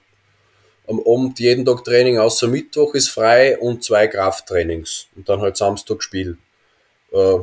[0.87, 5.57] am Abend jeden Tag Training, außer Mittwoch ist frei und zwei Krafttrainings und dann halt
[5.57, 6.37] Samstag Spiel.
[7.13, 7.39] Äh,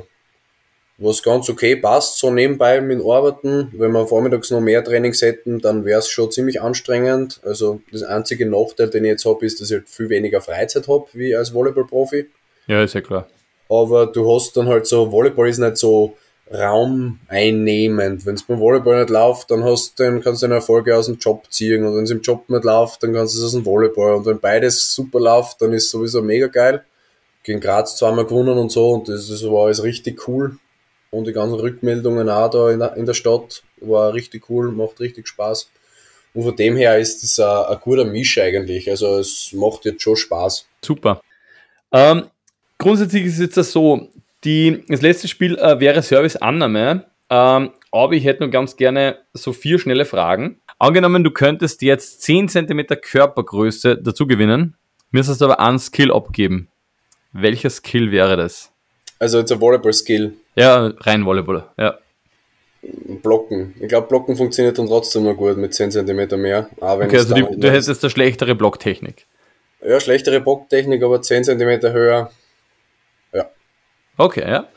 [1.02, 3.70] was ganz okay passt, so nebenbei mit Arbeiten.
[3.74, 7.40] Wenn wir vormittags noch mehr Trainings hätten, dann wäre es schon ziemlich anstrengend.
[7.44, 10.88] Also das einzige Nachteil, den ich jetzt habe, ist, dass ich halt viel weniger Freizeit
[10.88, 12.30] habe, wie als Volleyball-Profi.
[12.68, 13.28] Ja, ist ja klar.
[13.72, 16.18] Aber du hast dann halt so, Volleyball ist nicht so
[16.54, 18.26] raumeinnehmend.
[18.26, 21.18] Wenn es beim Volleyball nicht läuft, dann hast dann kannst du eine Erfolge aus dem
[21.18, 21.86] Job ziehen.
[21.86, 24.16] Und wenn es im Job nicht läuft, dann kannst du es aus dem Volleyball.
[24.16, 26.84] Und wenn beides super läuft, dann ist es sowieso mega geil.
[27.44, 30.58] Gegen Graz zweimal gewonnen und so und das, das war alles richtig cool
[31.10, 35.00] und die ganzen Rückmeldungen auch da in der, in der Stadt war richtig cool, macht
[35.00, 35.70] richtig Spaß.
[36.34, 38.90] Und von dem her ist es ein, ein, guter Misch eigentlich.
[38.92, 40.68] Also es macht jetzt schon Spaß.
[40.84, 41.22] Super.
[41.92, 42.26] Ähm,
[42.82, 44.10] grundsätzlich ist es jetzt das so,
[44.44, 49.54] die, das letzte Spiel äh, wäre Service-Annahme, ähm, aber ich hätte nur ganz gerne so
[49.54, 50.60] vier schnelle Fragen.
[50.80, 54.76] Angenommen, du könntest jetzt 10 cm Körpergröße dazu gewinnen,
[55.12, 56.70] müsstest aber einen Skill abgeben.
[57.34, 58.72] Welcher Skill wäre das?
[59.20, 60.34] Also jetzt ein Volleyball-Skill.
[60.56, 61.98] Ja, rein Volleyball, ja.
[63.22, 63.76] Blocken.
[63.80, 66.68] Ich glaube, Blocken funktioniert dann trotzdem noch gut mit 10 cm mehr.
[66.80, 69.28] okay, also die, du hättest eine schlechtere Blocktechnik.
[69.86, 72.32] Ja, schlechtere Blocktechnik, aber 10 cm höher.
[73.34, 73.50] Ja.
[74.18, 74.70] Okay, ja.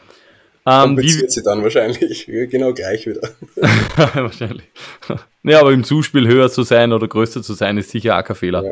[0.67, 2.27] Ähm, Kompensiert sie dann wahrscheinlich.
[2.51, 3.31] Genau gleich wieder.
[4.15, 4.71] wahrscheinlich.
[5.47, 8.35] Ja, aber im Zuspiel höher zu sein oder größer zu sein, ist sicher auch kein
[8.35, 8.65] Fehler.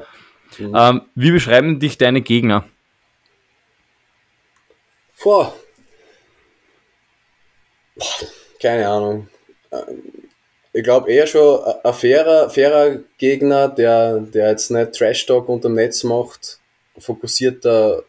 [0.59, 0.67] Ja.
[0.67, 0.75] Mhm.
[0.75, 2.67] Ähm, wie beschreiben dich deine Gegner?
[5.23, 5.53] Boah,
[8.61, 9.29] keine Ahnung.
[10.73, 16.03] Ich glaube eher schon ein fairer, fairer Gegner, der, der jetzt nicht Trash-Talk unterm Netz
[16.05, 16.61] macht,
[16.99, 18.05] fokussierter,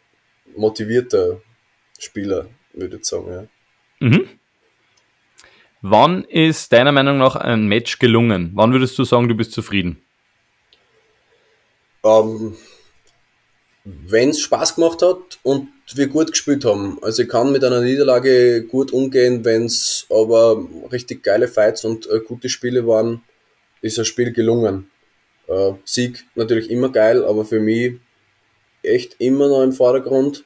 [0.55, 1.41] motivierter
[2.03, 3.31] Spieler, würde ich sagen.
[3.31, 4.07] Ja.
[4.07, 4.27] Mhm.
[5.81, 8.51] Wann ist deiner Meinung nach ein Match gelungen?
[8.53, 10.01] Wann würdest du sagen, du bist zufrieden?
[12.05, 12.55] Ähm,
[13.83, 16.99] Wenn es Spaß gemacht hat und wir gut gespielt haben.
[17.01, 22.09] Also ich kann mit einer Niederlage gut umgehen, wenn es aber richtig geile Fights und
[22.09, 23.21] äh, gute Spiele waren,
[23.81, 24.89] ist das Spiel gelungen.
[25.47, 27.99] Äh, Sieg natürlich immer geil, aber für mich
[28.81, 30.45] echt immer noch im Vordergrund.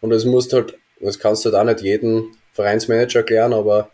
[0.00, 3.90] Und es muss halt, das kannst du halt auch nicht jedem Vereinsmanager erklären, aber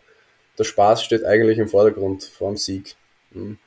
[0.57, 2.95] der Spaß steht eigentlich im Vordergrund vor dem Sieg.
[3.31, 3.57] Mhm.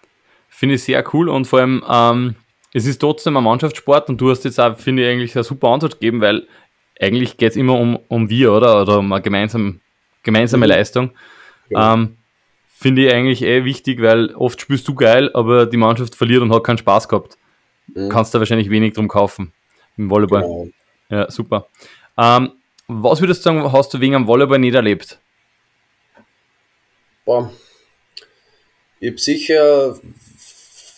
[0.49, 2.34] Finde ich sehr cool und vor allem, ähm,
[2.72, 5.68] es ist trotzdem ein Mannschaftssport und du hast jetzt auch, finde ich, eigentlich eine super
[5.68, 6.46] Antwort gegeben, weil
[7.00, 8.80] eigentlich geht es immer um, um wir, oder?
[8.80, 9.80] Oder um eine gemeinsam,
[10.22, 10.71] gemeinsame mhm.
[10.71, 11.11] Leistung.
[11.68, 11.95] Ja.
[11.95, 12.17] Ähm,
[12.79, 16.54] Finde ich eigentlich eh wichtig, weil oft spielst du geil, aber die Mannschaft verliert und
[16.54, 17.38] hat keinen Spaß gehabt.
[17.87, 18.11] Mhm.
[18.11, 19.53] Kannst da wahrscheinlich wenig drum kaufen
[19.96, 20.42] im Volleyball.
[20.42, 20.68] Genau.
[21.08, 21.68] Ja, super.
[22.18, 22.53] Ähm,
[22.88, 25.18] was würdest du sagen, hast du wegen am Volleyball nicht erlebt?
[27.25, 27.53] Boah.
[29.00, 29.99] Ich habe sicher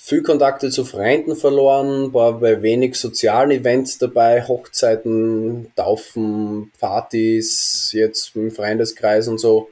[0.09, 8.35] viel Kontakte zu Freunden verloren, war bei wenig sozialen Events dabei, Hochzeiten, Taufen, Partys, jetzt
[8.35, 9.69] im Freundeskreis und so.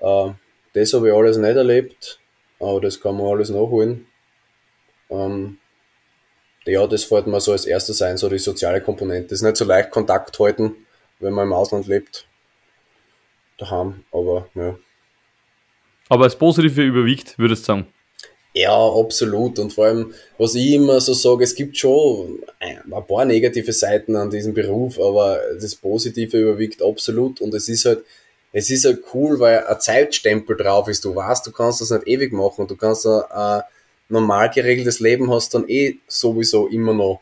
[0.00, 0.30] Äh,
[0.74, 2.20] das habe ich alles nicht erlebt,
[2.60, 4.06] aber das kann man alles nachholen.
[5.08, 5.58] Ähm,
[6.66, 9.34] ja, das fällt mir so als erstes ein, so die soziale Komponente.
[9.34, 10.76] Es ist nicht so leicht Kontakt halten,
[11.20, 12.26] wenn man im Ausland lebt.
[13.58, 14.78] Daheim, aber ja.
[16.08, 17.86] Aber das Positive überwiegt, würdest du sagen?
[18.54, 19.58] Ja, absolut.
[19.58, 24.16] Und vor allem, was ich immer so sage, es gibt schon ein paar negative Seiten
[24.16, 27.40] an diesem Beruf, aber das Positive überwiegt absolut.
[27.40, 28.04] Und es ist halt,
[28.52, 31.04] es ist halt cool, weil ein Zeitstempel drauf ist.
[31.04, 32.66] Du weißt, du kannst das nicht ewig machen.
[32.66, 33.60] Du kannst äh,
[34.08, 37.20] normal geregeltes Leben hast, dann eh sowieso immer noch.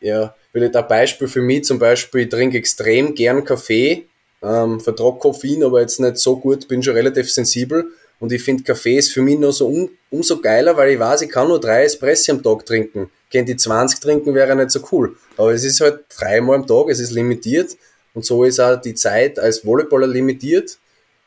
[0.00, 4.06] Ja, ich ein Beispiel für mich zum Beispiel, ich trinke extrem gern Kaffee,
[4.42, 7.86] ähm, vertrag Koffein, aber jetzt nicht so gut, bin schon relativ sensibel
[8.20, 11.22] und ich finde Kaffee ist für mich noch so um, umso geiler, weil ich weiß,
[11.22, 13.10] ich kann nur drei Espresso am Tag trinken.
[13.30, 15.16] Gehen die 20 trinken wäre nicht so cool.
[15.36, 17.76] Aber es ist halt dreimal am Tag, es ist limitiert
[18.14, 20.78] und so ist auch die Zeit als Volleyballer limitiert.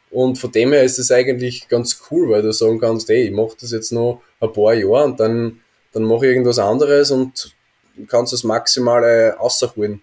[0.10, 3.32] Und von dem her ist es eigentlich ganz cool, weil du sagen kannst, hey, ich
[3.32, 5.60] mache das jetzt noch ein paar Jahre und dann,
[5.92, 7.57] dann mache ich irgendwas anderes und
[8.08, 10.02] kannst das Maximale rausholen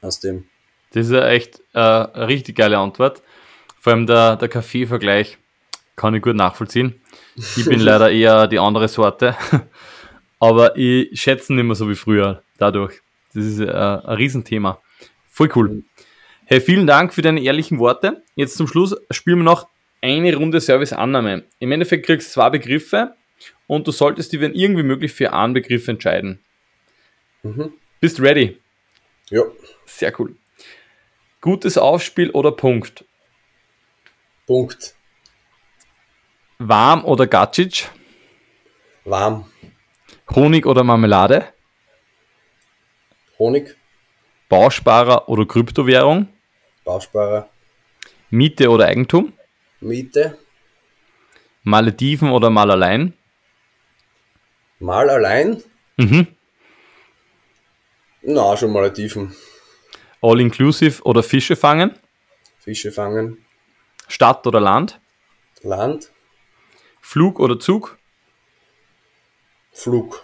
[0.00, 0.46] aus dem.
[0.92, 3.22] Das ist ja echt äh, eine richtig geile Antwort.
[3.80, 5.38] Vor allem der, der Kaffee-Vergleich
[5.96, 7.00] kann ich gut nachvollziehen.
[7.36, 9.36] Ich bin leider eher die andere Sorte.
[10.38, 13.00] Aber ich schätze nicht mehr so wie früher dadurch.
[13.34, 14.80] Das ist äh, ein Riesenthema.
[15.28, 15.82] Voll cool.
[16.46, 18.22] Hey, vielen Dank für deine ehrlichen Worte.
[18.36, 19.68] Jetzt zum Schluss spielen wir noch
[20.02, 21.44] eine Runde Service-Annahme.
[21.58, 23.14] Im Endeffekt kriegst du zwei Begriffe
[23.66, 26.40] und du solltest dich, wenn irgendwie möglich, für einen Begriff entscheiden.
[27.44, 27.74] Mhm.
[28.00, 28.58] Bist ready?
[29.30, 29.42] Ja.
[29.84, 30.34] Sehr cool.
[31.42, 33.04] Gutes Aufspiel oder Punkt?
[34.46, 34.94] Punkt.
[36.58, 37.90] Warm oder Gacic?
[39.04, 39.50] Warm.
[40.34, 41.52] Honig oder Marmelade?
[43.38, 43.76] Honig.
[44.48, 46.28] Bausparer oder Kryptowährung?
[46.84, 47.50] Bausparer.
[48.30, 49.34] Miete oder Eigentum?
[49.80, 50.38] Miete.
[51.62, 53.12] Malediven oder mal allein?
[54.78, 55.62] Mal allein?
[55.98, 56.26] Mhm.
[58.26, 59.36] Na, schon Malediven.
[60.22, 61.98] All-inclusive oder Fische fangen?
[62.58, 63.44] Fische fangen.
[64.08, 64.98] Stadt oder Land?
[65.62, 66.10] Land.
[67.00, 67.98] Flug oder Zug?
[69.72, 70.22] Flug.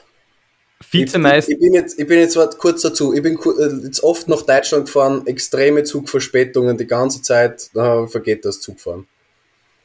[0.91, 1.53] Vizemeister.
[1.53, 3.13] Ich, ich, bin jetzt, ich bin jetzt kurz dazu.
[3.13, 7.69] Ich bin äh, jetzt oft nach Deutschland gefahren, extreme Zugverspätungen die ganze Zeit.
[7.75, 9.07] Da vergeht das Zugfahren.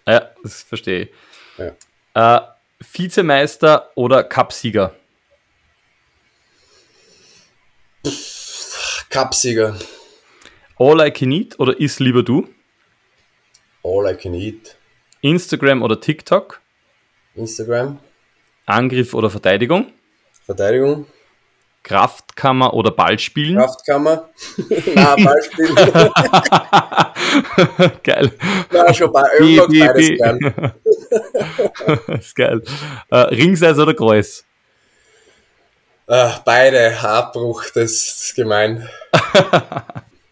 [0.08, 1.10] Ja, das verstehe
[1.58, 1.74] ich.
[2.14, 2.38] Ja.
[2.38, 2.42] Äh,
[2.80, 4.96] Vizemeister oder Cupsieger?
[9.16, 9.80] Cupsieger.
[10.78, 12.50] All I can eat oder Is lieber du?
[13.82, 14.76] All I can eat.
[15.22, 16.60] Instagram oder TikTok?
[17.34, 18.00] Instagram.
[18.66, 19.94] Angriff oder Verteidigung?
[20.46, 21.06] Verteidigung.
[21.84, 23.56] Kraftkammer oder Ballspielen?
[23.56, 24.32] Kraftkammer.
[24.96, 25.76] Na, Ballspielen.
[28.04, 28.34] geil.
[28.70, 30.74] Na, schon bei Ölblock beides gern.
[32.20, 32.62] ist geil.
[33.12, 34.45] Äh, Ringseis oder Kreuz?
[36.08, 38.88] Äh, beide, Abbruch, das ist gemein.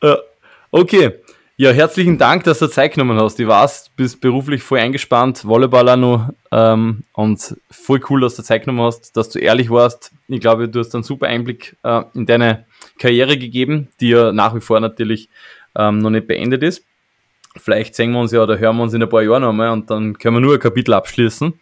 [0.72, 1.14] okay.
[1.56, 3.40] Ja, herzlichen Dank, dass du Zeit genommen hast.
[3.40, 8.66] Ich weiß, bist beruflich voll eingespannt, Volleyballer noch ähm, und voll cool, dass du Zeit
[8.66, 10.12] genommen hast, dass du ehrlich warst.
[10.28, 12.66] Ich glaube, du hast einen super Einblick äh, in deine
[13.00, 15.30] Karriere gegeben, die ja nach wie vor natürlich
[15.76, 16.84] ähm, noch nicht beendet ist.
[17.56, 19.90] Vielleicht sehen wir uns ja oder hören wir uns in ein paar Jahren nochmal und
[19.90, 21.54] dann können wir nur ein Kapitel abschließen.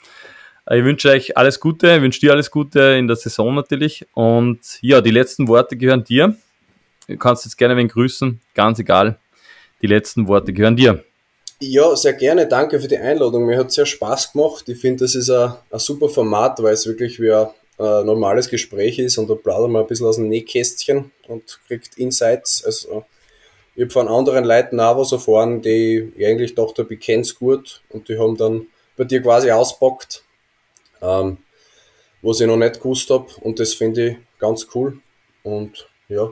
[0.65, 4.05] Äh, ich wünsche euch alles Gute, ich wünsche dir alles Gute in der Saison natürlich
[4.13, 6.35] und ja, die letzten Worte gehören dir.
[7.07, 9.17] Du kannst jetzt gerne wen grüßen, ganz egal
[9.81, 11.03] die letzten Worte gehören dir.
[11.59, 12.47] Ja, sehr gerne.
[12.47, 13.45] Danke für die Einladung.
[13.45, 14.67] Mir hat sehr Spaß gemacht.
[14.67, 17.47] Ich finde, das ist ein, super Format, weil es wirklich wie ein,
[17.77, 22.63] normales Gespräch ist und da plaudern wir ein bisschen aus dem Nähkästchen und kriegt Insights.
[22.63, 23.05] Also,
[23.75, 27.81] ich habe von anderen Leuten auch was erfahren, die ich eigentlich dachte, ich kenne gut
[27.89, 28.67] und die haben dann
[28.97, 30.23] bei dir quasi auspackt,
[31.01, 31.37] ähm,
[32.21, 34.99] was ich noch nicht gewusst habe und das finde ich ganz cool.
[35.43, 36.31] Und ja,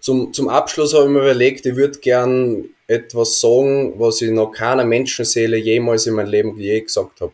[0.00, 4.50] zum, zum Abschluss habe ich mir überlegt, ich würde gern etwas sagen, was ich noch
[4.50, 7.32] keiner Menschenseele jemals in meinem Leben je gesagt habe.